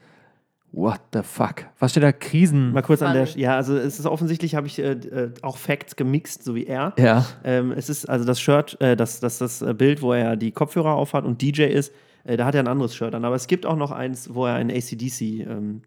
What 0.72 1.00
the 1.14 1.22
fuck? 1.24 1.66
Was 1.80 1.92
steht 1.92 2.04
da? 2.04 2.12
Krisen? 2.12 2.74
Mal 2.74 2.82
kurz 2.82 3.02
an 3.02 3.14
der. 3.14 3.26
Ja, 3.38 3.56
also 3.56 3.78
es 3.78 3.98
ist 3.98 4.06
offensichtlich, 4.06 4.56
habe 4.56 4.68
ich 4.68 4.78
äh, 4.80 4.92
äh, 4.92 5.32
auch 5.42 5.56
Facts 5.56 5.96
gemixt, 5.96 6.44
so 6.44 6.54
wie 6.54 6.66
er. 6.66 6.94
Ja. 6.98 7.26
Ähm, 7.46 7.72
es 7.72 7.90
ist 7.90 8.10
also 8.10 8.26
das 8.26 8.42
Shirt, 8.42 8.76
äh, 8.82 8.98
das, 8.98 9.22
das, 9.22 9.38
das 9.38 9.62
äh, 9.62 9.74
Bild, 9.74 10.02
wo 10.02 10.12
er 10.12 10.36
die 10.36 10.52
Kopfhörer 10.52 10.96
aufhat 10.96 11.24
und 11.24 11.42
DJ 11.42 11.64
ist, 11.64 11.94
äh, 12.26 12.36
da 12.38 12.46
hat 12.46 12.56
er 12.56 12.62
ein 12.64 12.68
anderes 12.68 12.94
Shirt 12.96 13.16
an. 13.16 13.24
Aber 13.26 13.36
es 13.36 13.48
gibt 13.48 13.66
auch 13.66 13.76
noch 13.78 13.92
eins, 13.92 14.34
wo 14.34 14.46
er 14.46 14.56
ein 14.56 14.70
ACDC, 14.70 15.22
ähm, 15.48 15.82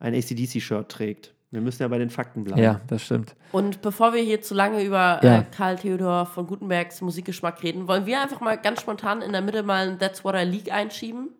ein 0.00 0.14
ACDC-Shirt 0.14 0.88
trägt. 0.88 1.34
Wir 1.50 1.62
müssen 1.62 1.80
ja 1.80 1.88
bei 1.88 1.96
den 1.96 2.10
Fakten 2.10 2.44
bleiben. 2.44 2.60
Ja, 2.62 2.82
das 2.88 3.02
stimmt. 3.04 3.34
Und 3.52 3.80
bevor 3.80 4.12
wir 4.12 4.20
hier 4.20 4.42
zu 4.42 4.54
lange 4.54 4.84
über 4.84 5.18
Ja. 5.22 5.38
äh, 5.38 5.44
Karl 5.50 5.76
Theodor 5.76 6.26
von 6.26 6.46
Gutenbergs 6.46 7.00
Musikgeschmack 7.00 7.62
reden, 7.62 7.88
wollen 7.88 8.04
wir 8.04 8.20
einfach 8.20 8.40
mal 8.42 8.56
ganz 8.58 8.82
spontan 8.82 9.22
in 9.22 9.32
der 9.32 9.40
Mitte 9.40 9.62
mal 9.62 9.88
ein 9.88 9.98
That's 9.98 10.22
What 10.24 10.34
I 10.34 10.44
Leak 10.44 10.70
einschieben? 10.70 11.30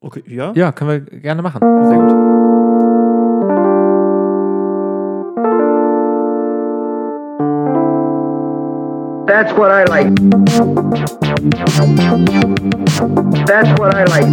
Okay, 0.00 0.22
ja? 0.26 0.52
Ja, 0.54 0.72
können 0.72 0.90
wir 0.90 1.00
gerne 1.20 1.42
machen. 1.42 1.60
Sehr 1.60 1.98
gut. 1.98 2.73
That's 9.34 9.52
what 9.58 9.72
I 9.72 9.82
like. 9.82 10.14
That's 13.46 13.80
what 13.80 13.92
I 13.92 14.04
like. 14.04 14.30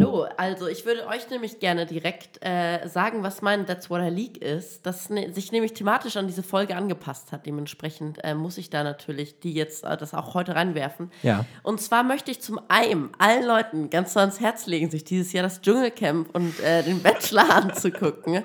Hallo, 0.00 0.26
also 0.38 0.66
ich 0.66 0.86
würde 0.86 1.06
euch 1.08 1.28
nämlich 1.28 1.60
gerne 1.60 1.84
direkt 1.84 2.42
äh, 2.42 2.88
sagen, 2.88 3.22
was 3.22 3.42
mein 3.42 3.66
That's 3.66 3.90
What 3.90 4.00
I 4.00 4.08
Leak 4.08 4.38
ist, 4.38 4.86
das 4.86 5.10
ne 5.10 5.30
sich 5.30 5.52
nämlich 5.52 5.74
thematisch 5.74 6.16
an 6.16 6.26
diese 6.26 6.42
Folge 6.42 6.74
angepasst 6.74 7.32
hat. 7.32 7.44
Dementsprechend 7.44 8.18
äh, 8.24 8.34
muss 8.34 8.56
ich 8.56 8.70
da 8.70 8.82
natürlich 8.82 9.40
die 9.40 9.52
jetzt 9.52 9.84
äh, 9.84 9.98
das 9.98 10.14
auch 10.14 10.32
heute 10.32 10.54
reinwerfen. 10.54 11.12
Ja. 11.22 11.44
Und 11.62 11.82
zwar 11.82 12.02
möchte 12.02 12.30
ich 12.30 12.40
zum 12.40 12.58
einen 12.68 13.10
allen 13.18 13.44
Leuten 13.44 13.90
ganz 13.90 14.14
so 14.14 14.20
ans 14.20 14.40
Herz 14.40 14.66
legen, 14.66 14.90
sich 14.90 15.04
dieses 15.04 15.34
Jahr 15.34 15.42
das 15.42 15.60
Dschungelcamp 15.60 16.34
und 16.34 16.58
äh, 16.60 16.82
den 16.82 17.02
Bachelor 17.02 17.50
anzugucken. 17.54 18.42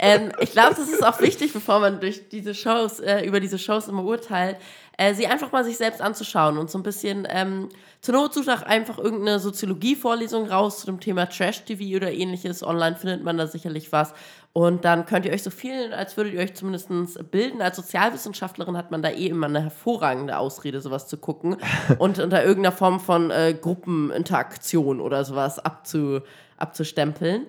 Ähm, 0.00 0.32
ich 0.40 0.50
glaube, 0.50 0.74
das 0.74 0.88
ist 0.88 1.06
auch 1.06 1.20
wichtig, 1.20 1.52
bevor 1.52 1.78
man 1.78 2.00
durch 2.00 2.28
diese 2.30 2.52
Shows, 2.52 2.98
äh, 2.98 3.20
über 3.24 3.38
diese 3.38 3.60
Shows 3.60 3.86
immer 3.86 4.02
urteilt, 4.02 4.56
äh, 4.96 5.14
sie 5.14 5.26
einfach 5.26 5.52
mal 5.52 5.64
sich 5.64 5.76
selbst 5.76 6.00
anzuschauen 6.00 6.58
und 6.58 6.70
so 6.70 6.78
ein 6.78 6.82
bisschen, 6.82 7.26
ähm, 7.30 7.68
zur 8.00 8.14
Not 8.14 8.34
sucht 8.34 8.48
auch 8.48 8.62
einfach 8.62 8.98
irgendeine 8.98 9.38
Soziologie-Vorlesung 9.38 10.48
raus 10.48 10.80
zu 10.80 10.86
dem 10.86 11.00
Thema 11.00 11.26
Trash-TV 11.26 11.96
oder 11.96 12.12
ähnliches. 12.12 12.62
Online 12.62 12.96
findet 12.96 13.22
man 13.22 13.36
da 13.36 13.46
sicherlich 13.46 13.92
was. 13.92 14.14
Und 14.52 14.86
dann 14.86 15.04
könnt 15.04 15.26
ihr 15.26 15.32
euch 15.32 15.42
so 15.42 15.50
fühlen, 15.50 15.92
als 15.92 16.16
würdet 16.16 16.32
ihr 16.32 16.40
euch 16.40 16.54
zumindest 16.54 16.88
bilden. 17.30 17.60
Als 17.60 17.76
Sozialwissenschaftlerin 17.76 18.76
hat 18.76 18.90
man 18.90 19.02
da 19.02 19.10
eh 19.10 19.26
immer 19.26 19.48
eine 19.48 19.60
hervorragende 19.60 20.38
Ausrede, 20.38 20.80
sowas 20.80 21.08
zu 21.08 21.18
gucken 21.18 21.56
und 21.98 22.18
unter 22.18 22.42
irgendeiner 22.42 22.74
Form 22.74 22.98
von 22.98 23.30
äh, 23.30 23.54
Gruppeninteraktion 23.60 25.00
oder 25.02 25.26
sowas 25.26 25.58
abzu, 25.58 26.20
abzustempeln. 26.56 27.46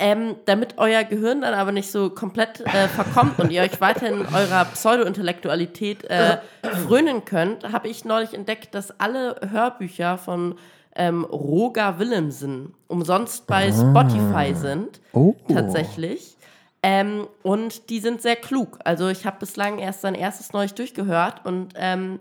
Ähm, 0.00 0.36
damit 0.44 0.74
euer 0.78 1.02
Gehirn 1.02 1.40
dann 1.40 1.54
aber 1.54 1.72
nicht 1.72 1.90
so 1.90 2.10
komplett 2.10 2.60
äh, 2.60 2.86
verkommt 2.86 3.40
und 3.40 3.50
ihr 3.50 3.62
euch 3.62 3.80
weiterhin 3.80 4.26
eurer 4.32 4.64
Pseudo-Intellektualität 4.66 6.04
äh, 6.04 6.38
frönen 6.86 7.24
könnt, 7.24 7.72
habe 7.72 7.88
ich 7.88 8.04
neulich 8.04 8.32
entdeckt, 8.32 8.74
dass 8.76 9.00
alle 9.00 9.40
Hörbücher 9.50 10.16
von 10.16 10.54
ähm, 10.94 11.24
Roger 11.24 11.98
Willemsen 11.98 12.74
umsonst 12.86 13.48
bei 13.48 13.72
Spotify 13.72 14.54
sind. 14.54 15.00
Oh. 15.12 15.34
Tatsächlich. 15.52 16.36
Ähm, 16.80 17.26
und 17.42 17.90
die 17.90 17.98
sind 17.98 18.22
sehr 18.22 18.36
klug. 18.36 18.78
Also 18.84 19.08
ich 19.08 19.26
habe 19.26 19.38
bislang 19.40 19.80
erst 19.80 20.02
sein 20.02 20.14
erstes 20.14 20.52
neulich 20.52 20.74
durchgehört 20.74 21.44
und 21.44 21.74
ähm, 21.74 22.20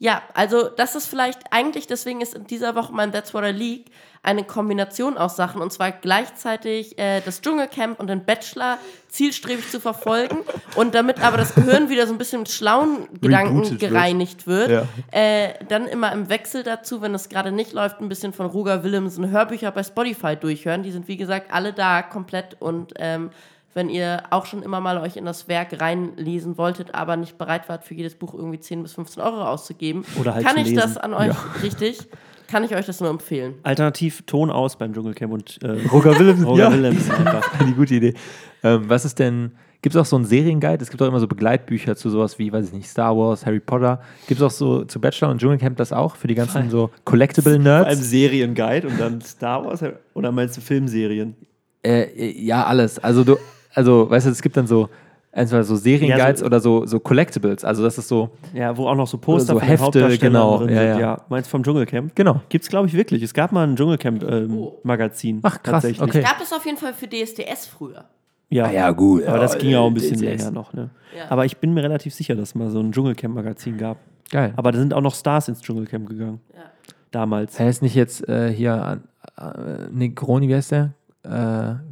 Ja, 0.00 0.22
also 0.34 0.68
das 0.68 0.96
ist 0.96 1.06
vielleicht 1.06 1.40
eigentlich, 1.52 1.86
deswegen 1.86 2.20
ist 2.20 2.34
in 2.34 2.46
dieser 2.48 2.74
Woche 2.74 2.92
mein 2.92 3.12
That's 3.12 3.32
What 3.32 3.44
I 3.44 3.52
League 3.52 3.86
eine 4.24 4.42
Kombination 4.44 5.16
aus 5.18 5.36
Sachen 5.36 5.60
und 5.60 5.72
zwar 5.72 5.92
gleichzeitig 5.92 6.98
äh, 6.98 7.20
das 7.24 7.40
Dschungelcamp 7.42 8.00
und 8.00 8.08
den 8.08 8.24
Bachelor 8.24 8.78
zielstrebig 9.08 9.70
zu 9.70 9.78
verfolgen 9.80 10.38
und 10.76 10.94
damit 10.94 11.22
aber 11.22 11.36
das 11.36 11.54
Gehirn 11.54 11.88
wieder 11.90 12.06
so 12.06 12.12
ein 12.14 12.18
bisschen 12.18 12.40
mit 12.40 12.50
schlauen 12.50 13.06
Gedanken 13.20 13.58
Rebooted 13.58 13.80
wird. 13.80 13.92
gereinigt 13.92 14.46
wird, 14.46 14.70
Ja. 14.70 14.88
äh, 15.12 15.54
dann 15.68 15.86
immer 15.86 16.10
im 16.12 16.28
Wechsel 16.28 16.62
dazu, 16.62 17.02
wenn 17.02 17.14
es 17.14 17.28
gerade 17.28 17.52
nicht 17.52 17.72
läuft, 17.72 18.00
ein 18.00 18.08
bisschen 18.08 18.32
von 18.32 18.46
Ruger 18.46 18.82
Willemsen 18.82 19.30
Hörbücher 19.30 19.70
bei 19.70 19.82
Spotify 19.84 20.34
durchhören. 20.36 20.82
Die 20.82 20.90
sind 20.90 21.06
wie 21.06 21.16
gesagt 21.16 21.52
alle 21.52 21.72
da 21.72 22.02
komplett 22.02 22.56
und 22.60 22.94
ähm, 22.96 23.30
wenn 23.76 23.88
ihr 23.90 24.22
auch 24.30 24.46
schon 24.46 24.62
immer 24.62 24.80
mal 24.80 24.98
euch 24.98 25.16
in 25.16 25.24
das 25.24 25.48
Werk 25.48 25.80
reinlesen 25.80 26.56
wolltet, 26.56 26.94
aber 26.94 27.16
nicht 27.16 27.36
bereit 27.38 27.68
wart, 27.68 27.84
für 27.84 27.94
jedes 27.94 28.14
Buch 28.14 28.32
irgendwie 28.32 28.60
10 28.60 28.84
bis 28.84 28.92
15 28.94 29.20
Euro 29.22 29.42
auszugeben, 29.44 30.04
Oder 30.20 30.34
halt 30.34 30.46
kann 30.46 30.56
ich 30.56 30.66
lesen. 30.68 30.76
das 30.76 30.96
an 30.96 31.12
euch 31.12 31.34
richtig, 31.62 31.98
kann 32.48 32.64
ich 32.64 32.74
euch 32.74 32.86
das 32.86 33.00
nur 33.00 33.10
empfehlen. 33.10 33.54
Alternativ 33.62 34.22
Ton 34.22 34.50
aus 34.50 34.76
beim 34.76 34.92
Dschungelcamp 34.92 35.32
und 35.32 35.62
äh, 35.62 35.86
Roger 35.92 36.18
Williams, 36.18 36.44
Roger 36.44 36.64
ja. 36.64 36.72
Willems 36.72 37.10
einfach. 37.10 37.48
Eine 37.60 37.72
gute 37.72 37.94
Idee. 37.94 38.14
Ähm, 38.62 38.84
was 38.88 39.04
ist 39.04 39.18
denn, 39.18 39.52
gibt 39.82 39.94
es 39.94 40.00
auch 40.00 40.06
so 40.06 40.16
einen 40.16 40.24
Serienguide? 40.24 40.82
Es 40.82 40.90
gibt 40.90 41.02
auch 41.02 41.06
immer 41.06 41.20
so 41.20 41.26
Begleitbücher 41.26 41.96
zu 41.96 42.10
sowas 42.10 42.38
wie, 42.38 42.52
weiß 42.52 42.68
ich 42.68 42.72
nicht, 42.72 42.88
Star 42.88 43.16
Wars, 43.16 43.46
Harry 43.46 43.60
Potter. 43.60 44.00
Gibt 44.26 44.40
es 44.40 44.46
auch 44.46 44.50
so 44.50 44.84
zu 44.84 45.00
Bachelor 45.00 45.30
und 45.30 45.40
Dschungelcamp 45.40 45.76
das 45.76 45.92
auch 45.92 46.16
für 46.16 46.28
die 46.28 46.34
ganzen 46.34 46.70
so 46.70 46.90
Collectible 47.04 47.60
Vor 47.60 47.70
allem 47.70 47.86
Nerds? 47.86 48.10
Serienguide 48.10 48.88
und 48.88 49.00
dann 49.00 49.20
Star 49.20 49.64
Wars 49.64 49.82
oder 50.14 50.32
meinst 50.32 50.56
du 50.56 50.60
Filmserien? 50.60 51.36
Äh, 51.82 52.30
ja, 52.40 52.64
alles. 52.64 52.98
Also 52.98 53.24
du, 53.24 53.36
also, 53.74 54.08
weißt 54.08 54.26
du, 54.26 54.30
es 54.30 54.40
gibt 54.40 54.56
dann 54.56 54.66
so 54.66 54.88
entweder 55.34 55.64
so 55.64 55.76
Serienguides 55.76 56.18
Ja, 56.18 56.36
so- 56.36 56.46
oder 56.46 56.60
so, 56.60 56.86
so 56.86 57.00
Collectibles. 57.00 57.64
Also 57.64 57.82
das 57.82 57.98
ist 57.98 58.08
so, 58.08 58.30
Ja, 58.52 58.76
wo 58.76 58.86
auch 58.88 58.94
noch 58.94 59.06
so 59.06 59.18
Poster 59.18 59.54
Oder 59.56 59.66
so 59.66 59.66
von 59.66 59.68
Hefte, 60.02 60.18
genau, 60.18 60.58
drin 60.58 60.68
ja, 60.74 60.92
sind. 60.92 61.00
ja. 61.00 61.20
Meinst 61.28 61.48
du 61.48 61.50
vom 61.50 61.62
Dschungelcamp? 61.62 62.14
genau. 62.14 62.40
Gibt's, 62.48 62.68
glaube 62.68 62.86
ich, 62.88 62.94
wirklich. 62.94 63.22
Es 63.22 63.34
gab 63.34 63.52
mal 63.52 63.66
ein 63.66 63.76
Dschungelcamp-Magazin. 63.76 65.40
Ach, 65.42 65.62
krass, 65.62 65.84
okay. 65.84 66.22
Gab 66.22 66.40
es 66.40 66.52
auf 66.52 66.64
jeden 66.64 66.78
Fall 66.78 66.94
für 66.94 67.06
DSDS 67.08 67.66
früher. 67.66 68.04
Ja. 68.50 68.66
Ah 68.66 68.72
ja, 68.72 68.90
gut. 68.92 69.24
Aber 69.26 69.38
das 69.38 69.58
ging 69.58 69.70
ja 69.70 69.80
auch 69.80 69.86
ein 69.86 69.92
äh, 69.92 69.94
bisschen 69.94 70.16
DSDS. 70.16 70.26
länger 70.44 70.50
noch. 70.52 70.72
Ne? 70.72 70.90
Ja. 71.16 71.24
Aber 71.30 71.44
ich 71.44 71.56
bin 71.56 71.74
mir 71.74 71.82
relativ 71.82 72.14
sicher, 72.14 72.34
dass 72.34 72.50
es 72.50 72.54
mal 72.54 72.70
so 72.70 72.80
ein 72.80 72.92
Dschungelcamp-Magazin 72.92 73.78
gab. 73.78 73.96
Geil. 74.30 74.52
Aber 74.56 74.72
da 74.72 74.78
sind 74.78 74.94
auch 74.94 75.00
noch 75.00 75.14
Stars 75.14 75.48
ins 75.48 75.60
Dschungelcamp 75.60 76.08
gegangen. 76.08 76.40
Ja. 76.54 76.62
Damals. 77.10 77.58
Er 77.58 77.68
ist 77.68 77.82
nicht 77.82 77.94
jetzt 77.94 78.28
äh, 78.28 78.52
hier 78.52 79.00
äh, 79.36 79.42
Negroni, 79.90 80.48
wer 80.48 80.58
ist 80.58 80.72
der? 80.72 80.92
Äh, 81.22 81.28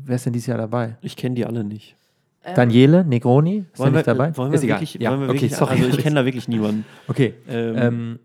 wer 0.05 0.17
ist 0.17 0.27
denn 0.27 0.33
dieses 0.33 0.47
Jahr 0.47 0.59
dabei? 0.59 0.97
Ich 1.01 1.17
kenne 1.17 1.35
die 1.35 1.47
alle 1.47 1.65
nicht. 1.65 1.97
Daniele 2.55 3.05
Negroni? 3.05 3.67
Ist 3.73 3.79
Wollen 3.79 3.95
er 3.95 3.99
nicht 3.99 4.07
dabei? 4.09 4.37
wollen 4.37 4.51
wir 4.51 4.57
ist 4.57 4.65
egal. 4.65 4.77
wirklich, 4.77 4.95
ja, 4.95 5.11
wollen 5.11 5.21
wir 5.21 5.29
okay, 5.29 5.35
wirklich 5.43 5.57
sorry. 5.57 5.77
also 5.77 5.89
ich 5.89 5.99
kenne 5.99 6.17
da 6.17 6.25
wirklich 6.25 6.49
niemanden. 6.49 6.85
okay. 7.09 7.35
Ähm, 7.49 8.19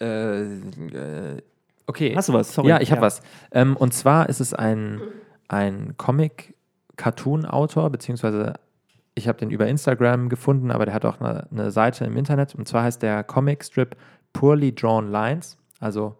Ähm, 0.00 0.62
äh, 0.92 1.42
okay. 1.86 2.14
Hast 2.16 2.28
du 2.28 2.32
was? 2.32 2.52
Sorry. 2.54 2.68
Ja, 2.68 2.80
ich 2.80 2.90
habe 2.90 3.02
was. 3.02 3.20
Ähm, 3.52 3.76
und 3.76 3.92
zwar 3.94 4.28
ist 4.28 4.40
es 4.40 4.54
ein, 4.54 5.00
ein 5.48 5.94
Comic-Cartoon-Autor, 5.96 7.90
beziehungsweise 7.90 8.54
ich 9.14 9.28
habe 9.28 9.38
den 9.38 9.50
über 9.50 9.66
Instagram 9.66 10.28
gefunden, 10.28 10.70
aber 10.70 10.84
der 10.86 10.94
hat 10.94 11.04
auch 11.04 11.20
eine, 11.20 11.46
eine 11.50 11.70
Seite 11.70 12.04
im 12.04 12.16
Internet. 12.16 12.54
Und 12.54 12.66
zwar 12.68 12.82
heißt 12.82 13.02
der 13.02 13.24
Comic-Strip 13.24 13.96
Poorly 14.32 14.74
Drawn 14.74 15.10
Lines, 15.10 15.56
also 15.80 16.16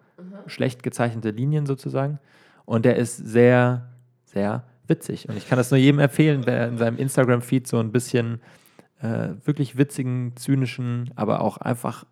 schlecht 0.46 0.82
gezeichnete 0.82 1.30
Linien 1.30 1.66
sozusagen. 1.66 2.18
Und 2.64 2.84
der 2.84 2.96
ist 2.96 3.16
sehr, 3.16 3.86
sehr 4.24 4.64
witzig. 4.88 5.28
Und 5.28 5.36
ich 5.36 5.48
kann 5.48 5.58
das 5.58 5.70
nur 5.70 5.78
jedem 5.78 6.00
empfehlen, 6.00 6.46
wer 6.46 6.68
in 6.68 6.78
seinem 6.78 6.98
Instagram-Feed 6.98 7.66
so 7.66 7.78
ein 7.78 7.92
bisschen 7.92 8.40
äh, 9.00 9.30
wirklich 9.44 9.76
witzigen, 9.76 10.36
zynischen, 10.36 11.10
aber 11.16 11.40
auch 11.40 11.58
einfach 11.58 12.04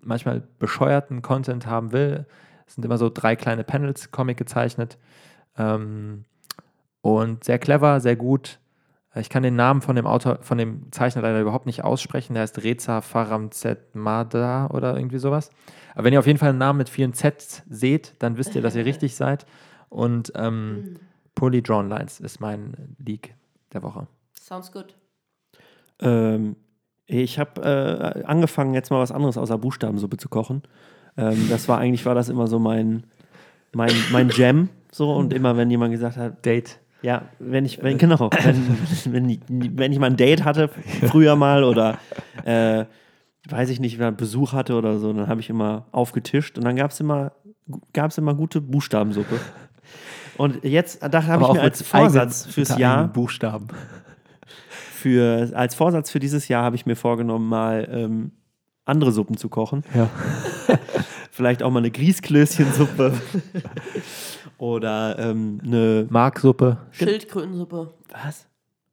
manchmal 0.00 0.42
bescheuerten 0.58 1.22
Content 1.22 1.66
haben 1.66 1.92
will. 1.92 2.26
Es 2.66 2.74
sind 2.74 2.84
immer 2.84 2.98
so 2.98 3.10
drei 3.10 3.36
kleine 3.36 3.64
Panels, 3.64 4.10
Comic 4.10 4.36
gezeichnet. 4.36 4.98
Ähm, 5.56 6.24
und 7.00 7.44
sehr 7.44 7.58
clever, 7.58 8.00
sehr 8.00 8.16
gut. 8.16 8.58
Ich 9.14 9.30
kann 9.30 9.42
den 9.42 9.56
Namen 9.56 9.80
von 9.80 9.96
dem 9.96 10.06
Autor, 10.06 10.40
von 10.42 10.58
dem 10.58 10.92
Zeichner 10.92 11.22
leider 11.22 11.40
überhaupt 11.40 11.64
nicht 11.64 11.84
aussprechen. 11.84 12.34
Der 12.34 12.42
heißt 12.42 12.62
Reza 12.62 13.00
Faramzet-Mada 13.00 14.68
oder 14.72 14.96
irgendwie 14.96 15.18
sowas. 15.18 15.50
Aber 15.94 16.04
wenn 16.04 16.12
ihr 16.12 16.18
auf 16.18 16.26
jeden 16.26 16.38
Fall 16.38 16.50
einen 16.50 16.58
Namen 16.58 16.78
mit 16.78 16.90
vielen 16.90 17.14
Zs 17.14 17.62
seht, 17.70 18.14
dann 18.18 18.36
wisst 18.36 18.54
ihr, 18.54 18.60
dass 18.60 18.76
ihr 18.76 18.84
richtig 18.84 19.16
seid. 19.16 19.46
Und 19.88 20.32
ähm, 20.34 20.98
Poorly 21.36 21.62
Drawn 21.62 21.88
Lines 21.88 22.18
ist 22.18 22.40
mein 22.40 22.96
League 22.98 23.36
der 23.72 23.84
Woche. 23.84 24.08
Sounds 24.36 24.72
good. 24.72 24.96
Ähm, 26.00 26.56
ich 27.06 27.38
habe 27.38 27.62
äh, 27.62 28.24
angefangen, 28.24 28.74
jetzt 28.74 28.90
mal 28.90 28.98
was 28.98 29.12
anderes 29.12 29.36
außer 29.38 29.56
Buchstabensuppe 29.58 30.16
zu 30.16 30.28
kochen. 30.28 30.62
Ähm, 31.16 31.46
das 31.48 31.68
war 31.68 31.78
eigentlich, 31.78 32.04
war 32.04 32.16
das 32.16 32.28
immer 32.28 32.48
so 32.48 32.58
mein, 32.58 33.04
mein, 33.72 33.92
mein 34.10 34.30
Jam. 34.30 34.70
So, 34.90 35.12
und 35.12 35.32
immer, 35.32 35.56
wenn 35.56 35.70
jemand 35.70 35.92
gesagt 35.92 36.16
hat, 36.16 36.44
Date. 36.44 36.80
ja, 37.02 37.22
wenn 37.38 37.64
ich, 37.64 37.82
wenn, 37.82 37.98
genau, 37.98 38.30
wenn, 38.42 38.78
wenn, 39.12 39.28
ich, 39.28 39.40
wenn 39.48 39.92
ich 39.92 39.98
mal 39.98 40.06
ein 40.06 40.16
Date 40.16 40.44
hatte, 40.44 40.68
früher 41.08 41.36
mal 41.36 41.64
oder 41.64 41.98
äh, 42.44 42.86
weiß 43.48 43.68
ich 43.70 43.78
nicht, 43.78 43.98
wer 43.98 44.10
Besuch 44.10 44.52
hatte 44.52 44.74
oder 44.74 44.98
so, 44.98 45.12
dann 45.12 45.28
habe 45.28 45.40
ich 45.40 45.50
immer 45.50 45.86
aufgetischt 45.92 46.56
und 46.56 46.64
dann 46.64 46.76
gab 46.76 46.90
es 46.92 47.00
immer, 47.00 47.32
gab's 47.92 48.18
immer 48.18 48.34
gute 48.34 48.60
Buchstabensuppe. 48.60 49.38
Und 50.38 50.64
jetzt, 50.64 51.02
da 51.02 51.24
habe 51.24 51.44
ich 51.44 51.52
mir 51.52 51.62
als 51.62 51.82
Vorsatz 51.82 52.46
fürs 52.46 52.76
Jahr, 52.78 53.08
Buchstaben. 53.08 53.68
für, 54.92 55.50
als 55.54 55.74
Vorsatz 55.74 56.10
für 56.10 56.20
dieses 56.20 56.48
Jahr 56.48 56.62
habe 56.62 56.76
ich 56.76 56.86
mir 56.86 56.96
vorgenommen, 56.96 57.48
mal 57.48 57.88
ähm, 57.90 58.32
andere 58.84 59.12
Suppen 59.12 59.36
zu 59.36 59.48
kochen. 59.48 59.84
Ja. 59.94 60.08
Vielleicht 61.30 61.62
auch 61.62 61.70
mal 61.70 61.80
eine 61.80 61.90
Grießklößchensuppe 61.90 63.12
oder 64.58 65.18
ähm, 65.18 65.60
eine. 65.62 66.06
Marksuppe. 66.08 66.78
Schildkrötensuppe. 66.92 67.92
Was? 68.10 68.46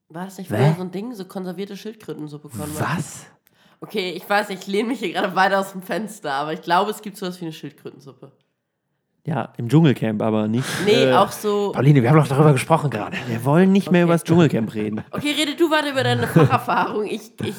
War 0.10 0.26
das 0.26 0.38
nicht 0.38 0.50
früher 0.50 0.76
so 0.76 0.82
ein 0.82 0.92
Ding? 0.92 1.14
So 1.14 1.26
konservierte 1.26 1.78
Schildkrötensuppe. 1.78 2.50
Was? 2.78 3.26
Okay, 3.80 4.12
ich 4.12 4.30
weiß, 4.30 4.50
ich 4.50 4.68
lehne 4.68 4.90
mich 4.90 5.00
hier 5.00 5.12
gerade 5.14 5.36
weiter 5.36 5.60
aus 5.60 5.72
dem 5.72 5.82
Fenster, 5.82 6.34
aber 6.34 6.54
ich 6.54 6.62
glaube, 6.62 6.92
es 6.92 7.02
gibt 7.02 7.18
sowas 7.18 7.40
wie 7.42 7.46
eine 7.46 7.54
Schildkrötensuppe. 7.54 8.32
Ja, 9.26 9.54
im 9.58 9.70
Dschungelcamp 9.70 10.22
aber 10.22 10.48
nicht. 10.50 10.68
Nee, 10.86 11.06
äh, 11.06 11.14
auch 11.14 11.32
so. 11.32 11.72
Pauline, 11.74 12.02
wir 12.02 12.10
haben 12.10 12.18
doch 12.18 12.28
darüber 12.28 12.52
gesprochen 12.52 12.90
gerade. 12.90 13.16
Wir 13.30 13.46
wollen 13.46 13.72
nicht 13.72 13.90
mehr 13.90 14.02
Okay. 14.02 14.04
über 14.04 14.14
das 14.14 14.24
Dschungelcamp 14.26 14.74
reden. 14.74 15.02
Okay, 15.12 15.34
rede 15.38 15.56
du 15.56 15.72
weiter 15.72 15.92
über 15.92 16.04
deine 16.04 16.28
Facherfahrung. 16.28 17.06
Ich, 17.06 17.32
ich 17.42 17.56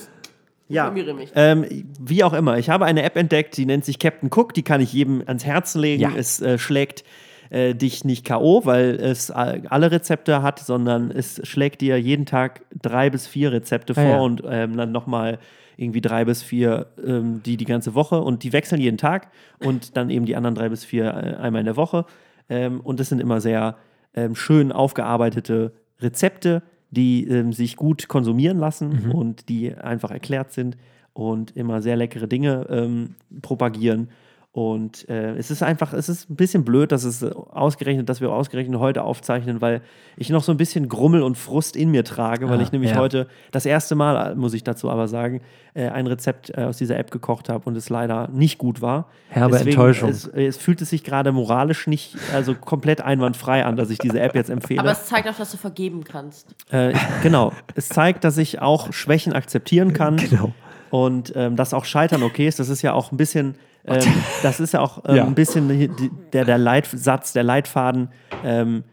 Ja, 0.69 0.85
informiere 0.89 1.15
mich. 1.15 1.33
ähm, 1.35 1.65
wie 1.99 2.23
auch 2.23 2.35
immer. 2.35 2.59
Ich 2.59 2.69
habe 2.69 2.85
eine 2.85 3.03
App 3.03 3.17
entdeckt, 3.17 3.57
die 3.57 3.65
nennt 3.65 3.85
sich 3.87 3.99
Captain 3.99 4.29
Cook. 4.35 4.53
Die 4.53 4.63
kann 4.63 4.83
ich 4.83 4.93
jedem 4.93 5.23
ans 5.27 5.47
Herzen 5.47 5.81
legen. 5.81 6.03
Ja. 6.03 6.11
Es 6.15 6.43
äh, 6.43 6.59
schlägt 6.59 7.03
äh, 7.49 7.75
dich 7.75 8.05
nicht 8.05 8.27
K.O., 8.27 8.67
weil 8.67 8.97
es 9.01 9.31
alle 9.31 9.91
Rezepte 9.91 10.43
hat, 10.43 10.59
sondern 10.59 11.11
es 11.11 11.41
schlägt 11.49 11.81
dir 11.81 11.99
jeden 11.99 12.27
Tag 12.27 12.61
drei 12.83 13.09
bis 13.09 13.27
vier 13.27 13.53
Rezepte 13.53 13.95
Ah, 13.95 14.03
vor 14.03 14.05
ja. 14.05 14.19
und 14.21 14.43
ähm, 14.47 14.77
dann 14.77 14.93
nochmal 14.93 15.39
irgendwie 15.77 16.01
drei 16.01 16.25
bis 16.25 16.43
vier, 16.43 16.87
ähm, 17.05 17.43
die 17.45 17.57
die 17.57 17.65
ganze 17.65 17.95
Woche 17.95 18.21
und 18.21 18.43
die 18.43 18.53
wechseln 18.53 18.81
jeden 18.81 18.99
Tag 18.99 19.31
und 19.59 19.97
dann 19.97 20.11
eben 20.11 20.27
die 20.27 20.37
anderen 20.37 20.55
drei 20.55 20.69
bis 20.69 20.85
vier 20.85 21.07
äh, 21.07 21.37
einmal 21.37 21.61
in 21.61 21.67
der 21.67 21.77
Woche. 21.77 22.07
Ähm, 22.49 22.81
und 22.81 23.01
das 23.01 23.09
sind 23.09 23.21
immer 23.21 23.41
sehr 23.41 23.77
ähm, 24.15 24.35
schön 24.35 24.73
aufgearbeitete 24.73 25.73
Rezepte, 26.01 26.63
die 26.91 27.27
ähm, 27.27 27.53
sich 27.53 27.77
gut 27.77 28.09
konsumieren 28.09 28.59
lassen 28.59 29.11
und 29.13 29.49
die 29.49 29.75
einfach 29.75 30.11
erklärt 30.11 30.53
sind 30.53 30.77
und 31.13 31.57
immer 31.57 31.81
sehr 31.83 31.97
leckere 31.97 32.27
Dinge 32.27 32.67
ähm, 32.69 33.15
propagieren. 33.43 34.09
Und 34.55 35.09
äh, 35.09 35.35
es 35.35 35.51
ist 35.51 35.65
einfach, 35.65 35.93
es 35.95 36.09
ist 36.09 36.31
ein 36.31 36.37
bisschen 36.37 36.65
blöd, 36.65 36.93
dass 36.93 37.03
es 37.03 37.25
ausgerechnet, 37.25 38.09
dass 38.09 38.21
wir 38.21 38.31
ausgerechnet 38.31 38.79
heute 38.79 39.03
aufzeichnen, 39.03 39.61
weil 39.61 39.81
ich 40.17 40.31
noch 40.31 40.45
so 40.45 40.53
ein 40.53 40.57
bisschen 40.59 40.89
Grummel 40.89 41.23
und 41.25 41.37
Frust 41.37 41.75
in 41.75 41.91
mir 41.91 42.05
trage, 42.05 42.49
weil 42.49 42.61
Ah, 42.61 42.63
ich 42.63 42.71
nämlich 42.71 42.93
ja. 42.93 42.99
heute 42.99 43.27
das 43.51 43.67
erste 43.67 43.97
Mal, 43.97 44.37
muss 44.37 44.55
ich 44.55 44.63
dazu 44.63 44.89
aber 44.93 45.09
sagen, 45.09 45.41
äh, 45.75 45.89
ein 45.89 46.07
Rezept 46.07 46.51
äh, 46.57 46.63
aus 46.63 46.77
dieser 46.79 46.97
App 47.01 47.11
gekocht 47.11 47.49
habe 47.49 47.69
und 47.69 47.77
es 47.77 47.89
leider 47.89 48.29
nicht 48.29 48.59
gut 48.59 48.81
war. 48.81 49.09
Herbe 49.29 49.59
Enttäuschung. 49.59 50.11
Es, 50.11 50.29
es 50.29 50.57
fühlt 50.57 50.81
es 50.81 50.91
sich 50.91 51.03
gerade 51.03 51.33
moralisch 51.33 51.89
nicht, 51.89 52.17
also 52.33 52.55
komplett 52.55 53.01
einwandfrei 53.01 53.65
an, 53.65 53.75
dass 53.75 53.91
ich 53.91 53.99
diese 53.99 54.21
App 54.21 54.37
jetzt 54.37 54.51
empfehle. 54.51 54.79
Aber 54.79 54.93
es 54.93 55.07
zeigt 55.07 55.29
auch, 55.29 55.37
dass 55.37 55.51
du 55.51 55.57
vergeben 55.57 56.05
kannst. 56.05 56.55
Äh, 56.71 56.93
genau. 57.25 57.53
Es 57.75 57.89
zeigt, 57.89 58.23
dass 58.23 58.39
ich 58.39 58.63
auch 58.63 58.93
Schwächen 58.93 59.33
akzeptieren 59.33 59.95
kann. 59.95 60.17
Genau. 60.31 60.53
Und 60.91 61.33
ähm, 61.35 61.57
dass 61.57 61.75
auch 61.75 61.85
Scheitern 61.85 62.23
okay 62.23 62.47
ist. 62.47 62.61
Das 62.61 62.69
ist 62.69 62.83
ja 62.83 62.93
auch 62.93 63.11
ein 63.11 63.17
bisschen, 63.17 63.57
ähm, 63.87 64.03
das 64.43 64.61
ist 64.61 64.73
ja 64.73 64.81
auch 64.81 65.03
ähm, 65.07 65.17
Ja. 65.17 65.25
ein 65.25 65.35
bisschen 65.35 65.69
die- 65.69 66.11
der, 66.33 66.45
der 66.45 66.59
Leitsatz, 66.59 67.33
der 67.33 67.43
Leitfaden 67.45 68.09
ähm, 68.45 68.85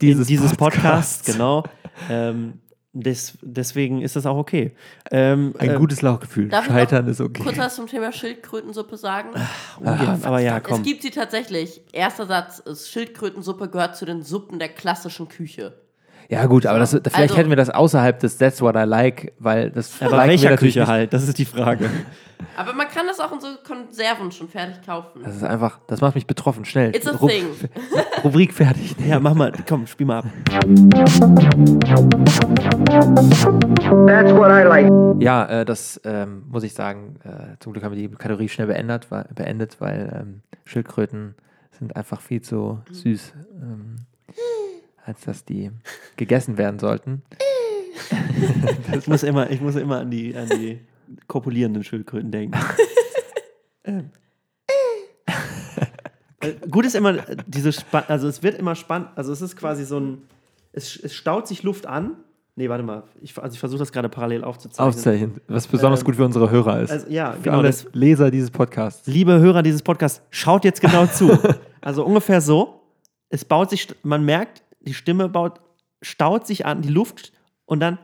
Dieses 0.00 0.26
dieses, 0.26 0.56
Podcasts. 0.56 1.18
Podcasts. 1.18 1.32
Genau. 1.32 1.64
Ähm, 2.10 2.60
des, 2.96 3.36
deswegen 3.42 4.02
ist 4.02 4.14
das 4.14 4.24
auch 4.24 4.36
okay. 4.36 4.72
Ähm, 5.10 5.52
Ein 5.58 5.70
äh, 5.70 5.74
gutes 5.78 6.00
Lauchgefühl. 6.00 6.48
Darf 6.48 6.66
ich 6.66 6.72
Scheitern 6.72 7.04
noch 7.06 7.10
ist 7.10 7.20
okay. 7.20 7.42
Kurz 7.42 7.58
was 7.58 7.74
zum 7.74 7.88
Thema 7.88 8.12
Schildkrötensuppe 8.12 8.96
sagen. 8.96 9.30
ungern, 9.80 10.20
aber 10.22 10.38
ja, 10.40 10.58
Es 10.58 10.62
komm. 10.62 10.82
gibt 10.84 11.02
sie 11.02 11.10
tatsächlich. 11.10 11.82
Erster 11.92 12.26
Satz 12.26 12.60
ist, 12.60 12.88
Schildkrötensuppe 12.90 13.68
gehört 13.68 13.96
zu 13.96 14.04
den 14.04 14.22
Suppen 14.22 14.60
der 14.60 14.68
klassischen 14.68 15.28
Küche. 15.28 15.74
Ja, 16.28 16.46
gut, 16.46 16.64
aber 16.66 16.78
das, 16.78 16.90
vielleicht 16.92 17.14
Also- 17.16 17.36
hätten 17.36 17.48
wir 17.50 17.56
das 17.56 17.70
außerhalb 17.70 18.18
des 18.18 18.38
That's 18.38 18.60
What 18.62 18.76
I 18.76 18.84
Like, 18.84 19.32
weil 19.38 19.70
das 19.70 20.00
Aber 20.00 20.12
liken 20.16 20.28
welcher 20.30 20.56
Küche 20.56 20.80
nicht. 20.80 20.88
halt? 20.88 21.12
Das 21.12 21.26
ist 21.28 21.38
die 21.38 21.44
Frage. 21.44 21.88
Aber 22.56 22.72
man 22.72 22.88
kann 22.88 23.06
das 23.06 23.20
auch 23.20 23.32
in 23.32 23.40
so 23.40 23.46
Konserven 23.66 24.30
schon 24.30 24.48
fertig 24.48 24.84
kaufen. 24.84 25.22
Das 25.24 25.36
ist 25.36 25.42
einfach, 25.44 25.78
das 25.86 26.00
macht 26.00 26.14
mich 26.14 26.26
betroffen. 26.26 26.64
Schnell. 26.64 26.94
It's 26.94 27.06
a 27.06 27.12
Ru- 27.12 27.28
thing. 27.28 27.46
Rubrik 28.24 28.52
fertig. 28.52 28.94
Ja, 29.06 29.18
mach 29.20 29.34
mal, 29.34 29.52
komm, 29.68 29.86
spiel 29.86 30.06
mal 30.06 30.18
ab. 30.18 30.26
That's 34.06 34.32
what 34.32 34.50
I 34.50 34.62
like. 34.64 34.90
Ja, 35.22 35.46
äh, 35.46 35.64
das 35.64 36.00
ähm, 36.04 36.44
muss 36.48 36.62
ich 36.62 36.74
sagen. 36.74 37.16
Äh, 37.24 37.56
zum 37.60 37.72
Glück 37.72 37.84
haben 37.84 37.94
wir 37.94 38.08
die 38.08 38.14
Kategorie 38.14 38.48
schnell 38.48 38.66
beendet, 38.68 39.10
weil, 39.10 39.24
beendet, 39.34 39.80
weil 39.80 40.16
ähm, 40.20 40.42
Schildkröten 40.64 41.34
sind 41.78 41.96
einfach 41.96 42.20
viel 42.20 42.40
zu 42.42 42.80
süß, 42.92 43.32
ähm, 43.60 43.96
als 45.04 45.20
dass 45.22 45.44
die 45.44 45.70
gegessen 46.16 46.58
werden 46.58 46.78
sollten. 46.78 47.22
Ich 48.98 49.06
muss 49.06 49.22
immer, 49.22 49.50
ich 49.50 49.60
muss 49.60 49.76
immer 49.76 49.98
an 50.00 50.10
die, 50.10 50.36
an 50.36 50.48
die 50.48 50.80
kopulierenden 51.28 51.84
Schildkröten 51.84 52.30
denken. 52.32 52.58
ähm. 53.84 54.10
Äh, 56.40 56.54
Gut 56.70 56.84
ist 56.84 56.94
immer 56.94 57.28
äh, 57.28 57.36
diese 57.46 57.72
Span 57.72 58.04
also 58.08 58.28
es 58.28 58.42
wird 58.42 58.58
immer 58.58 58.74
spannend, 58.74 59.08
also 59.14 59.32
es 59.32 59.40
ist 59.40 59.56
quasi 59.56 59.84
so 59.84 59.98
ein, 60.00 60.22
es, 60.72 60.96
es 60.96 61.14
staut 61.14 61.46
sich 61.48 61.62
Luft 61.62 61.86
an. 61.86 62.16
Nee, 62.56 62.68
warte 62.68 62.84
mal, 62.84 63.02
ich, 63.20 63.36
also 63.36 63.54
ich 63.54 63.58
versuche 63.60 63.80
das 63.80 63.90
gerade 63.92 64.08
parallel 64.08 64.44
aufzuzeichnen. 64.44 64.88
Aufzeichnen, 64.88 65.40
was 65.48 65.66
besonders 65.66 66.00
Ähm, 66.00 66.06
gut 66.06 66.16
für 66.16 66.24
unsere 66.24 66.50
Hörer 66.50 66.80
ist. 66.82 66.90
Also, 66.92 67.08
ja, 67.08 67.32
für 67.32 67.42
genau. 67.42 67.58
alle 67.58 67.68
Das, 67.68 67.86
Leser 67.92 68.30
dieses 68.30 68.50
Podcasts. 68.50 69.06
liebe 69.08 69.38
Hörer 69.40 69.62
dieses 69.62 69.82
Podcasts, 69.82 70.22
schaut 70.30 70.64
jetzt 70.64 70.80
genau 70.80 71.06
zu. 71.06 71.36
Also 71.80 72.02
ungefähr 72.04 72.40
so. 72.40 72.80
Es 73.28 73.44
baut 73.44 73.68
sich, 73.68 73.88
man 74.04 74.24
merkt, 74.24 74.62
die 74.86 74.94
Stimme 74.94 75.28
baut, 75.28 75.60
staut 76.02 76.46
sich 76.46 76.66
an, 76.66 76.82
die 76.82 76.88
Luft 76.90 77.32
und 77.66 77.80
dann, 77.80 77.98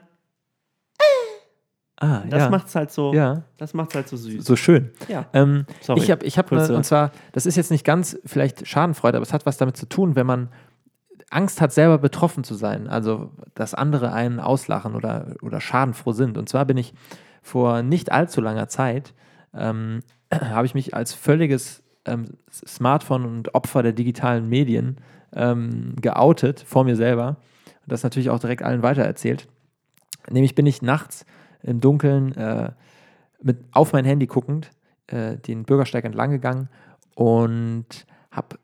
Ah, 2.03 2.23
das 2.31 2.45
ja. 2.45 2.49
macht's 2.51 2.75
halt 2.75 2.91
so, 2.91 3.13
ja, 3.13 3.43
das 3.59 3.75
macht's 3.75 3.95
halt 3.95 4.09
so 4.09 4.17
süß. 4.17 4.43
so 4.43 4.57
schön. 4.57 4.91
Ja. 5.09 5.27
Ähm, 5.35 5.67
Sorry. 5.83 6.01
ich 6.01 6.11
habe, 6.11 6.25
ich 6.25 6.39
hab 6.39 6.49
Kurze- 6.49 6.71
ne, 6.73 6.79
und 6.79 6.85
zwar, 6.85 7.11
das 7.33 7.45
ist 7.45 7.57
jetzt 7.57 7.71
nicht 7.71 7.85
ganz 7.85 8.19
vielleicht 8.25 8.67
Schadenfreude, 8.67 9.19
aber 9.19 9.23
es 9.23 9.35
hat 9.35 9.45
was 9.45 9.59
damit 9.59 9.77
zu 9.77 9.87
tun, 9.87 10.17
wenn 10.17 10.27
man 10.27 10.49
Angst 11.29 11.61
hat, 11.61 11.73
selber 11.73 11.99
betroffen 11.99 12.43
zu 12.43 12.55
sein, 12.55 12.89
also 12.89 13.33
dass 13.55 13.75
andere 13.75 14.15
einen 14.15 14.41
auslachen 14.41 14.95
oder, 14.95 15.35
oder 15.43 15.61
schadenfroh 15.61 16.13
sind. 16.13 16.39
Und 16.39 16.49
zwar 16.49 16.65
bin 16.65 16.79
ich 16.79 16.95
vor 17.43 17.83
nicht 17.83 18.11
allzu 18.11 18.41
langer 18.41 18.69
Zeit, 18.69 19.13
ähm, 19.53 20.01
habe 20.33 20.65
ich 20.65 20.73
mich 20.75 20.95
als 20.95 21.13
völliges 21.13 21.83
ähm, 22.07 22.25
Smartphone 22.51 23.27
und 23.27 23.55
Opfer 23.55 23.83
der 23.83 23.93
digitalen 23.93 24.49
Medien 24.49 24.97
ähm, 25.35 25.95
geoutet 26.01 26.61
vor 26.61 26.85
mir 26.85 26.97
selber. 26.97 27.37
Und 27.83 27.93
das 27.93 28.03
natürlich 28.03 28.31
auch 28.31 28.39
direkt 28.39 28.63
allen 28.63 28.83
weitererzählt. 28.83 29.49
Nämlich 30.29 30.55
bin 30.55 30.67
ich 30.67 30.83
nachts 30.83 31.25
im 31.63 31.81
Dunkeln 31.81 32.35
äh, 32.37 32.73
mit, 33.43 33.59
auf 33.73 33.93
mein 33.93 34.05
Handy 34.05 34.27
guckend 34.27 34.71
äh, 35.07 35.37
den 35.37 35.65
Bürgersteig 35.65 36.05
entlang 36.05 36.31
gegangen 36.31 36.69
und 37.15 38.07
habe 38.31 38.57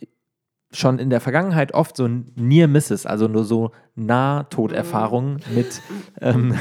schon 0.73 0.99
in 0.99 1.11
der 1.11 1.21
Vergangenheit 1.21 1.73
oft 1.73 1.97
so 1.97 2.09
Near 2.35 2.69
Misses, 2.69 3.07
also 3.07 3.29
nur 3.29 3.45
so 3.45 3.73
Nahtoderfahrungen 3.95 5.41
mit 5.55 5.81
ähm, 6.21 6.55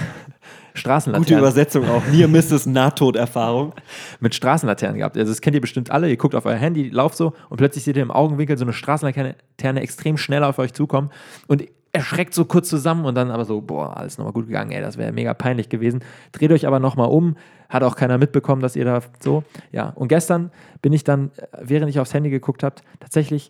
Gute 0.76 0.82
Straßenlaternen, 0.82 1.40
Übersetzung 1.40 1.90
auch. 1.90 2.04
Near 2.12 2.28
Misses 2.28 2.66
Nahtoderfahrung. 2.66 3.74
mit 4.20 4.36
Straßenlaternen 4.36 4.98
gehabt. 4.98 5.18
Also 5.18 5.32
das 5.32 5.40
kennt 5.40 5.56
ihr 5.56 5.62
bestimmt 5.62 5.90
alle. 5.90 6.10
Ihr 6.10 6.18
guckt 6.18 6.36
auf 6.36 6.46
euer 6.46 6.58
Handy, 6.58 6.90
lauft 6.90 7.16
so 7.16 7.34
und 7.50 7.58
plötzlich 7.58 7.86
seht 7.86 7.96
ihr 7.96 8.04
im 8.04 8.12
Augenwinkel 8.12 8.58
so 8.58 8.66
eine 8.66 8.74
Straßenlaterne 8.74 9.82
extrem 9.82 10.18
schnell 10.18 10.44
auf 10.44 10.60
euch 10.60 10.74
zukommen 10.74 11.12
und 11.48 11.64
erschreckt 11.94 12.34
so 12.34 12.44
kurz 12.44 12.68
zusammen 12.68 13.06
und 13.06 13.16
dann 13.16 13.32
aber 13.32 13.46
so, 13.46 13.62
boah, 13.62 13.96
alles 13.96 14.18
nochmal 14.18 14.34
gut 14.34 14.48
gegangen, 14.48 14.72
ey, 14.72 14.82
das 14.82 14.98
wäre 14.98 15.14
mega 15.14 15.34
peinlich 15.34 15.70
gewesen. 15.70 16.04
Dreht 16.34 16.52
euch 16.52 16.68
aber 16.68 16.80
nochmal 16.80 17.08
um, 17.08 17.38
hat 17.70 17.84
auch 17.84 17.96
keiner 17.96 18.18
mitbekommen, 18.18 18.62
dass 18.62 18.76
ihr 18.76 18.84
da 18.84 19.00
so, 19.22 19.44
ja. 19.72 19.94
Und 19.96 20.10
gestern 20.10 20.52
bin 20.82 20.92
ich 20.92 21.06
dann, 21.06 21.32
äh, 21.38 21.46
während 21.62 21.90
ich 21.90 22.02
aufs 22.02 22.14
Handy 22.14 22.30
geguckt 22.30 22.64
habe, 22.64 22.76
tatsächlich 23.00 23.50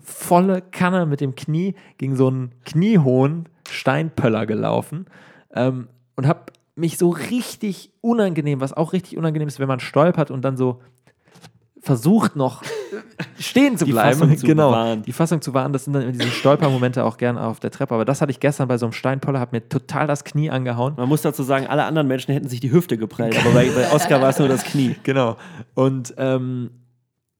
volle 0.00 0.62
Kanne 0.62 1.04
mit 1.04 1.20
dem 1.20 1.34
Knie 1.34 1.74
gegen 1.98 2.16
so 2.16 2.28
einen 2.28 2.52
kniehohen 2.64 3.50
Steinpöller 3.68 4.46
gelaufen 4.46 5.06
ähm, 5.54 5.88
und 6.18 6.26
habe 6.26 6.40
mich 6.74 6.98
so 6.98 7.10
richtig 7.10 7.92
unangenehm, 8.00 8.60
was 8.60 8.72
auch 8.72 8.92
richtig 8.92 9.16
unangenehm 9.16 9.46
ist, 9.46 9.60
wenn 9.60 9.68
man 9.68 9.78
stolpert 9.78 10.32
und 10.32 10.42
dann 10.42 10.56
so 10.56 10.80
versucht 11.80 12.34
noch 12.34 12.64
stehen 13.38 13.78
zu 13.78 13.84
Die 13.84 13.92
bleiben. 13.92 14.18
Fassung 14.18 14.36
zu 14.36 14.44
genau, 14.46 14.70
bewahren. 14.70 15.02
die 15.02 15.12
Fassung 15.12 15.40
zu 15.40 15.54
wahren. 15.54 15.72
Das 15.72 15.84
sind 15.84 15.92
dann 15.92 16.02
immer 16.02 16.10
diese 16.10 16.28
Stolpermomente 16.30 17.04
auch 17.04 17.18
gerne 17.18 17.40
auf 17.40 17.60
der 17.60 17.70
Treppe. 17.70 17.94
Aber 17.94 18.04
das 18.04 18.20
hatte 18.20 18.32
ich 18.32 18.40
gestern 18.40 18.66
bei 18.66 18.78
so 18.78 18.86
einem 18.86 18.94
Steinpoller, 18.94 19.38
hat 19.38 19.52
mir 19.52 19.68
total 19.68 20.08
das 20.08 20.24
Knie 20.24 20.50
angehauen. 20.50 20.94
Man 20.96 21.08
muss 21.08 21.22
dazu 21.22 21.44
sagen, 21.44 21.68
alle 21.68 21.84
anderen 21.84 22.08
Menschen 22.08 22.34
hätten 22.34 22.48
sich 22.48 22.58
die 22.58 22.72
Hüfte 22.72 22.98
geprellt, 22.98 23.38
aber 23.38 23.52
bei, 23.52 23.70
bei 23.70 23.92
Oscar 23.92 24.20
war 24.20 24.30
es 24.30 24.40
nur 24.40 24.48
das 24.48 24.64
Knie. 24.64 24.96
Genau. 25.04 25.36
Und 25.74 26.14
ähm, 26.18 26.70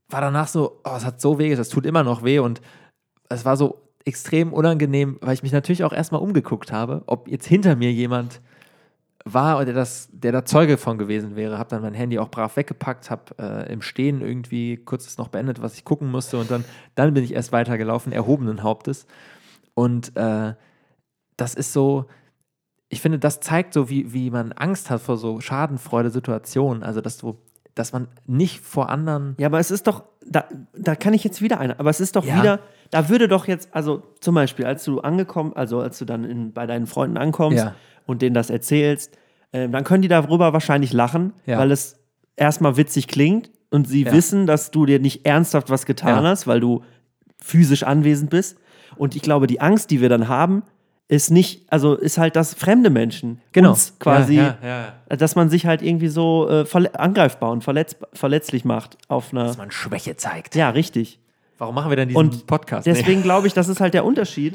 war 0.09 0.21
danach 0.21 0.47
so, 0.47 0.81
oh, 0.85 0.95
es 0.97 1.05
hat 1.05 1.21
so 1.21 1.41
weh, 1.41 1.57
das 1.57 1.69
tut 1.69 1.85
immer 1.85 2.05
noch 2.05 2.23
weh. 2.23 2.39
Und 2.39 2.61
es 3.29 3.45
war 3.45 3.57
so 3.57 3.83
extrem 4.05 4.53
unangenehm, 4.53 5.19
weil 5.21 5.35
ich 5.35 5.43
mich 5.43 5.53
natürlich 5.53 5.83
auch 5.83 5.93
erstmal 5.93 6.21
umgeguckt 6.21 6.71
habe, 6.71 7.03
ob 7.07 7.27
jetzt 7.27 7.47
hinter 7.47 7.75
mir 7.75 7.93
jemand 7.93 8.41
war, 9.33 9.65
der, 9.65 9.75
das, 9.75 10.09
der 10.13 10.33
da 10.33 10.45
Zeuge 10.45 10.77
von 10.79 10.99
gewesen 10.99 11.37
wäre. 11.37 11.59
Habe 11.59 11.71
dann 11.71 11.83
mein 11.83 11.95
Handy 11.95 12.19
auch 12.19 12.29
brav 12.31 12.57
weggepackt, 12.57 13.11
habe 13.11 13.23
äh, 13.39 13.73
im 13.73 13.83
Stehen 13.83 14.21
irgendwie 14.21 14.77
kurz 14.77 15.05
das 15.05 15.19
noch 15.19 15.29
beendet, 15.29 15.63
was 15.63 15.75
ich 15.75 15.85
gucken 15.85 16.11
musste. 16.11 16.39
Und 16.39 16.51
dann, 16.51 16.65
dann 16.95 17.15
bin 17.15 17.25
ich 17.25 17.35
erst 17.35 17.53
weitergelaufen, 17.53 18.13
erhobenen 18.13 18.63
Hauptes. 18.63 19.07
Und 19.75 20.17
äh, 20.17 20.55
das 21.37 21.55
ist 21.55 21.73
so, 21.73 22.07
ich 22.89 23.01
finde, 23.01 23.19
das 23.19 23.41
zeigt 23.41 23.75
so, 23.75 23.91
wie, 23.91 24.13
wie 24.13 24.31
man 24.31 24.53
Angst 24.53 24.91
hat 24.91 25.01
vor 25.01 25.17
so 25.17 25.41
Schadenfreude-Situationen. 25.41 26.83
Also, 26.83 27.01
dass 27.01 27.19
du, 27.19 27.39
dass 27.75 27.93
man 27.93 28.09
nicht 28.27 28.61
vor 28.61 28.89
anderen. 28.91 29.35
Ja, 29.39 29.47
aber 29.47 29.59
es 29.59 29.71
ist 29.71 29.87
doch, 29.87 30.05
da, 30.27 30.45
da 30.77 30.95
kann 30.97 31.15
ich 31.15 31.25
jetzt 31.25 31.41
wieder 31.43 31.61
eine, 31.61 31.79
aber 31.79 31.91
es 31.91 32.01
ist 32.01 32.17
doch 32.17 32.25
Ja. 32.25 32.39
wieder, 32.39 32.61
da 32.91 33.09
würde 33.09 33.29
doch 33.29 33.47
jetzt, 33.47 33.75
also 33.75 34.03
zum 34.21 34.35
Beispiel, 34.35 34.65
als 34.65 34.85
du 34.85 35.01
angekommen, 35.01 35.53
also 35.55 35.81
als 35.81 35.99
du 35.99 36.05
dann 36.05 36.25
in, 36.25 36.53
bei 36.53 36.67
deinen 36.67 36.87
Freunden 36.87 37.17
ankommst 37.17 37.59
Ja. 37.59 37.75
Und 38.09 38.23
denen 38.23 38.35
das 38.35 38.51
erzählst, 38.51 39.17
ähm, 39.53 39.71
dann 39.73 39.85
können 39.85 40.03
die 40.03 40.09
darüber 40.09 40.53
wahrscheinlich 40.53 40.93
lachen, 40.93 41.33
Ja. 41.47 41.59
weil 41.59 41.71
es 41.71 41.97
erstmal 42.37 42.77
witzig 42.77 43.07
klingt 43.09 43.51
und 43.71 43.87
sie 43.87 44.05
Ja. 44.05 44.13
wissen, 44.13 44.47
dass 44.47 44.71
du 44.71 44.87
dir 44.87 44.99
nicht 44.99 45.25
ernsthaft 45.27 45.71
was 45.71 45.87
getan 45.87 46.25
Ja. 46.25 46.31
hast, 46.31 46.47
weil 46.47 46.61
du 46.61 46.83
physisch 47.41 47.83
anwesend 47.85 48.31
bist. 48.31 48.59
Und 48.97 49.15
ich 49.15 49.23
glaube, 49.23 49.47
die 49.47 49.61
Angst, 49.61 49.91
die 49.91 50.01
wir 50.01 50.09
dann 50.09 50.29
haben, 50.29 50.63
ist 51.11 51.31
nicht, 51.31 51.65
also 51.73 51.95
ist 51.95 52.19
halt, 52.19 52.37
dass 52.37 52.53
fremde 52.55 52.91
Menschen 52.91 53.41
uns 53.57 53.95
quasi, 53.99 54.37
Genau. 54.37 54.49
Ja, 54.49 54.59
ja, 54.69 54.93
ja. 55.11 55.17
dass 55.17 55.37
man 55.37 55.49
sich 55.49 55.65
halt 55.67 55.81
irgendwie 55.83 56.09
so 56.09 56.49
äh, 56.51 56.67
angreifbar 56.93 57.51
und 57.51 57.65
verletz 57.65 57.97
verletzlich 58.13 58.65
macht 58.67 58.99
auf 59.09 59.33
einer. 59.33 59.45
Dass 59.45 59.57
man 59.57 59.71
Schwäche 59.71 60.17
zeigt. 60.17 60.55
Ja, 60.55 60.69
richtig. 60.71 61.19
Warum 61.57 61.75
machen 61.75 61.91
wir 61.91 61.97
denn 61.97 62.09
diesen 62.09 62.19
Und 62.21 62.47
Podcast? 62.47 62.87
Deswegen 62.87 63.23
glaube 63.25 63.47
ich, 63.47 63.55
das 63.55 63.69
ist 63.69 63.81
halt 63.81 63.95
der 63.95 64.05
Unterschied, 64.05 64.55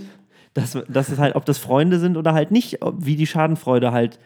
dass, 0.53 0.77
dass 0.87 1.09
es 1.09 1.19
halt, 1.19 1.35
ob 1.35 1.45
das 1.45 1.57
Freunde 1.57 1.99
sind 1.99 2.17
oder 2.17 2.33
halt 2.33 2.51
nicht, 2.51 2.79
wie 2.97 3.15
die 3.15 3.27
Schadenfreude 3.27 3.91
halt. 3.91 4.19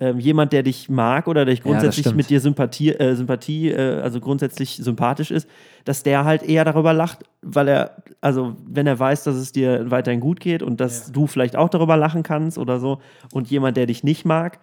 Ähm, 0.00 0.20
jemand, 0.20 0.52
der 0.52 0.62
dich 0.62 0.88
mag 0.88 1.26
oder 1.26 1.44
der 1.44 1.56
Ja, 1.56 1.60
grundsätzlich 1.60 2.04
stimmt. 2.06 2.18
mit 2.18 2.30
dir 2.30 2.38
Sympathie, 2.40 2.90
äh, 2.92 3.16
Sympathie 3.16 3.70
äh, 3.72 4.00
also 4.00 4.20
grundsätzlich 4.20 4.76
sympathisch 4.76 5.32
ist, 5.32 5.48
dass 5.84 6.04
der 6.04 6.24
halt 6.24 6.44
eher 6.44 6.64
darüber 6.64 6.92
lacht, 6.92 7.24
weil 7.42 7.66
er, 7.66 7.96
also 8.20 8.54
wenn 8.64 8.86
er 8.86 8.96
weiß, 8.96 9.24
dass 9.24 9.34
es 9.34 9.50
dir 9.50 9.90
weiterhin 9.90 10.20
gut 10.20 10.38
geht 10.38 10.62
und 10.62 10.80
dass 10.80 11.10
du 11.10 11.26
vielleicht 11.26 11.56
auch 11.56 11.68
darüber 11.68 11.96
lachen 11.96 12.22
kannst 12.22 12.58
oder 12.58 12.78
so 12.78 13.00
und 13.32 13.50
jemand, 13.50 13.76
der 13.76 13.86
dich 13.86 14.04
nicht 14.04 14.24
mag, 14.24 14.60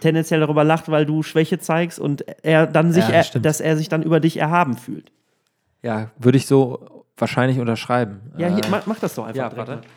tendenziell 0.00 0.40
darüber 0.40 0.64
lacht, 0.64 0.90
weil 0.90 1.06
du 1.06 1.22
Schwäche 1.22 1.58
zeigst 1.58 1.98
und 1.98 2.22
er 2.44 2.66
dann 2.66 2.92
sich, 2.92 3.08
Ja, 3.08 3.12
das 3.22 3.34
er, 3.34 3.40
dass 3.40 3.60
er 3.62 3.78
sich 3.78 3.88
dann 3.88 4.02
über 4.02 4.20
dich 4.20 4.36
erhaben 4.36 4.76
fühlt. 4.76 5.12
ja, 5.80 6.10
würde 6.18 6.36
ich 6.36 6.46
so 6.46 7.06
wahrscheinlich 7.16 7.58
unterschreiben. 7.58 8.20
Ja, 8.36 8.48
hier, 8.48 8.66
Äh, 8.66 8.70
mach, 8.70 8.84
mach 8.84 8.98
das 8.98 9.14
doch 9.14 9.24
einfach 9.24 9.34
ja, 9.44 9.48
direkt 9.48 9.68
warte. 9.68 9.80
mal. 9.82 9.88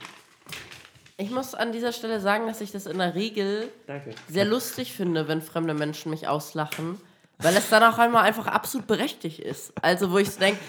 Ich 1.19 1.31
muss 1.31 1.55
an 1.55 1.71
dieser 1.71 1.93
Stelle 1.93 2.19
sagen, 2.19 2.45
dass 2.45 2.61
ich 2.61 2.71
das 2.71 2.85
in 2.85 2.99
der 2.99 3.15
Regel 3.15 3.69
Danke. 3.87 4.11
sehr 4.29 4.45
lustig 4.45 4.93
finde, 4.93 5.27
wenn 5.27 5.41
fremde 5.41 5.73
Menschen 5.73 6.11
mich 6.11 6.27
auslachen, 6.27 7.01
weil 7.39 7.57
es 7.57 7.69
dann 7.69 7.83
auch 7.83 7.97
einmal 7.97 8.23
einfach 8.23 8.45
absolut 8.45 8.85
berechtigt 8.85 9.39
ist. 9.39 9.73
Also, 9.81 10.11
wo 10.11 10.19
ich 10.19 10.29
so 10.29 10.39
denke, 10.39 10.59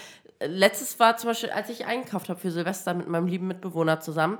letztes 0.40 0.98
war 0.98 1.18
zum 1.18 1.30
Beispiel, 1.30 1.50
als 1.50 1.68
ich 1.68 1.84
eingekauft 1.84 2.30
habe 2.30 2.40
für 2.40 2.50
Silvester 2.50 2.94
mit 2.94 3.08
meinem 3.08 3.26
lieben 3.26 3.46
Mitbewohner 3.46 4.00
zusammen, 4.00 4.38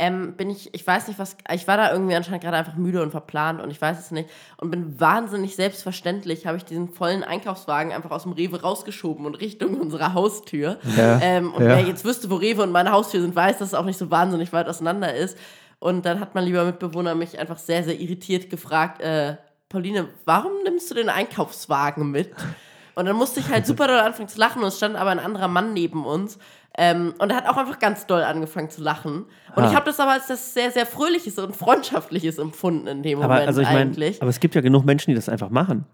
ähm, 0.00 0.32
bin 0.32 0.48
ich, 0.48 0.74
ich 0.74 0.86
weiß 0.86 1.08
nicht 1.08 1.18
was, 1.18 1.36
ich 1.52 1.68
war 1.68 1.76
da 1.76 1.92
irgendwie 1.92 2.14
anscheinend 2.14 2.42
gerade 2.42 2.56
einfach 2.56 2.74
müde 2.74 3.02
und 3.02 3.10
verplant 3.10 3.60
und 3.60 3.70
ich 3.70 3.80
weiß 3.80 3.98
es 3.98 4.10
nicht 4.10 4.30
und 4.56 4.70
bin 4.70 4.98
wahnsinnig 4.98 5.56
selbstverständlich, 5.56 6.46
habe 6.46 6.56
ich 6.56 6.64
diesen 6.64 6.88
vollen 6.88 7.22
Einkaufswagen 7.22 7.92
einfach 7.92 8.10
aus 8.10 8.22
dem 8.22 8.32
Rewe 8.32 8.62
rausgeschoben 8.62 9.26
und 9.26 9.34
Richtung 9.34 9.78
unserer 9.78 10.14
Haustür. 10.14 10.78
Ja, 10.96 11.20
Ähm, 11.20 11.52
und 11.52 11.62
ja. 11.62 11.68
wer 11.68 11.80
jetzt 11.80 12.04
wüsste, 12.04 12.30
wo 12.30 12.36
Rewe 12.36 12.62
und 12.62 12.72
meine 12.72 12.92
Haustür 12.92 13.20
sind, 13.20 13.36
weiß, 13.36 13.58
dass 13.58 13.68
es 13.68 13.74
auch 13.74 13.84
nicht 13.84 13.98
so 13.98 14.10
wahnsinnig 14.10 14.52
weit 14.54 14.68
auseinander 14.68 15.14
ist. 15.14 15.36
Und 15.78 16.06
dann 16.06 16.18
hat 16.18 16.34
mein 16.34 16.44
lieber 16.44 16.64
Mitbewohner 16.64 17.14
mich 17.14 17.38
einfach 17.38 17.58
sehr, 17.58 17.84
sehr 17.84 18.00
irritiert 18.00 18.48
gefragt, 18.48 19.02
äh, 19.02 19.36
Pauline, 19.68 20.08
warum 20.24 20.52
nimmst 20.64 20.90
du 20.90 20.94
den 20.94 21.10
Einkaufswagen 21.10 22.10
mit? 22.10 22.30
Und 23.00 23.06
dann 23.06 23.16
musste 23.16 23.40
ich 23.40 23.48
halt 23.50 23.66
super 23.66 23.86
doll 23.88 23.98
anfangen 23.98 24.28
zu 24.28 24.38
lachen 24.38 24.62
und 24.62 24.68
es 24.68 24.76
stand 24.76 24.94
aber 24.96 25.10
ein 25.10 25.18
anderer 25.18 25.48
Mann 25.48 25.72
neben 25.72 26.04
uns. 26.04 26.38
Ähm, 26.78 27.14
und 27.18 27.30
er 27.30 27.36
hat 27.36 27.48
auch 27.48 27.56
einfach 27.56 27.80
ganz 27.80 28.06
doll 28.06 28.22
angefangen 28.22 28.70
zu 28.70 28.80
lachen. 28.80 29.24
Und 29.56 29.64
Ah. 29.64 29.68
ich 29.68 29.74
habe 29.74 29.86
das 29.86 29.98
aber 29.98 30.12
als 30.12 30.28
das 30.28 30.54
sehr, 30.54 30.70
sehr 30.70 30.86
Fröhliches 30.86 31.36
und 31.38 31.56
Freundschaftliches 31.56 32.38
empfunden 32.38 32.86
in 32.86 33.02
dem 33.02 33.18
Aber 33.18 33.34
Moment 33.34 33.48
also 33.48 33.60
ich 33.60 33.66
eigentlich. 33.66 34.22
aber 34.22 34.30
es 34.30 34.38
gibt 34.38 34.54
ja 34.54 34.60
genug 34.60 34.84
Menschen, 34.84 35.10
die 35.10 35.16
das 35.16 35.28
einfach 35.28 35.50
machen. 35.50 35.84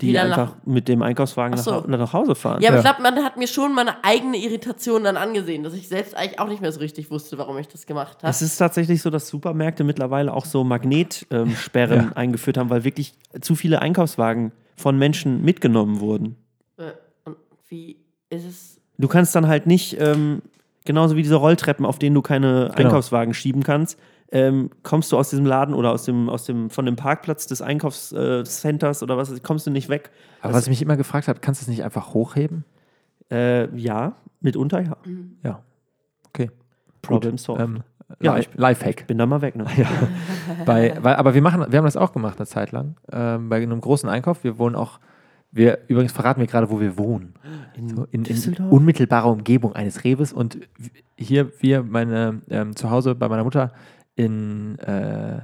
Die, 0.00 0.08
Die 0.08 0.12
dann 0.12 0.26
einfach 0.30 0.54
mit 0.64 0.86
dem 0.86 1.02
Einkaufswagen 1.02 1.56
so. 1.56 1.80
nach, 1.80 1.86
nach 1.88 2.12
Hause 2.12 2.36
fahren. 2.36 2.62
Ja, 2.62 2.68
aber 2.68 2.76
Ja. 2.76 2.82
ich 2.82 2.96
glaube, 2.96 3.02
man 3.02 3.24
hat 3.24 3.36
mir 3.36 3.48
schon 3.48 3.74
meine 3.74 4.04
eigene 4.04 4.36
Irritation 4.36 5.02
dann 5.02 5.16
angesehen, 5.16 5.64
dass 5.64 5.74
ich 5.74 5.88
selbst 5.88 6.14
eigentlich 6.16 6.38
auch 6.38 6.46
nicht 6.46 6.60
mehr 6.62 6.70
so 6.70 6.78
richtig 6.78 7.10
wusste, 7.10 7.36
warum 7.38 7.58
ich 7.58 7.66
das 7.66 7.84
gemacht 7.84 8.18
habe. 8.22 8.30
Es 8.30 8.40
ist 8.40 8.58
tatsächlich 8.58 9.02
so, 9.02 9.10
dass 9.10 9.26
Supermärkte 9.28 9.82
mittlerweile 9.82 10.32
auch 10.32 10.44
so 10.44 10.62
Magnetsperren 10.62 11.48
ähm, 11.48 11.56
Sperren 11.56 12.12
eingeführt 12.12 12.58
haben, 12.58 12.70
weil 12.70 12.84
wirklich 12.84 13.14
zu 13.40 13.56
viele 13.56 13.80
Einkaufswagen 13.82 14.52
von 14.76 14.96
Menschen 14.98 15.42
mitgenommen 15.42 15.98
wurden. 15.98 16.36
Äh, 17.68 17.70
wie 17.70 17.96
ist 18.30 18.44
es? 18.44 18.80
Du 18.98 19.08
kannst 19.08 19.34
dann 19.34 19.46
halt 19.46 19.66
nicht, 19.66 19.96
ähm, 20.00 20.42
genauso 20.84 21.16
wie 21.16 21.22
diese 21.22 21.36
Rolltreppen, 21.36 21.86
auf 21.86 21.98
denen 21.98 22.14
du 22.14 22.22
keine 22.22 22.70
Genau. 22.74 22.88
Einkaufswagen 22.88 23.32
schieben 23.34 23.62
kannst, 23.62 23.98
ähm, 24.32 24.70
kommst 24.82 25.10
du 25.12 25.16
aus 25.16 25.30
diesem 25.30 25.46
Laden 25.46 25.74
oder 25.74 25.92
aus 25.92 26.04
dem, 26.04 26.28
aus 26.28 26.44
dem, 26.44 26.68
von 26.68 26.84
dem 26.84 26.96
Parkplatz 26.96 27.46
des 27.46 27.62
Einkaufscenters 27.62 29.02
oder 29.02 29.16
was, 29.16 29.42
kommst 29.42 29.66
du 29.66 29.70
nicht 29.70 29.88
weg. 29.88 30.10
Aber 30.42 30.54
was 30.54 30.64
ich 30.64 30.68
mich 30.70 30.82
immer 30.82 30.96
gefragt 30.96 31.28
habe, 31.28 31.40
kannst 31.40 31.60
du 31.60 31.64
es 31.64 31.68
nicht 31.68 31.84
einfach 31.84 32.12
hochheben? 32.14 32.64
Äh, 33.30 33.74
ja, 33.76 34.16
mitunter 34.40 34.80
ja. 34.80 34.96
Ja. 35.42 35.62
Okay. 36.28 36.50
Problem 37.02 37.38
solved. 37.38 37.62
Ähm, 37.64 37.82
Ja, 38.20 38.34
Li- 38.34 38.40
ich- 38.40 38.48
Lifehack. 38.54 39.06
Bin 39.06 39.18
da 39.18 39.26
mal 39.26 39.42
weg. 39.42 39.54
Ne? 39.54 39.66
Bei, 40.66 40.96
weil, 41.02 41.16
aber 41.16 41.34
wir 41.34 41.42
machen, 41.42 41.64
wir 41.70 41.76
haben 41.78 41.84
das 41.84 41.96
auch 41.96 42.12
gemacht 42.12 42.38
eine 42.38 42.46
Zeit 42.46 42.72
lang. 42.72 42.96
Ähm, 43.12 43.48
bei 43.50 43.56
einem 43.62 43.80
großen 43.80 44.08
Einkauf. 44.08 44.44
Wir 44.44 44.58
wohnen 44.58 44.76
auch, 44.76 44.98
wir 45.50 45.78
übrigens 45.88 46.12
verraten 46.12 46.40
wir 46.40 46.46
gerade, 46.46 46.70
wo 46.70 46.80
wir 46.80 46.98
wohnen. 46.98 47.34
In 47.74 47.88
So 47.88 48.06
in, 48.10 48.24
in 48.24 48.56
unmittelbarer 48.70 49.30
Umgebung 49.30 49.74
eines 49.74 50.04
Reves. 50.04 50.32
Und 50.32 50.58
hier, 51.16 51.50
wir, 51.60 51.82
meine, 51.82 52.42
ähm, 52.50 52.76
zu 52.76 52.90
Hause 52.90 53.14
bei 53.14 53.28
meiner 53.28 53.44
Mutter 53.44 53.72
in, 54.14 54.78
äh, 54.80 55.40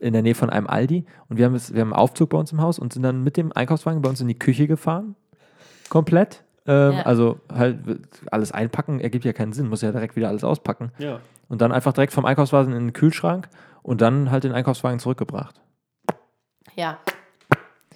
in 0.00 0.12
der 0.12 0.22
Nähe 0.22 0.34
von 0.34 0.50
einem 0.50 0.66
Aldi. 0.66 1.04
Und 1.28 1.36
wir 1.36 1.44
haben, 1.44 1.54
es, 1.54 1.74
wir 1.74 1.80
haben 1.82 1.92
einen 1.92 2.00
Aufzug 2.00 2.30
bei 2.30 2.38
uns 2.38 2.52
im 2.52 2.60
Haus 2.60 2.78
und 2.78 2.92
sind 2.92 3.02
dann 3.02 3.22
mit 3.22 3.36
dem 3.36 3.52
Einkaufswagen 3.52 4.00
bei 4.02 4.08
uns 4.08 4.20
in 4.20 4.28
die 4.28 4.38
Küche 4.38 4.66
gefahren. 4.66 5.16
Komplett. 5.88 6.44
Ähm, 6.66 6.92
Ja. 6.92 7.02
Also 7.02 7.38
halt 7.52 7.78
alles 8.30 8.52
einpacken 8.52 9.00
ergibt 9.00 9.24
ja 9.24 9.32
keinen 9.32 9.52
Sinn, 9.52 9.68
muss 9.68 9.82
ja 9.82 9.92
direkt 9.92 10.16
wieder 10.16 10.28
alles 10.28 10.44
auspacken. 10.44 10.92
Ja. 10.98 11.20
Und 11.48 11.60
dann 11.60 11.72
einfach 11.72 11.92
direkt 11.92 12.12
vom 12.12 12.24
Einkaufswagen 12.24 12.72
in 12.72 12.86
den 12.86 12.92
Kühlschrank 12.92 13.48
und 13.82 14.00
dann 14.00 14.30
halt 14.30 14.44
den 14.44 14.52
Einkaufswagen 14.52 14.98
zurückgebracht. 14.98 15.60
Ja. 16.74 16.98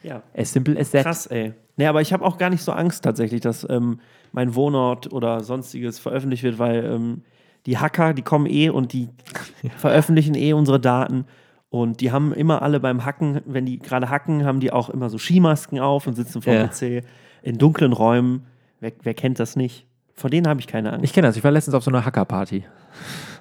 Ja. 0.02 0.22
As 0.36 0.52
simple 0.52 0.78
as 0.78 0.90
that. 0.90 1.04
Krass, 1.04 1.26
ey. 1.26 1.52
Nee, 1.76 1.86
aber 1.86 2.00
ich 2.00 2.12
habe 2.12 2.24
auch 2.24 2.36
gar 2.38 2.50
nicht 2.50 2.62
so 2.62 2.72
Angst 2.72 3.04
tatsächlich, 3.04 3.40
dass 3.40 3.66
ähm, 3.68 4.00
mein 4.32 4.54
Wohnort 4.54 5.12
oder 5.12 5.42
sonstiges 5.42 5.98
veröffentlicht 5.98 6.42
wird, 6.42 6.58
weil 6.58 6.84
ähm, 6.84 7.22
die 7.66 7.78
Hacker, 7.78 8.12
die 8.14 8.22
kommen 8.22 8.46
eh 8.46 8.68
und 8.70 8.92
die 8.92 9.08
veröffentlichen 9.76 10.34
eh 10.34 10.52
unsere 10.52 10.80
Daten. 10.80 11.24
Und 11.70 12.00
die 12.00 12.10
haben 12.10 12.32
immer 12.32 12.62
alle 12.62 12.80
beim 12.80 13.04
Hacken, 13.04 13.40
wenn 13.46 13.64
die 13.64 13.78
gerade 13.78 14.10
hacken, 14.10 14.44
haben 14.44 14.60
die 14.60 14.72
auch 14.72 14.90
immer 14.90 15.08
so 15.08 15.18
Skimasken 15.18 15.78
auf 15.78 16.06
und 16.06 16.14
sitzen 16.14 16.42
vor 16.42 16.52
dem 16.52 16.62
Ja. 16.62 16.68
PC 17.00 17.04
in 17.42 17.58
dunklen 17.58 17.92
Räumen. 17.92 18.44
Wer, 18.80 18.92
wer 19.02 19.14
kennt 19.14 19.38
das 19.38 19.54
nicht? 19.56 19.86
Vor 20.14 20.28
denen 20.30 20.48
habe 20.48 20.60
ich 20.60 20.66
keine 20.66 20.92
Angst. 20.92 21.04
Ich 21.04 21.12
kenne 21.12 21.28
das, 21.28 21.36
ich 21.36 21.44
war 21.44 21.50
letztens 21.50 21.74
auf 21.74 21.84
so 21.84 21.90
einer 21.90 22.04
Hackerparty. 22.04 22.64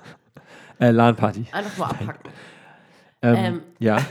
äh, 0.79 0.91
LAN-Party. 0.91 1.47
Einfach 1.51 1.77
nur 1.77 1.87
abpacken. 1.89 2.31
Ähm, 3.21 3.35
Ähm, 3.37 3.61
ja. 3.79 3.97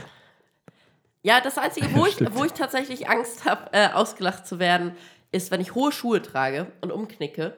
Ja, 1.21 1.41
das 1.41 1.57
Einzige, 1.57 1.93
wo 1.93 2.05
ich, 2.07 2.17
wo 2.33 2.43
ich 2.45 2.53
tatsächlich 2.53 3.09
Angst 3.09 3.45
habe, 3.45 3.73
äh, 3.73 3.89
ausgelacht 3.89 4.47
zu 4.47 4.59
werden, 4.59 4.95
ist, 5.31 5.51
wenn 5.51 5.61
ich 5.61 5.75
hohe 5.75 5.91
Schuhe 5.91 6.21
trage 6.21 6.71
und 6.81 6.91
umknicke. 6.91 7.55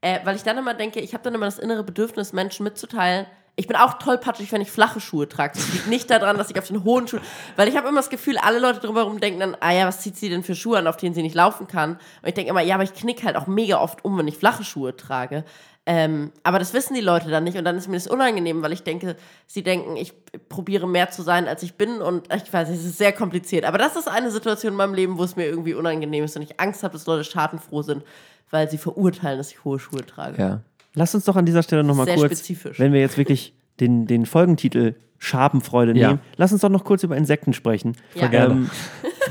Äh, 0.00 0.20
weil 0.24 0.36
ich 0.36 0.42
dann 0.42 0.58
immer 0.58 0.74
denke, 0.74 1.00
ich 1.00 1.14
habe 1.14 1.22
dann 1.22 1.34
immer 1.34 1.46
das 1.46 1.58
innere 1.58 1.84
Bedürfnis, 1.84 2.32
Menschen 2.32 2.64
mitzuteilen. 2.64 3.26
Ich 3.54 3.66
bin 3.66 3.76
auch 3.76 3.94
tollpatschig, 3.94 4.50
wenn 4.50 4.62
ich 4.62 4.70
flache 4.70 4.98
Schuhe 4.98 5.28
trage. 5.28 5.52
Das 5.54 5.72
liegt 5.72 5.86
nicht 5.86 6.10
daran, 6.10 6.38
dass 6.38 6.50
ich 6.50 6.58
auf 6.58 6.66
den 6.66 6.84
hohen 6.84 7.06
Schuhen. 7.06 7.22
Weil 7.56 7.68
ich 7.68 7.76
habe 7.76 7.86
immer 7.88 8.00
das 8.00 8.08
Gefühl, 8.08 8.38
alle 8.38 8.58
Leute 8.58 8.80
drumherum 8.80 9.20
denken 9.20 9.40
dann, 9.40 9.56
ah 9.60 9.72
ja, 9.72 9.86
was 9.86 10.00
zieht 10.00 10.16
sie 10.16 10.30
denn 10.30 10.42
für 10.42 10.54
Schuhe 10.54 10.78
an, 10.78 10.86
auf 10.86 10.96
denen 10.96 11.14
sie 11.14 11.22
nicht 11.22 11.34
laufen 11.34 11.66
kann? 11.66 11.92
Und 12.22 12.28
ich 12.28 12.34
denke 12.34 12.50
immer, 12.50 12.62
ja, 12.62 12.74
aber 12.76 12.84
ich 12.84 12.94
knick 12.94 13.22
halt 13.24 13.36
auch 13.36 13.46
mega 13.46 13.78
oft 13.78 14.04
um, 14.04 14.16
wenn 14.18 14.26
ich 14.26 14.38
flache 14.38 14.64
Schuhe 14.64 14.96
trage. 14.96 15.44
Ähm, 15.84 16.30
aber 16.44 16.60
das 16.60 16.74
wissen 16.74 16.94
die 16.94 17.00
Leute 17.00 17.28
dann 17.28 17.42
nicht 17.42 17.58
und 17.58 17.64
dann 17.64 17.76
ist 17.76 17.88
mir 17.88 17.96
das 17.96 18.06
unangenehm, 18.06 18.62
weil 18.62 18.72
ich 18.72 18.84
denke, 18.84 19.16
sie 19.48 19.64
denken, 19.64 19.96
ich 19.96 20.12
probiere 20.48 20.86
mehr 20.88 21.10
zu 21.10 21.22
sein, 21.22 21.48
als 21.48 21.64
ich 21.64 21.74
bin 21.74 22.00
und 22.00 22.32
ich 22.32 22.52
weiß, 22.52 22.68
es 22.68 22.84
ist 22.84 22.98
sehr 22.98 23.12
kompliziert. 23.12 23.64
Aber 23.64 23.78
das 23.78 23.96
ist 23.96 24.06
eine 24.08 24.30
Situation 24.30 24.74
in 24.74 24.76
meinem 24.76 24.94
Leben, 24.94 25.18
wo 25.18 25.24
es 25.24 25.34
mir 25.34 25.46
irgendwie 25.46 25.74
unangenehm 25.74 26.22
ist 26.22 26.36
und 26.36 26.42
ich 26.42 26.60
Angst 26.60 26.84
habe, 26.84 26.92
dass 26.92 27.06
Leute 27.06 27.24
schadenfroh 27.24 27.82
sind, 27.82 28.04
weil 28.50 28.70
sie 28.70 28.78
verurteilen, 28.78 29.38
dass 29.38 29.50
ich 29.50 29.64
hohe 29.64 29.78
Schuhe 29.80 30.06
trage. 30.06 30.40
ja. 30.40 30.60
Lass 30.94 31.14
uns 31.14 31.24
doch 31.24 31.36
an 31.36 31.46
dieser 31.46 31.62
Stelle 31.62 31.82
nochmal 31.84 32.04
kurz, 32.06 32.26
spezifisch. 32.26 32.78
wenn 32.78 32.92
wir 32.92 33.00
jetzt 33.00 33.16
wirklich 33.16 33.54
den, 33.80 34.06
den 34.06 34.26
Folgentitel 34.26 34.94
Schabenfreude 35.18 35.96
Ja. 35.98 36.08
nehmen, 36.08 36.20
lass 36.36 36.52
uns 36.52 36.60
doch 36.60 36.68
noch 36.68 36.84
kurz 36.84 37.02
über 37.02 37.16
Insekten 37.16 37.54
sprechen. 37.54 37.96
Ja. 38.14 38.30
Ähm, 38.30 38.68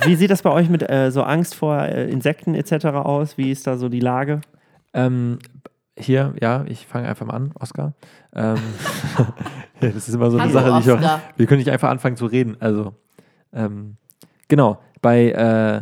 wie 0.06 0.16
sieht 0.16 0.32
das 0.32 0.42
bei 0.42 0.50
euch 0.50 0.70
mit 0.70 0.90
äh, 0.90 1.12
so 1.12 1.22
Angst 1.22 1.54
vor 1.54 1.78
äh, 1.84 2.10
Insekten 2.10 2.56
etc. 2.56 2.86
aus? 2.88 3.38
Wie 3.38 3.52
ist 3.52 3.68
da 3.68 3.78
so 3.78 3.90
die 3.90 4.00
Lage? 4.00 4.42
Ähm, 4.94 5.38
hier, 5.98 6.34
ja, 6.42 6.64
ich 6.68 6.88
fange 6.88 7.08
einfach 7.08 7.26
mal 7.26 7.34
an, 7.34 7.52
Oskar. 7.60 7.94
Ähm, 8.34 8.58
ja, 9.82 9.90
das 9.90 10.08
ist 10.08 10.14
immer 10.14 10.32
so 10.32 10.38
eine 10.38 10.54
Hallo, 10.54 10.82
Sache, 10.82 10.82
die 10.82 10.90
ich 10.90 11.06
auch. 11.06 11.20
Wir 11.36 11.46
können 11.48 11.60
nicht 11.60 11.72
einfach 11.72 11.90
anfangen 11.90 12.16
zu 12.16 12.26
reden. 12.26 12.58
Also, 12.60 12.96
ähm, 13.54 13.98
genau. 14.48 14.80
Bei, 15.02 15.32
äh, 15.32 15.82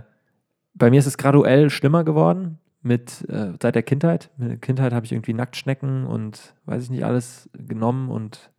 bei 0.74 0.90
mir 0.90 1.00
ist 1.00 1.06
es 1.06 1.18
graduell 1.18 1.70
schlimmer 1.70 2.04
geworden 2.04 2.60
mit 2.82 3.30
äh, 3.30 3.54
seit 3.62 3.76
der 3.76 3.84
Kindheit. 3.84 4.32
In 4.40 4.48
der 4.48 4.58
Kindheit 4.58 4.94
habe 4.94 5.06
ich 5.06 5.12
irgendwie 5.12 5.34
Nacktschnecken 5.34 6.06
und 6.06 6.54
weiß 6.66 6.84
ich 6.84 6.90
nicht 6.90 7.06
alles 7.06 7.50
genommen 7.54 8.10
und 8.10 8.52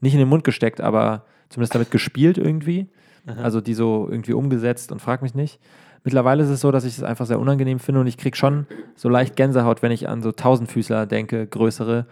nicht 0.00 0.14
in 0.14 0.18
den 0.18 0.28
Mund 0.28 0.44
gesteckt, 0.44 0.80
aber 0.80 1.24
zumindest 1.48 1.74
damit 1.74 1.90
gespielt 1.90 2.38
irgendwie. 2.38 2.88
Also 3.36 3.60
die 3.60 3.74
so 3.74 4.08
irgendwie 4.10 4.32
umgesetzt 4.32 4.90
und 4.90 5.02
frag 5.02 5.20
mich 5.20 5.34
nicht. 5.34 5.60
Mittlerweile 6.04 6.42
ist 6.42 6.50
es 6.50 6.60
so, 6.60 6.70
dass 6.70 6.84
ich 6.84 6.96
es 6.96 7.02
einfach 7.02 7.26
sehr 7.26 7.40
unangenehm 7.40 7.78
finde 7.78 8.00
und 8.00 8.06
ich 8.06 8.16
kriege 8.16 8.36
schon 8.36 8.66
so 8.94 9.08
leicht 9.08 9.36
Gänsehaut, 9.36 9.82
wenn 9.82 9.92
ich 9.92 10.08
an 10.08 10.22
so 10.22 10.32
Tausendfüßler 10.32 11.06
denke, 11.06 11.46
größere. 11.46 12.06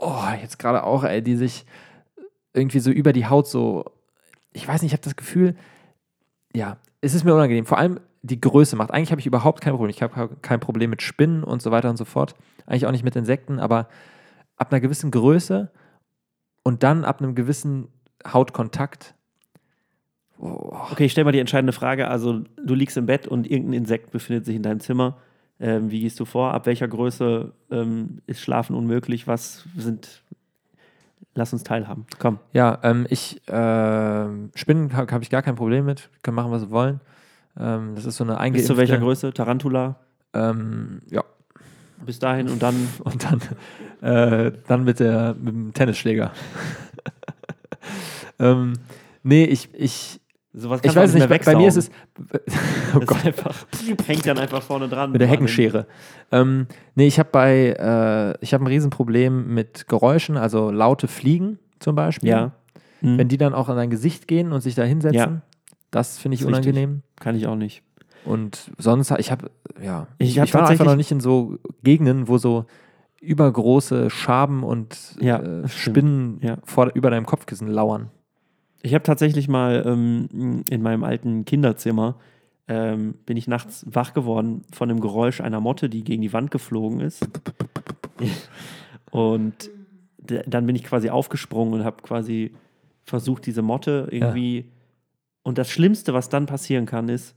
Oh, 0.00 0.24
jetzt 0.40 0.58
gerade 0.58 0.82
auch, 0.84 1.04
ey, 1.04 1.22
die 1.22 1.36
sich 1.36 1.64
irgendwie 2.52 2.80
so 2.80 2.90
über 2.90 3.12
die 3.12 3.26
Haut 3.26 3.46
so, 3.46 3.84
ich 4.52 4.66
weiß 4.66 4.82
nicht, 4.82 4.90
ich 4.90 4.96
habe 4.96 5.04
das 5.04 5.16
Gefühl, 5.16 5.56
ja, 6.54 6.76
es 7.00 7.14
ist 7.14 7.24
mir 7.24 7.34
unangenehm. 7.34 7.66
Vor 7.66 7.78
allem 7.78 8.00
die 8.22 8.40
Größe 8.40 8.76
macht. 8.76 8.90
Eigentlich 8.90 9.10
habe 9.10 9.20
ich 9.20 9.26
überhaupt 9.26 9.60
kein 9.60 9.72
Problem. 9.72 9.90
Ich 9.90 10.02
habe 10.02 10.30
kein 10.40 10.60
Problem 10.60 10.88
mit 10.88 11.02
Spinnen 11.02 11.44
und 11.44 11.60
so 11.60 11.70
weiter 11.70 11.90
und 11.90 11.98
so 11.98 12.06
fort. 12.06 12.34
Eigentlich 12.66 12.86
auch 12.86 12.92
nicht 12.92 13.04
mit 13.04 13.16
Insekten, 13.16 13.58
aber 13.58 13.88
ab 14.56 14.72
einer 14.72 14.80
gewissen 14.80 15.10
Größe 15.10 15.70
und 16.62 16.82
dann 16.82 17.04
ab 17.04 17.20
einem 17.20 17.34
gewissen 17.34 17.88
Hautkontakt. 18.26 19.14
Okay, 20.44 21.06
ich 21.06 21.12
stelle 21.12 21.24
mal 21.24 21.32
die 21.32 21.38
entscheidende 21.38 21.72
Frage. 21.72 22.08
Also, 22.08 22.42
du 22.62 22.74
liegst 22.74 22.96
im 22.98 23.06
Bett 23.06 23.26
und 23.26 23.50
irgendein 23.50 23.80
Insekt 23.80 24.10
befindet 24.10 24.44
sich 24.44 24.54
in 24.56 24.62
deinem 24.62 24.80
Zimmer. 24.80 25.16
Ähm, 25.58 25.90
wie 25.90 26.00
gehst 26.00 26.20
du 26.20 26.26
vor? 26.26 26.52
Ab 26.52 26.66
welcher 26.66 26.86
Größe 26.86 27.52
ähm, 27.70 28.20
ist 28.26 28.40
Schlafen 28.40 28.76
unmöglich? 28.76 29.26
Was 29.26 29.64
sind. 29.76 30.22
Lass 31.34 31.52
uns 31.52 31.64
teilhaben. 31.64 32.06
Komm. 32.18 32.38
Ja, 32.52 32.78
ähm, 32.82 33.06
ich, 33.08 33.40
ähm, 33.48 34.50
Spinnen 34.54 34.94
habe 34.94 35.12
hab 35.12 35.22
ich 35.22 35.30
gar 35.30 35.42
kein 35.42 35.56
Problem 35.56 35.86
mit. 35.86 36.10
Können 36.22 36.36
machen, 36.36 36.52
was 36.52 36.62
sie 36.62 36.70
wollen. 36.70 37.00
Ähm, 37.58 37.94
das 37.94 38.04
ist 38.04 38.16
so 38.16 38.24
eine 38.24 38.34
Bis 38.34 38.40
eingeimpfte. 38.40 38.72
zu 38.72 38.76
welcher 38.76 38.98
Größe? 38.98 39.32
Tarantula? 39.32 39.96
Ähm, 40.34 41.00
ja. 41.10 41.24
Bis 42.04 42.18
dahin 42.18 42.48
und 42.48 42.62
dann. 42.62 42.74
Und 43.04 43.24
dann, 43.24 43.40
äh, 44.02 44.52
dann 44.66 44.84
mit, 44.84 45.00
der, 45.00 45.34
mit 45.34 45.54
dem 45.54 45.72
Tennisschläger. 45.72 46.32
ähm, 48.38 48.74
nee, 49.22 49.44
ich, 49.44 49.70
ich, 49.72 50.20
Sowas 50.56 50.80
ich 50.84 50.94
weiß 50.94 51.10
auch 51.10 51.14
nicht, 51.14 51.28
bei, 51.28 51.36
mehr 51.36 51.44
bei 51.44 51.56
mir 51.56 51.66
ist 51.68 51.76
es. 51.76 51.90
oh 52.94 52.98
Das 53.00 53.06
Gott. 53.08 53.26
einfach, 53.26 53.66
hängt 54.06 54.24
dann 54.26 54.38
einfach 54.38 54.62
vorne 54.62 54.88
dran. 54.88 55.10
Mit 55.10 55.20
der 55.20 55.26
Heckenschere. 55.28 55.86
Ähm, 56.30 56.68
nee, 56.94 57.08
ich 57.08 57.18
habe 57.18 57.28
bei, 57.32 57.70
äh, 57.76 58.38
ich 58.40 58.54
habe 58.54 58.62
ein 58.62 58.68
Riesenproblem 58.68 59.52
mit 59.52 59.88
Geräuschen, 59.88 60.36
also 60.36 60.70
laute 60.70 61.08
Fliegen 61.08 61.58
zum 61.80 61.96
Beispiel. 61.96 62.28
Ja. 62.30 62.52
Mhm. 63.00 63.18
Wenn 63.18 63.28
die 63.28 63.36
dann 63.36 63.52
auch 63.52 63.68
an 63.68 63.76
dein 63.76 63.90
Gesicht 63.90 64.28
gehen 64.28 64.52
und 64.52 64.60
sich 64.60 64.76
da 64.76 64.84
hinsetzen, 64.84 65.18
Ja. 65.18 65.40
das 65.90 66.18
finde 66.18 66.36
ich 66.36 66.42
richtig. 66.42 66.48
unangenehm. 66.54 67.02
Kann 67.18 67.34
ich 67.34 67.46
auch 67.48 67.56
nicht. 67.56 67.82
Und 68.24 68.70
sonst, 68.78 69.10
ich 69.18 69.30
habe, 69.32 69.50
ja, 69.82 70.06
Ich 70.18 70.30
ich, 70.30 70.38
hab 70.38 70.46
ich 70.46 70.54
war 70.54 70.68
einfach 70.68 70.86
noch 70.86 70.96
nicht 70.96 71.10
in 71.10 71.20
so 71.20 71.58
Gegenden, 71.82 72.28
wo 72.28 72.38
so 72.38 72.64
übergroße 73.20 74.08
Schaben 74.08 74.62
und 74.62 74.96
Ja, 75.20 75.38
äh, 75.38 75.62
das. 75.62 75.74
Spinnen 75.74 76.38
Ja. 76.42 76.58
vor, 76.64 76.90
über 76.94 77.10
deinem 77.10 77.26
Kopfkissen 77.26 77.66
lauern. 77.68 78.10
Ich 78.84 78.92
habe 78.92 79.02
tatsächlich 79.02 79.48
mal 79.48 79.82
ähm, 79.86 80.62
in 80.68 80.82
meinem 80.82 81.04
alten 81.04 81.46
Kinderzimmer 81.46 82.16
ähm, 82.68 83.14
bin 83.24 83.38
ich 83.38 83.48
nachts 83.48 83.86
wach 83.88 84.12
geworden 84.12 84.62
von 84.72 84.90
dem 84.90 85.00
Geräusch 85.00 85.40
einer 85.40 85.58
Motte, 85.60 85.88
die 85.88 86.04
gegen 86.04 86.20
die 86.20 86.34
Wand 86.34 86.50
geflogen 86.50 87.00
ist. 87.00 87.26
Und 89.10 89.70
dann 90.18 90.66
bin 90.66 90.76
ich 90.76 90.84
quasi 90.84 91.08
aufgesprungen 91.08 91.72
und 91.72 91.84
habe 91.84 92.02
quasi 92.02 92.54
versucht, 93.04 93.46
diese 93.46 93.62
Motte 93.62 94.08
irgendwie. 94.10 94.66
Und 95.42 95.56
das 95.56 95.70
Schlimmste, 95.70 96.12
was 96.12 96.28
dann 96.28 96.44
passieren 96.44 96.84
kann, 96.84 97.08
ist, 97.08 97.34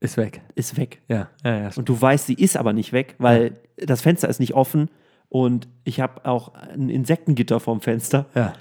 Ist 0.00 0.18
weg. 0.18 0.42
ist 0.54 0.76
weg. 0.76 1.00
Ja, 1.08 1.30
ja, 1.42 1.58
ja. 1.58 1.70
Und 1.74 1.88
du 1.88 1.98
weißt, 1.98 2.26
sie 2.26 2.34
ist 2.34 2.58
aber 2.58 2.74
nicht 2.74 2.92
weg, 2.92 3.14
weil 3.16 3.54
das 3.78 4.02
Fenster 4.02 4.28
ist 4.28 4.40
nicht 4.40 4.52
offen 4.52 4.90
und 5.30 5.68
ich 5.84 6.00
habe 6.00 6.26
auch 6.26 6.52
ein 6.54 6.90
Insektengitter 6.90 7.60
vorm 7.60 7.80
Fenster. 7.80 8.26
ja. 8.34 8.52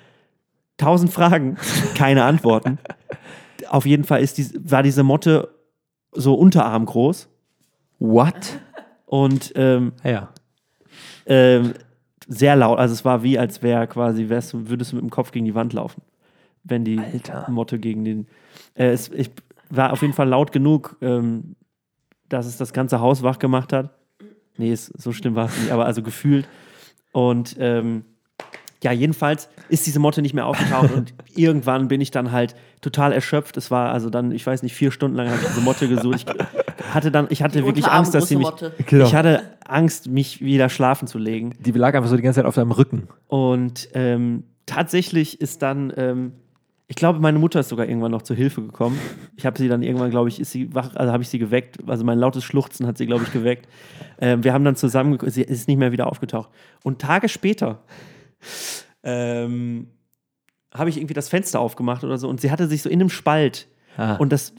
Tausend 0.78 1.11
Fragen, 1.11 1.57
keine 1.95 2.24
Antworten. 2.24 2.80
Auf 3.69 3.86
jeden 3.86 4.03
Fall 4.03 4.21
ist 4.21 4.38
die, 4.38 4.47
war 4.69 4.84
diese 4.84 5.03
Motte 5.03 5.49
so 6.11 6.34
unterarmgroß 6.36 7.28
What? 7.99 8.59
und 9.05 9.53
ähm, 9.55 9.93
Ja. 10.03 10.30
ähm, 11.26 11.74
sehr 12.28 12.55
laut. 12.55 12.80
Also 12.80 12.93
es 12.93 13.05
war 13.05 13.24
wie, 13.24 13.38
als 13.38 13.61
wäre 13.61 13.88
quasi, 13.88 14.30
wärst, 14.30 14.53
du- 14.53 14.69
würdest 14.69 14.91
du 14.91 14.95
mit 14.97 15.03
dem 15.03 15.09
Kopf 15.09 15.32
gegen 15.32 15.45
die 15.45 15.55
Wand 15.55 15.74
laufen, 15.74 16.01
wenn 16.63 16.84
die 16.86 16.99
Alter. 16.99 17.45
Motte 17.49 17.80
gegen 17.80 18.03
den. 18.05 18.28
Äh, 18.76 18.88
es, 18.91 19.09
ich 19.09 19.30
war 19.69 19.91
auf 19.91 20.01
jeden 20.01 20.13
Fall 20.13 20.28
laut 20.30 20.51
genug, 20.51 20.97
ähm, 21.01 21.55
dass 22.30 22.45
es 22.45 22.57
das 22.57 22.74
ganze 22.74 22.99
Haus 22.99 23.24
wach 23.24 23.39
gemacht 23.39 23.74
hat. 23.74 23.89
Nee, 24.57 24.71
es, 24.71 24.88
so 24.88 25.11
schlimm 25.13 25.36
war 25.36 25.45
es 25.47 25.57
nicht, 25.59 25.71
aber 25.71 25.86
also 25.86 26.01
gefühlt. 26.03 26.47
Und 27.11 27.55
ähm, 27.59 28.05
ja, 28.84 28.92
jedenfalls 28.92 29.50
ist 29.70 29.88
diese 29.88 30.00
Motte 30.00 30.22
nicht 30.22 30.34
mehr 30.34 30.46
aufgetaucht 30.46 30.92
und 30.92 31.14
irgendwann 31.36 31.88
bin 31.88 32.02
ich 32.02 32.12
dann 32.12 32.32
halt 32.32 32.56
total 32.82 33.14
erschöpft. 33.14 33.56
Es 33.58 33.72
war 33.72 33.92
also 33.92 34.10
dann, 34.10 34.32
ich 34.32 34.46
weiß 34.46 34.62
nicht, 34.62 34.76
vier 34.76 34.92
Stunden 34.92 35.16
lang 35.16 35.30
habe 35.30 35.40
ich 35.42 35.48
diese 35.48 35.62
Motte 35.62 35.88
gesucht. 35.88 36.26
Ich 36.28 36.94
hatte 36.94 37.10
dann, 37.10 37.28
ich 37.30 37.42
hatte 37.42 37.60
Die 37.60 37.66
wirklich 37.66 37.88
Angst, 37.88 38.14
dass 38.14 38.28
sie 38.28 38.36
mich. 38.36 38.46
Motte. 38.46 38.74
Genau. 38.86 39.06
Ich 39.06 39.16
hatte 39.16 39.42
Angst, 39.66 40.08
mich 40.08 40.42
wieder 40.42 40.70
schlafen 40.70 41.08
zu 41.08 41.18
legen. 41.18 41.56
Die 41.60 41.72
lag 41.72 41.96
einfach 41.96 42.10
so 42.10 42.18
die 42.18 42.22
ganze 42.22 42.40
Zeit 42.40 42.46
auf 42.46 42.56
deinem 42.56 42.72
Rücken. 42.72 43.08
Und 43.28 43.90
ähm, 43.94 44.44
tatsächlich 44.66 45.40
ist 45.40 45.62
dann, 45.62 45.94
ähm, 45.96 46.34
ich 46.88 46.98
glaube, 46.98 47.20
meine 47.20 47.40
Mutter 47.40 47.62
ist 47.62 47.70
sogar 47.70 47.88
irgendwann 47.88 48.12
noch 48.12 48.22
zur 48.22 48.36
Hilfe 48.36 48.62
gekommen. 48.62 49.00
Ich 49.38 49.46
habe 49.46 49.58
sie 49.58 49.70
dann 49.70 49.82
irgendwann, 49.82 50.12
glaube 50.12 50.28
ich, 50.28 50.40
ist 50.40 50.52
sie 50.52 50.76
wach, 50.76 50.96
also 50.96 51.12
habe 51.12 51.24
ich 51.24 51.30
sie 51.30 51.40
geweckt. 51.40 51.78
Also 51.88 52.04
mein 52.04 52.20
lautes 52.20 52.44
Schluchzen 52.44 52.86
hat 52.86 52.98
sie, 52.98 53.06
glaube 53.06 53.24
ich, 53.24 53.32
geweckt. 53.32 53.68
Ähm, 54.20 54.44
wir 54.44 54.54
haben 54.54 54.66
dann 54.66 54.76
zusammen, 54.76 55.18
sie 55.28 55.42
ist 55.42 55.68
nicht 55.70 55.78
mehr 55.78 55.94
wieder 55.94 56.08
aufgetaucht. 56.08 56.50
Und 56.84 57.00
Tage 57.00 57.30
später 57.30 57.80
ähm, 59.04 59.88
habe 60.74 60.89
ich 60.89 60.98
irgendwie 60.98 61.14
das 61.14 61.30
Fenster 61.30 61.60
aufgemacht 61.60 62.04
oder 62.04 62.18
so 62.18 62.28
und 62.28 62.41
sie 62.41 62.52
hatte 62.52 62.68
sich 62.68 62.82
so 62.82 62.89
in 62.89 63.00
einem 63.00 63.10
Spalt. 63.10 63.68
Ah. 63.98 64.16
Und 64.16 64.32
das 64.32 64.54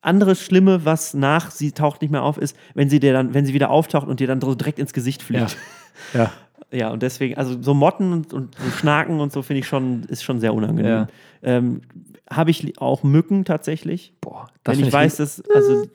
andere 0.00 0.34
Schlimme, 0.34 0.84
was 0.84 1.14
nach 1.14 1.50
sie 1.50 1.72
taucht 1.72 2.00
nicht 2.00 2.10
mehr 2.10 2.22
auf, 2.22 2.38
ist, 2.38 2.56
wenn 2.74 2.88
sie 2.88 3.00
dir 3.00 3.12
dann, 3.12 3.34
wenn 3.34 3.44
sie 3.44 3.52
wieder 3.52 3.70
auftaucht 3.70 4.08
und 4.08 4.20
dir 4.20 4.26
dann 4.26 4.40
so 4.40 4.54
direkt 4.54 4.78
ins 4.78 4.92
Gesicht 4.92 5.22
fliegt. 5.22 5.56
Ja. 6.14 6.32
Ja, 6.72 6.90
und 6.90 7.02
deswegen, 7.02 7.36
also 7.36 7.60
so 7.60 7.74
Motten 7.74 8.12
und, 8.12 8.32
und 8.32 8.54
so 8.54 8.70
Schnaken 8.70 9.20
und 9.20 9.32
so 9.32 9.42
finde 9.42 9.60
ich 9.60 9.66
schon, 9.66 10.04
ist 10.04 10.22
schon 10.22 10.40
sehr 10.40 10.54
unangenehm. 10.54 10.90
Ja. 10.90 11.08
Ähm, 11.42 11.82
Habe 12.30 12.52
ich 12.52 12.80
auch 12.80 13.02
Mücken 13.02 13.44
tatsächlich. 13.44 14.14
Boah, 14.20 14.46
Wenn 14.64 14.76
find 14.76 14.86
ich 14.86 14.92
weiß, 14.92 15.16
dass, 15.16 15.42
also 15.54 15.86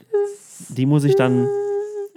die 0.69 0.85
muss 0.85 1.05
ich 1.05 1.15
dann, 1.15 1.47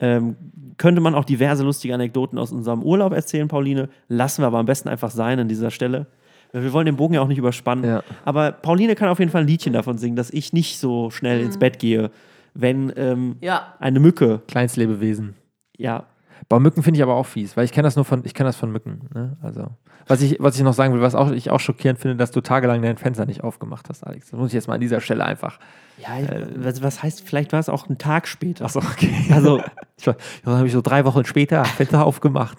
ähm, 0.00 0.36
könnte 0.78 1.00
man 1.00 1.14
auch 1.14 1.24
diverse 1.24 1.62
lustige 1.64 1.92
Anekdoten 1.94 2.38
aus 2.38 2.52
unserem 2.52 2.82
Urlaub 2.82 3.12
erzählen, 3.12 3.48
Pauline. 3.48 3.88
Lassen 4.08 4.42
wir 4.42 4.46
aber 4.46 4.58
am 4.58 4.66
besten 4.66 4.88
einfach 4.88 5.10
sein 5.10 5.38
an 5.38 5.48
dieser 5.48 5.70
Stelle. 5.70 6.06
Wir 6.52 6.72
wollen 6.72 6.86
den 6.86 6.96
Bogen 6.96 7.14
ja 7.14 7.20
auch 7.20 7.28
nicht 7.28 7.38
überspannen. 7.38 7.84
Ja. 7.84 8.02
Aber 8.24 8.52
Pauline 8.52 8.94
kann 8.94 9.08
auf 9.10 9.18
jeden 9.18 9.30
Fall 9.30 9.42
ein 9.42 9.46
Liedchen 9.46 9.74
davon 9.74 9.98
singen, 9.98 10.16
dass 10.16 10.30
ich 10.30 10.52
nicht 10.54 10.78
so 10.78 11.10
schnell 11.10 11.40
ins 11.40 11.58
Bett 11.58 11.78
gehe, 11.78 12.10
wenn 12.54 12.90
ähm, 12.96 13.36
Ja, 13.42 13.74
eine 13.80 14.00
Mücke, 14.00 14.40
Kleinstlebewesen. 14.48 15.34
ja, 15.76 16.06
Bei 16.48 16.58
Mücken 16.58 16.82
finde 16.82 16.98
ich 16.98 17.02
aber 17.02 17.14
auch 17.14 17.26
fies, 17.26 17.56
weil 17.56 17.64
ich 17.64 17.72
kenne 17.72 17.86
das 17.86 17.96
nur 17.96 18.04
von, 18.04 18.22
ich 18.24 18.34
kenne 18.34 18.48
das 18.48 18.56
von 18.56 18.70
Mücken. 18.70 19.08
Ne? 19.14 19.36
Also, 19.42 19.68
was 20.06 20.22
ich, 20.22 20.36
was 20.40 20.56
ich 20.56 20.62
noch 20.62 20.72
sagen 20.72 20.94
will, 20.94 21.00
was 21.00 21.14
auch, 21.14 21.30
ich 21.30 21.50
auch 21.50 21.60
schockierend 21.60 21.98
finde, 21.98 22.16
dass 22.16 22.30
du 22.30 22.40
tagelang 22.40 22.80
dein 22.80 22.96
Fenster 22.96 23.26
nicht 23.26 23.44
aufgemacht 23.44 23.88
hast, 23.88 24.06
Alex. 24.06 24.30
Das 24.30 24.38
muss 24.38 24.48
ich 24.48 24.54
jetzt 24.54 24.68
mal 24.68 24.74
an 24.74 24.80
dieser 24.80 25.00
Stelle 25.00 25.24
einfach. 25.24 25.58
ja 25.98 26.08
was, 26.56 26.82
was 26.82 27.02
heißt, 27.02 27.22
vielleicht 27.26 27.52
war 27.52 27.60
es 27.60 27.68
auch 27.68 27.88
ein 27.88 27.98
Tag 27.98 28.28
später. 28.28 28.64
Achso, 28.64 28.80
okay. 28.80 29.12
Also, 29.32 29.60
dann 30.04 30.16
habe 30.56 30.66
ich 30.66 30.72
so 30.72 30.80
drei 30.80 31.04
Wochen 31.04 31.24
später 31.24 31.64
Fenster 31.64 32.06
aufgemacht. 32.06 32.58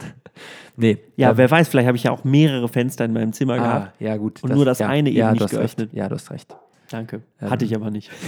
Nee. 0.75 0.99
Ja, 1.15 1.31
ähm, 1.31 1.37
wer 1.37 1.49
weiß, 1.51 1.67
vielleicht 1.67 1.87
habe 1.87 1.97
ich 1.97 2.03
ja 2.03 2.11
auch 2.11 2.23
mehrere 2.23 2.69
Fenster 2.69 3.05
in 3.05 3.13
meinem 3.13 3.33
Zimmer 3.33 3.53
ah, 3.53 3.57
gehabt. 3.57 4.01
ja, 4.01 4.15
gut. 4.17 4.43
Und 4.43 4.53
nur 4.53 4.65
das 4.65 4.81
eine 4.81 5.09
eben 5.09 5.17
ja, 5.17 5.31
nicht 5.31 5.41
du 5.41 5.45
hast 5.45 5.51
geöffnet. 5.51 5.89
Recht. 5.89 5.97
Ja, 5.97 6.07
du 6.07 6.15
hast 6.15 6.31
recht. 6.31 6.55
Danke. 6.89 7.21
Ähm. 7.41 7.49
Hatte 7.49 7.65
ich 7.65 7.75
aber 7.75 7.91
nicht. 7.91 8.09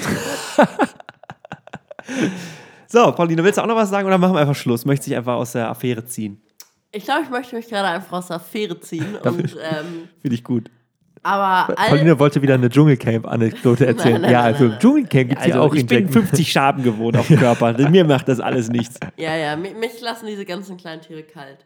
so, 2.92 3.12
Pauline, 3.14 3.44
willst 3.44 3.58
du 3.58 3.62
auch 3.64 3.68
noch 3.68 3.76
was 3.76 3.89
sagen 3.89 4.06
oder 4.08 4.18
machen 4.18 4.34
wir 4.34 4.39
einfach 4.42 4.56
Schluss? 4.56 4.86
Möchtest 4.86 5.08
dich 5.10 5.16
einfach 5.18 5.36
aus 5.36 5.54
der 5.54 5.70
Affäre 5.70 6.06
ziehen? 6.06 6.42
ich 6.94 7.06
glaube, 7.06 7.22
ich 7.24 7.30
möchte 7.30 7.56
mich 7.56 7.70
gerade 7.70 7.88
einfach 7.88 8.18
aus 8.18 8.28
der 8.28 8.36
Affäre 8.36 8.78
ziehen. 8.82 9.16
Und, 9.24 9.56
ähm, 9.62 10.10
Finde 10.22 10.36
ich 10.36 10.44
gut. 10.44 10.70
aber 11.24 11.74
Pauline 11.74 12.20
wollte 12.20 12.42
wieder 12.42 12.56
eine 12.56 12.70
Dschungelcamp-Anekdote 12.70 13.86
erzählen. 13.88 14.14
Nein, 14.16 14.22
nein, 14.24 14.32
ja, 14.32 14.42
nein, 14.44 14.54
also 14.54 14.66
nein. 14.66 14.80
Dschungelcamp 14.80 15.30
gibt 15.30 15.42
es 15.42 15.48
ja 15.48 15.54
Also, 15.56 15.68
auch 15.70 15.74
ich 15.74 15.82
in 15.82 15.88
bin 15.88 16.04
Jack- 16.06 16.12
50 16.14 16.52
Schaben 16.52 16.84
gewohnt 16.84 17.16
auf 17.16 17.28
dem 17.30 17.39
Körper. 17.39 17.72
Mir 17.89 18.04
macht 18.04 18.28
das 18.28 18.42
alles 18.42 18.68
nichts. 18.70 19.00
ja, 19.16 19.36
ja, 19.38 19.56
mi- 19.56 19.74
mich 19.74 20.02
lassen 20.02 20.26
diese 20.26 20.44
ganzen 20.44 20.76
kleinen 20.76 21.02
Tiere 21.02 21.24
kalt. 21.24 21.66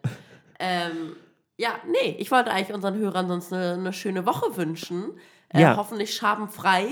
ähm, 0.60 1.16
ja, 1.58 1.70
nee, 1.90 2.16
ich 2.20 2.30
wollte 2.32 2.52
eigentlich 2.52 2.76
unseren 2.76 2.98
Hörern 2.98 3.28
sonst 3.28 3.52
eine, 3.54 3.74
eine 3.74 3.94
schöne 3.94 4.26
Woche 4.28 4.56
wünschen. 4.58 5.06
Äh, 5.50 5.62
Ja. 5.62 5.78
Hoffentlich 5.78 6.14
schabenfrei. 6.14 6.86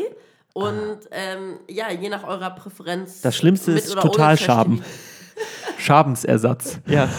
Und 0.54 1.00
ähm, 1.12 1.60
ja, 1.68 1.92
je 1.92 2.10
nach 2.10 2.24
eurer 2.24 2.52
Präferenz. 2.52 3.22
Das 3.22 3.36
Schlimmste 3.36 3.72
ist 3.72 3.92
Totalschaben. 3.94 4.82
Schabensersatz. 5.80 6.80
Ja. 6.86 7.10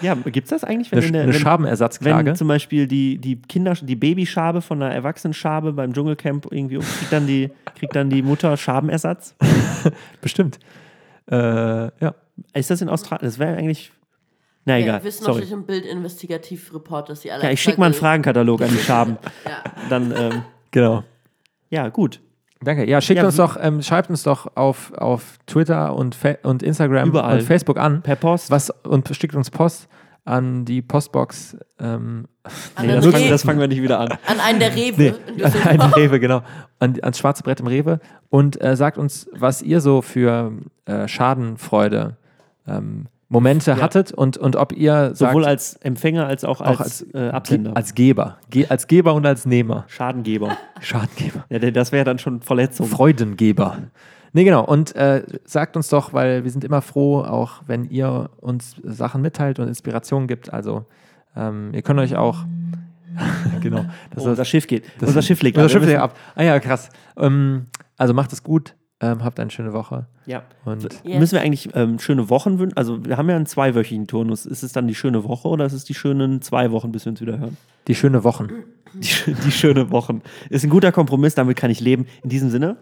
Ja, 0.00 0.14
gibt's 0.14 0.50
das 0.50 0.64
eigentlich, 0.64 0.90
wenn, 0.90 1.04
Eine, 1.04 1.20
eine 1.22 1.32
wenn, 1.32 1.40
Schabenersatzklage. 1.40 2.30
wenn 2.30 2.36
zum 2.36 2.48
Beispiel 2.48 2.88
die, 2.88 3.18
die 3.18 3.40
Kinder, 3.40 3.74
die 3.80 3.94
Babyschabe 3.94 4.60
von 4.60 4.82
einer 4.82 4.92
Erwachsenenschabe 4.92 5.72
beim 5.72 5.92
Dschungelcamp 5.94 6.48
irgendwie 6.50 6.78
um, 6.78 6.82
kriegt 6.84 7.12
dann 7.12 7.26
die, 7.26 7.50
kriegt 7.76 7.94
dann 7.94 8.10
die 8.10 8.22
Mutter 8.22 8.56
Schabenersatz? 8.56 9.36
Bestimmt. 10.20 10.58
Äh, 11.30 11.36
ja. 11.36 12.14
Ist 12.52 12.70
das 12.70 12.80
in 12.82 12.88
Australien? 12.88 13.26
Das 13.26 13.38
wäre 13.38 13.56
eigentlich. 13.56 13.92
Na 14.64 14.76
Ja, 14.76 14.84
egal. 14.84 15.00
wir 15.00 15.04
wissen 15.04 15.22
Sorry. 15.24 15.34
natürlich 15.36 15.52
im 15.52 15.66
Bildinvestigativ-Report, 15.66 17.08
dass 17.08 17.22
sie 17.22 17.30
alle. 17.30 17.44
Ja, 17.44 17.50
ich 17.50 17.62
schicke 17.62 17.78
mal 17.78 17.86
einen 17.86 17.94
Fragenkatalog 17.94 18.60
an 18.62 18.70
die 18.70 18.78
Schaben. 18.78 19.18
Ja. 19.44 19.62
Dann, 19.88 20.12
ähm, 20.16 20.42
Genau. 20.72 21.04
ja, 21.70 21.88
gut. 21.90 22.20
Danke. 22.64 22.88
Ja, 22.88 23.00
schickt 23.00 23.18
Ja, 23.20 23.26
uns 23.26 23.36
doch, 23.36 23.56
ähm, 23.60 23.82
schreibt 23.82 24.10
uns 24.10 24.22
doch 24.22 24.56
auf, 24.56 24.92
auf 24.94 25.38
Twitter 25.46 25.94
und, 25.94 26.14
Fa 26.14 26.34
und 26.42 26.62
Instagram 26.62 27.08
Überall. 27.08 27.38
und 27.38 27.42
Facebook 27.42 27.78
an. 27.78 28.02
Per 28.02 28.16
Post. 28.16 28.50
Was, 28.50 28.70
und 28.84 29.08
schickt 29.14 29.34
uns 29.34 29.50
Post 29.50 29.88
an 30.24 30.64
die 30.64 30.82
Postbox. 30.82 31.56
Ähm, 31.80 32.26
An, 32.74 32.86
Nee, 32.86 32.92
das, 32.94 33.06
fangen, 33.06 33.30
das 33.30 33.42
fangen 33.44 33.60
wir 33.60 33.68
nicht 33.68 33.82
wieder 33.82 33.98
an. 34.00 34.08
an 34.26 34.40
einen 34.40 34.58
der 34.60 34.74
Rewe. 34.74 35.14
nee, 35.36 35.44
an, 35.44 35.92
die 35.96 36.00
Rewe, 36.00 36.20
genau. 36.20 36.42
An, 36.78 36.96
ans 37.02 37.18
schwarze 37.18 37.42
Brett 37.42 37.60
im 37.60 37.66
Rewe. 37.66 37.98
Und 38.30 38.62
äh, 38.62 38.76
sagt 38.76 38.98
uns, 38.98 39.28
was 39.32 39.62
ihr 39.62 39.80
so 39.80 40.00
für 40.02 40.52
äh, 40.86 41.06
Schadenfreude 41.08 42.16
ähm, 42.66 43.06
Momente 43.32 43.80
hattet 43.80 44.12
und, 44.12 44.36
und 44.36 44.56
ob 44.56 44.72
ihr 44.72 45.14
sagt, 45.14 45.32
Sowohl 45.32 45.44
als 45.44 45.74
Empfänger 45.76 46.26
als 46.26 46.44
auch 46.44 46.60
als, 46.60 46.78
als, 46.80 47.06
äh, 47.14 47.28
Absender. 47.30 47.76
als 47.76 47.94
Geber. 47.94 48.36
Ge 48.50 48.66
als 48.68 48.86
Geber 48.86 49.14
und 49.14 49.24
als 49.26 49.46
Nehmer. 49.46 49.84
Schadengeber. 49.88 50.56
Schadengeber. 50.80 51.44
Ja, 51.48 51.58
das 51.70 51.92
wäre 51.92 52.04
dann 52.04 52.18
schon 52.18 52.42
Verletzung. 52.42 52.86
Freudengeber. 52.86 53.78
Nee, 54.34 54.44
genau. 54.44 54.64
Und 54.64 54.94
äh, 54.96 55.24
sagt 55.44 55.76
uns 55.76 55.88
doch, 55.88 56.12
weil 56.12 56.44
wir 56.44 56.50
sind 56.50 56.64
immer 56.64 56.82
froh, 56.82 57.20
auch 57.22 57.62
wenn 57.66 57.84
ihr 57.84 58.30
uns 58.40 58.76
Sachen 58.82 59.22
mitteilt 59.22 59.58
und 59.58 59.68
Inspirationen 59.68 60.28
gibt. 60.28 60.52
Also 60.52 60.84
ähm, 61.36 61.70
ihr 61.74 61.82
könnt 61.82 62.00
euch 62.00 62.16
auch 62.16 62.44
genau. 63.60 63.84
Das 64.14 64.24
Oh, 64.24 64.30
unser 64.30 64.44
Schiff 64.44 64.66
geht. 64.66 64.84
das- 64.98 65.08
unser 65.10 65.22
Schiff 65.22 65.42
legt 65.42 65.56
unser 65.56 65.66
ab. 65.66 65.70
Schiff 65.72 65.86
legt 65.86 66.00
ab. 66.00 66.16
Ah 66.34 66.42
ja, 66.44 66.60
krass. 66.60 66.88
Ähm, 67.16 67.66
also 67.98 68.14
macht 68.14 68.32
es 68.32 68.42
gut. 68.42 68.74
Ähm, 69.02 69.24
habt 69.24 69.40
eine 69.40 69.50
schöne 69.50 69.72
Woche. 69.72 70.06
Ja. 70.26 70.44
Und 70.64 70.82
Yes. 71.04 71.18
Müssen 71.18 71.32
wir 71.34 71.42
eigentlich 71.42 71.70
ähm, 71.74 71.98
schöne 71.98 72.30
Wochen 72.30 72.58
wünschen? 72.58 72.76
Also, 72.76 73.04
wir 73.04 73.16
haben 73.16 73.28
ja 73.28 73.36
einen 73.36 73.46
zweiwöchigen 73.46 74.06
Turnus. 74.06 74.46
Ist 74.46 74.62
es 74.62 74.72
dann 74.72 74.86
die 74.86 74.94
schöne 74.94 75.24
Woche 75.24 75.48
oder 75.48 75.66
ist 75.66 75.72
es 75.72 75.84
die 75.84 75.94
schönen 75.94 76.40
zwei 76.40 76.70
Wochen, 76.70 76.92
bis 76.92 77.04
wir 77.04 77.10
uns 77.10 77.20
wieder 77.20 77.38
hören? 77.38 77.56
die 77.88 77.94
schöne 77.94 78.22
Wochen. 78.24 78.48
Die, 78.94 79.34
die 79.44 79.50
schöne 79.50 79.90
Wochen. 79.90 80.22
Ist 80.50 80.64
ein 80.64 80.70
guter 80.70 80.92
Kompromiss, 80.92 81.34
damit 81.34 81.56
kann 81.56 81.70
ich 81.70 81.80
leben. 81.80 82.06
In 82.22 82.28
diesem 82.28 82.50
Sinne, 82.50 82.76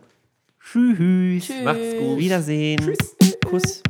tschüss. 0.60 1.46
Tschüss. 1.46 1.64
Macht's 1.64 1.96
gut. 1.98 2.18
Wiedersehen. 2.18 2.80
Kuss. 3.46 3.82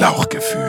Lauchgefühl. 0.00 0.59